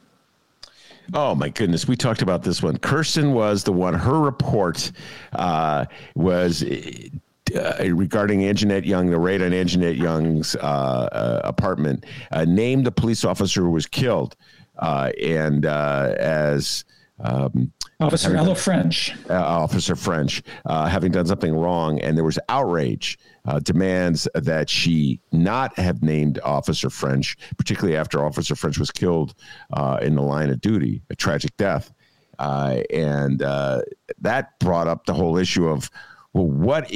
[1.13, 2.77] Oh my goodness, we talked about this one.
[2.77, 3.93] Kersten was the one.
[3.93, 4.91] Her report
[5.33, 5.85] uh,
[6.15, 12.85] was uh, regarding Anjanette Young, the raid on Anjanette Young's uh, uh, apartment, uh, named
[12.85, 14.35] the police officer who was killed,
[14.79, 16.83] uh, and uh, as
[17.19, 19.15] um, Officer Ella French.
[19.29, 23.17] uh, Officer French, uh, having done something wrong, and there was outrage,
[23.47, 29.33] uh, demands that she not have named Officer French, particularly after Officer French was killed
[29.73, 31.91] uh, in the line of duty, a tragic death.
[32.39, 33.81] Uh, and uh,
[34.19, 35.89] that brought up the whole issue of,
[36.33, 36.91] well, what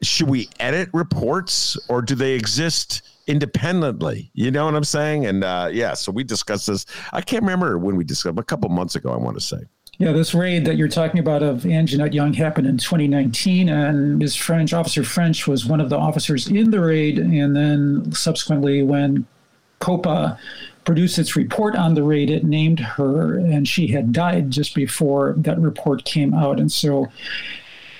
[0.00, 4.30] should we edit reports or do they exist independently?
[4.34, 5.26] You know what I'm saying?
[5.26, 6.86] And uh, yeah, so we discussed this.
[7.12, 9.12] I can't remember when we discussed a couple months ago.
[9.12, 9.58] I want to say.
[9.98, 14.34] Yeah, this raid that you're talking about of Anjanette Young happened in 2019, and Ms.
[14.34, 17.18] French, Officer French, was one of the officers in the raid.
[17.18, 19.26] And then subsequently, when
[19.78, 20.38] COPA
[20.84, 25.34] produced its report on the raid, it named her, and she had died just before
[25.38, 26.58] that report came out.
[26.58, 27.06] And so,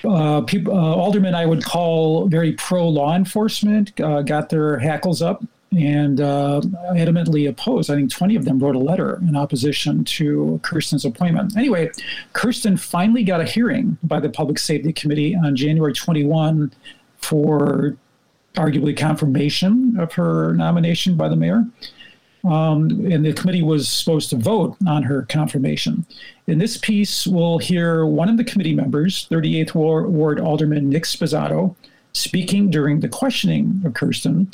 [0.03, 5.21] uh, people, uh, aldermen I would call very pro law enforcement uh, got their hackles
[5.21, 5.43] up
[5.75, 6.61] and uh,
[6.91, 7.91] adamantly opposed.
[7.91, 11.57] I think 20 of them wrote a letter in opposition to Kersten's appointment.
[11.57, 11.91] Anyway,
[12.33, 16.71] Kersten finally got a hearing by the Public Safety Committee on January 21
[17.17, 17.97] for
[18.55, 21.65] arguably confirmation of her nomination by the mayor.
[22.45, 26.05] Um, and the committee was supposed to vote on her confirmation.
[26.45, 31.03] In this piece, we'll hear one of the committee members, 38th Ward, Ward Alderman Nick
[31.05, 31.75] Sposato,
[32.13, 34.51] speaking during the questioning of Kersten.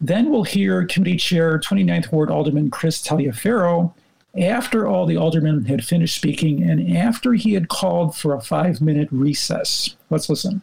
[0.00, 3.92] Then we'll hear Committee Chair 29th Ward Alderman Chris Taliaferro
[4.40, 8.80] after all the aldermen had finished speaking and after he had called for a five
[8.80, 9.96] minute recess.
[10.10, 10.62] Let's listen.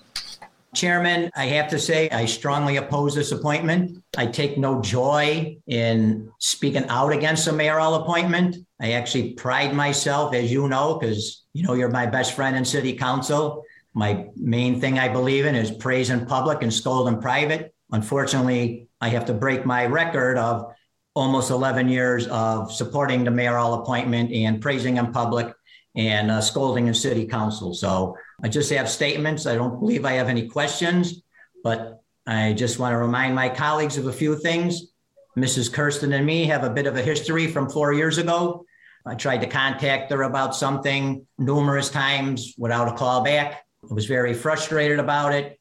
[0.74, 4.04] Chairman, I have to say, I strongly oppose this appointment.
[4.18, 8.58] I take no joy in speaking out against a mayoral appointment.
[8.82, 12.66] I actually pride myself, as you know, because you know you're my best friend in
[12.66, 13.64] city council.
[13.94, 17.74] My main thing I believe in is praise in public and scold in private.
[17.92, 20.74] Unfortunately, I have to break my record of
[21.14, 25.54] almost 11 years of supporting the mayoral appointment and praising in public
[25.96, 27.74] and uh, scolding in city council.
[27.74, 29.46] So I just have statements.
[29.46, 31.22] I don't believe I have any questions,
[31.64, 34.92] but I just want to remind my colleagues of a few things.
[35.38, 35.72] Mrs.
[35.72, 38.66] Kersten and me have a bit of a history from four years ago.
[39.06, 43.64] I tried to contact her about something numerous times without a call back.
[43.90, 45.60] I was very frustrated about it.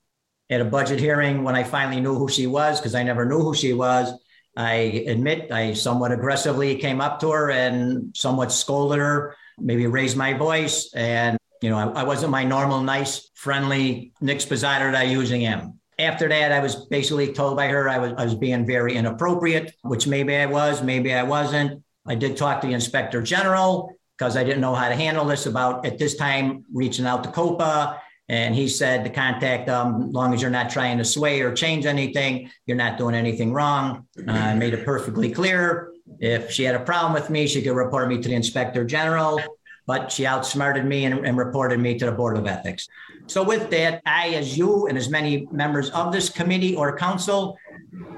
[0.51, 3.41] At a budget hearing, when I finally knew who she was, because I never knew
[3.41, 4.13] who she was,
[4.57, 10.17] I admit I somewhat aggressively came up to her and somewhat scolded her, maybe raised
[10.17, 10.93] my voice.
[10.95, 15.47] And, you know, I, I wasn't my normal, nice, friendly Nick Sposato that I usually
[15.47, 15.81] am.
[15.99, 19.75] After that, I was basically told by her I was, I was being very inappropriate,
[19.83, 21.83] which maybe I was, maybe I wasn't.
[22.07, 25.47] I did talk to the inspector general because I didn't know how to handle this
[25.47, 28.01] about at this time reaching out to COPA.
[28.29, 31.53] And he said to contact them, as long as you're not trying to sway or
[31.53, 34.07] change anything, you're not doing anything wrong.
[34.27, 35.93] Uh, I made it perfectly clear.
[36.21, 39.41] If she had a problem with me, she could report me to the inspector general,
[39.87, 42.89] but she outsmarted me and, and reported me to the Board of Ethics.
[43.27, 47.59] So with that, I, as you and as many members of this committee or council,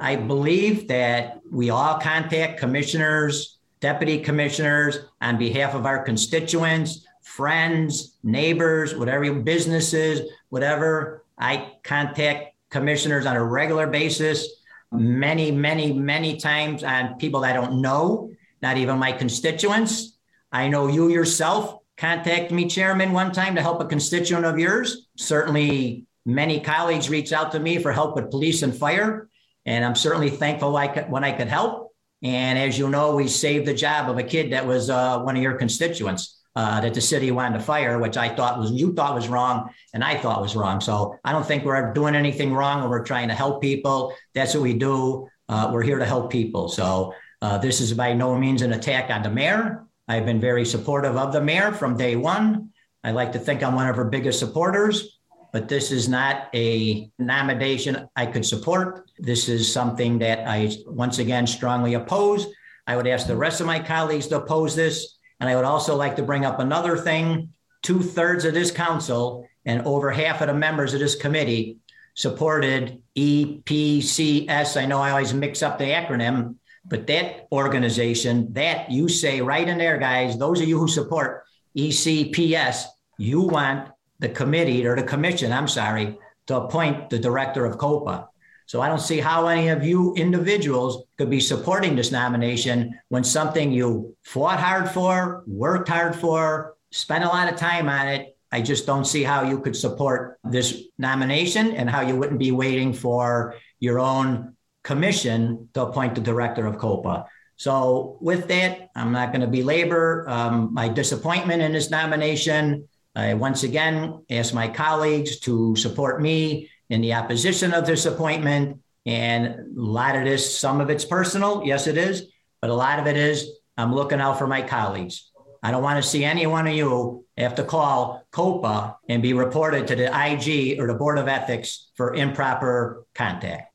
[0.01, 7.07] I believe that we all contact commissioners, deputy commissioners on behalf of our constituents,
[7.37, 11.23] friends, neighbors, whatever businesses, whatever.
[11.39, 14.49] I contact commissioners on a regular basis,
[14.91, 18.31] many, many, many times on people I don't know,
[18.63, 20.17] not even my constituents.
[20.51, 25.09] I know you yourself contacted me, Chairman, one time to help a constituent of yours.
[25.17, 29.29] Certainly, many colleagues reach out to me for help with police and fire,
[29.67, 31.93] and I'm certainly thankful I could, when I could help.
[32.23, 35.37] And as you know, we saved the job of a kid that was uh, one
[35.37, 38.95] of your constituents uh, that the city wanted to fire, which I thought was you
[38.95, 40.81] thought was wrong, and I thought was wrong.
[40.81, 44.15] So I don't think we're doing anything wrong, and we're trying to help people.
[44.35, 45.29] That's what we do.
[45.49, 46.69] Uh, we're here to help people.
[46.69, 47.13] So
[47.43, 49.85] uh, this is by no means an attack on the mayor.
[50.09, 52.71] I've been very supportive of the mayor from day one.
[53.05, 55.19] I like to think I'm one of her biggest supporters,
[55.53, 59.11] but this is not a nomination I could support.
[59.19, 62.47] This is something that I once again strongly oppose.
[62.87, 65.16] I would ask the rest of my colleagues to oppose this.
[65.41, 67.51] And I would also like to bring up another thing.
[67.83, 71.79] Two thirds of this council and over half of the members of this committee
[72.15, 74.81] supported EPCS.
[74.81, 79.69] I know I always mix up the acronym, but that organization, that you say right
[79.69, 81.45] in there, guys, those of you who support
[81.77, 82.85] ECPS,
[83.19, 88.29] you want the committee or the commission, I'm sorry, to appoint the director of COPA.
[88.67, 93.23] So I don't see how any of you individuals could be supporting this nomination when
[93.23, 98.37] something you fought hard for, worked hard for, spent a lot of time on it,
[98.51, 102.53] I just don't see how you could support this nomination and how you wouldn't be
[102.53, 107.27] waiting for your own commission to appoint the director of COPA.
[107.57, 112.89] So with that, I'm not going to belabor um, my disappointment in this nomination.
[113.15, 118.81] I once again ask my colleagues to support me in the opposition of this appointment.
[119.05, 122.27] And a lot of this, some of it's personal, yes, it is,
[122.61, 125.31] but a lot of it is I'm looking out for my colleagues.
[125.63, 129.33] I don't want to see any one of you have to call COPA and be
[129.33, 133.73] reported to the IG or the Board of Ethics for improper contact.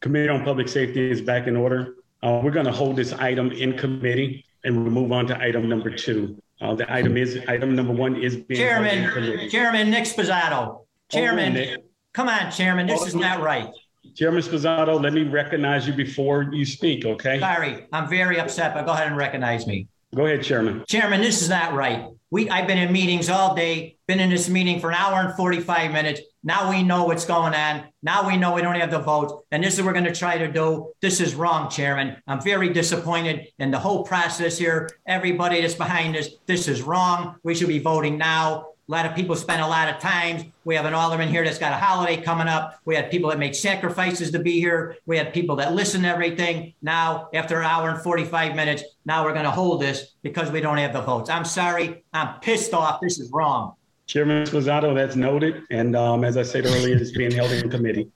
[0.00, 1.96] Committee on Public Safety is back in order.
[2.22, 5.68] Uh, we're going to hold this item in committee and we'll move on to item
[5.68, 6.40] number two.
[6.60, 9.48] Uh, the item is item number one is being Chairman.
[9.48, 11.84] Chairman Nick Sposato, Chairman, Nick.
[12.12, 13.68] come on, Chairman, this is not right.
[14.14, 17.38] Chairman Sposato, let me recognize you before you speak, okay?
[17.38, 19.88] Sorry, I'm very upset, but go ahead and recognize me.
[20.14, 20.84] Go ahead, Chairman.
[20.88, 22.06] Chairman, this is not right.
[22.32, 25.36] We, I've been in meetings all day, been in this meeting for an hour and
[25.36, 26.20] 45 minutes.
[26.42, 27.84] Now we know what's going on.
[28.02, 29.44] Now we know we don't have the vote.
[29.50, 30.92] And this is what we're going to try to do.
[31.00, 32.16] This is wrong, Chairman.
[32.26, 34.88] I'm very disappointed in the whole process here.
[35.06, 37.36] Everybody that's behind this, this is wrong.
[37.44, 38.69] We should be voting now.
[38.90, 40.52] A lot of people spend a lot of time.
[40.64, 42.80] We have an alderman here that's got a holiday coming up.
[42.84, 44.96] We had people that made sacrifices to be here.
[45.06, 46.74] We had people that listen to everything.
[46.82, 50.60] Now, after an hour and 45 minutes, now we're going to hold this because we
[50.60, 51.30] don't have the votes.
[51.30, 52.02] I'm sorry.
[52.12, 53.00] I'm pissed off.
[53.00, 53.74] This is wrong.
[54.08, 55.62] Chairman Sposato, that's noted.
[55.70, 58.10] And um, as I said earlier, it's being held in committee.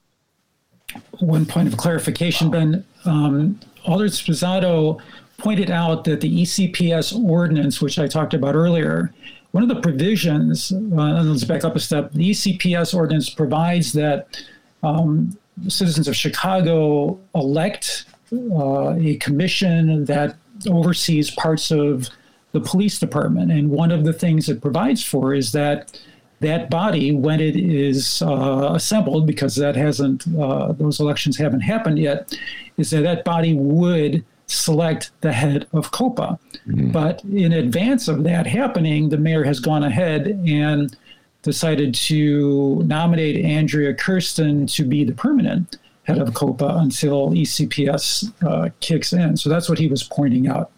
[1.19, 2.83] One point of clarification, Ben.
[3.05, 4.99] Um, Alder Sposato
[5.37, 9.13] pointed out that the ECPS ordinance, which I talked about earlier,
[9.55, 13.93] one of the provisions, uh, and let's back up a step, the ECPS ordinance provides
[13.93, 14.43] that
[14.83, 15.37] um,
[15.69, 18.03] citizens of Chicago elect
[18.33, 20.35] uh, a commission that
[20.69, 22.09] oversees parts of
[22.51, 23.49] the police department.
[23.49, 26.01] And one of the things it provides for is that
[26.41, 31.97] that body, when it is uh, assembled, because that hasn't, uh, those elections haven't happened
[31.97, 32.37] yet,
[32.75, 36.39] is that that body would select the head of COPA.
[36.67, 40.95] But in advance of that happening, the mayor has gone ahead and
[41.41, 48.69] decided to nominate Andrea Kersten to be the permanent head of COPA until ECPS uh,
[48.79, 49.37] kicks in.
[49.37, 50.71] So that's what he was pointing out.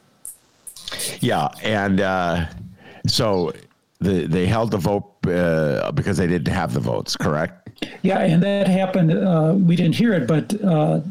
[1.19, 2.45] Yeah, and uh,
[3.07, 3.53] so
[3.99, 7.66] the, they held the vote uh, because they didn't have the votes, correct?
[8.01, 9.11] Yeah, and that happened.
[9.11, 11.01] Uh, we didn't hear it, but uh,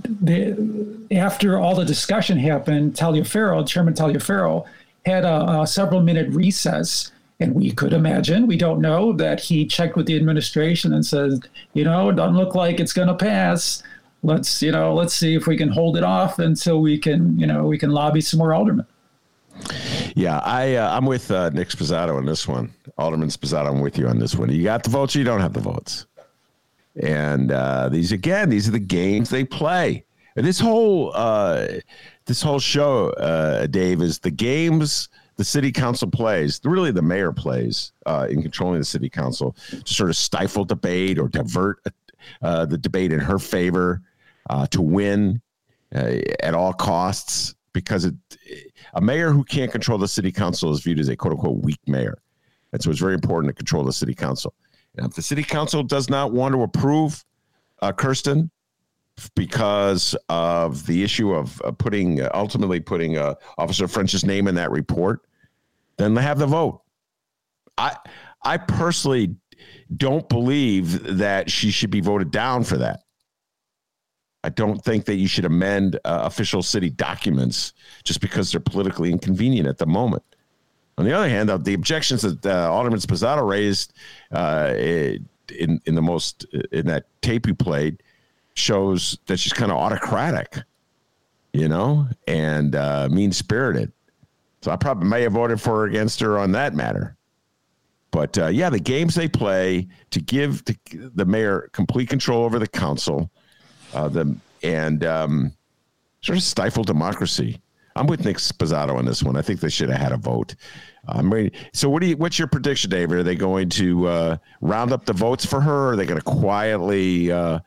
[1.10, 4.64] after all the discussion happened, Taliaferro, Chairman Taliaferro,
[5.04, 7.12] had a, a several minute recess.
[7.38, 11.32] And we could imagine, we don't know, that he checked with the administration and said,
[11.74, 13.82] you know, it doesn't look like it's going to pass.
[14.22, 17.46] Let's, you know, let's see if we can hold it off until we can, you
[17.46, 18.86] know, we can lobby some more aldermen.
[20.14, 22.72] Yeah, I uh, I'm with uh, Nick Sposato on this one.
[22.96, 24.50] Alderman Sposato, I'm with you on this one.
[24.50, 26.06] You got the votes, you don't have the votes.
[27.02, 30.04] And uh, these again, these are the games they play.
[30.36, 31.66] And this whole uh,
[32.26, 36.60] this whole show, uh, Dave, is the games the city council plays.
[36.64, 41.18] Really, the mayor plays uh, in controlling the city council to sort of stifle debate
[41.18, 41.82] or divert
[42.42, 44.02] uh, the debate in her favor
[44.50, 45.40] uh, to win
[45.94, 47.54] uh, at all costs.
[47.72, 48.14] Because it,
[48.94, 51.80] a mayor who can't control the city council is viewed as a quote unquote weak
[51.86, 52.18] mayor.
[52.72, 54.54] And so it's very important to control the city council.
[54.96, 57.24] And if the city council does not want to approve
[57.82, 58.50] uh, Kersten
[59.34, 64.54] because of the issue of uh, putting, uh, ultimately putting uh, Officer French's name in
[64.56, 65.20] that report,
[65.96, 66.82] then they have the vote.
[67.78, 67.96] I,
[68.42, 69.36] I personally
[69.96, 73.00] don't believe that she should be voted down for that.
[74.44, 77.72] I don't think that you should amend uh, official city documents
[78.04, 80.22] just because they're politically inconvenient at the moment.
[80.98, 83.92] On the other hand, the objections that uh, Alderman Sposato raised
[84.32, 88.02] uh, in in the most in that tape you played
[88.54, 90.58] shows that she's kind of autocratic,
[91.52, 93.92] you know, and uh, mean spirited.
[94.62, 97.16] So I probably may have voted for her against her on that matter.
[98.10, 100.76] But uh, yeah, the games they play to give the,
[101.14, 103.30] the mayor complete control over the council,
[103.92, 105.52] uh, the and um,
[106.22, 107.60] sort of stifle democracy.
[107.96, 109.36] I'm with Nick Sposato on this one.
[109.36, 110.54] I think they should have had a vote.
[111.08, 111.52] I'm ready.
[111.72, 112.16] So, what do you?
[112.16, 113.18] What's your prediction, David?
[113.18, 115.88] Are they going to uh, round up the votes for her?
[115.88, 117.60] Or are they going to quietly uh,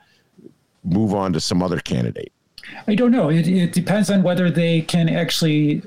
[0.83, 2.31] move on to some other candidate?
[2.87, 3.29] I don't know.
[3.29, 5.81] It, it depends on whether they can actually,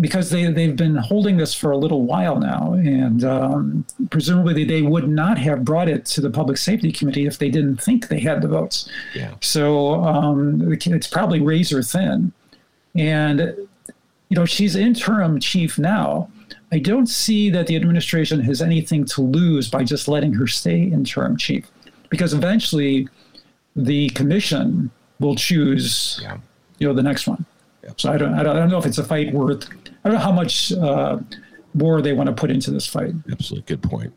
[0.00, 4.82] because they, they've been holding this for a little while now, and um, presumably they
[4.82, 8.20] would not have brought it to the Public Safety Committee if they didn't think they
[8.20, 8.88] had the votes.
[9.14, 9.34] Yeah.
[9.40, 12.32] So um, it's probably razor thin.
[12.94, 13.56] And,
[14.32, 16.30] you know, she's interim chief now.
[16.72, 20.84] I don't see that the administration has anything to lose by just letting her stay
[20.84, 21.70] interim chief,
[22.08, 23.08] because eventually
[23.76, 24.90] the commission
[25.20, 26.38] will choose, yeah.
[26.78, 27.44] you know, the next one.
[27.98, 29.68] So I don't, I don't, I don't know if it's a fight worth.
[30.02, 31.18] I don't know how much uh,
[31.74, 33.12] more they want to put into this fight.
[33.30, 34.14] Absolutely, good point.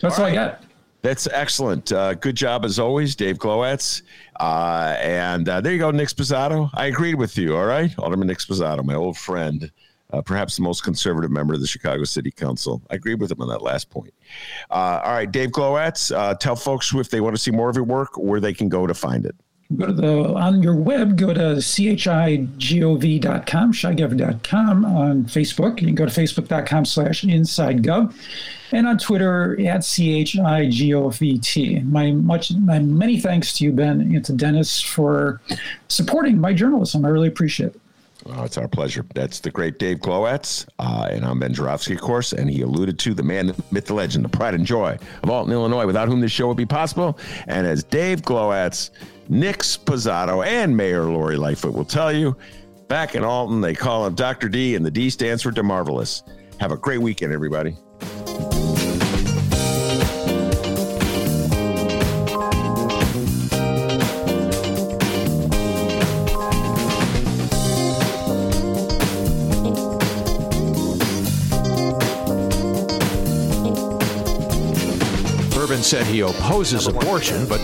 [0.00, 0.38] That's all, all right.
[0.38, 0.62] I got.
[1.02, 1.92] That's excellent.
[1.92, 4.02] Uh, good job as always, Dave Glowacz.
[4.40, 6.70] Uh, and uh, there you go, Nick Sposato.
[6.74, 7.56] I agreed with you.
[7.56, 9.70] All right, Alderman Nick Sposato, my old friend
[10.12, 12.82] uh, perhaps the most conservative member of the Chicago City Council.
[12.90, 14.14] I agree with him on that last point.
[14.70, 17.76] Uh, all right, Dave Glowacz, uh, tell folks if they want to see more of
[17.76, 19.36] your work where they can go to find it.
[19.76, 21.18] Go to the on your web.
[21.18, 22.48] Go to chigov.com,
[23.72, 25.80] chigov.com on Facebook.
[25.80, 28.14] You can go to facebook.com slash insidegov,
[28.72, 31.84] and on Twitter at chigovt.
[31.84, 35.42] My much my many thanks to you, Ben, and to Dennis for
[35.88, 37.04] supporting my journalism.
[37.04, 37.80] I really appreciate it.
[38.26, 39.06] Oh, it's our pleasure.
[39.14, 42.98] That's the great Dave Glowacz, uh, and I'm Ben Joravsky, of course, and he alluded
[43.00, 46.08] to the man, the myth, the legend, the pride and joy of Alton, Illinois, without
[46.08, 47.18] whom this show would be possible.
[47.46, 48.90] And as Dave Glowacz,
[49.28, 52.36] Nick Sposato, and Mayor Lori Lightfoot will tell you,
[52.88, 54.48] back in Alton, they call him Dr.
[54.48, 56.22] D, and the D stands for DeMarvelous.
[56.60, 57.76] Have a great weekend, everybody.
[75.88, 77.60] said he opposes abortion, but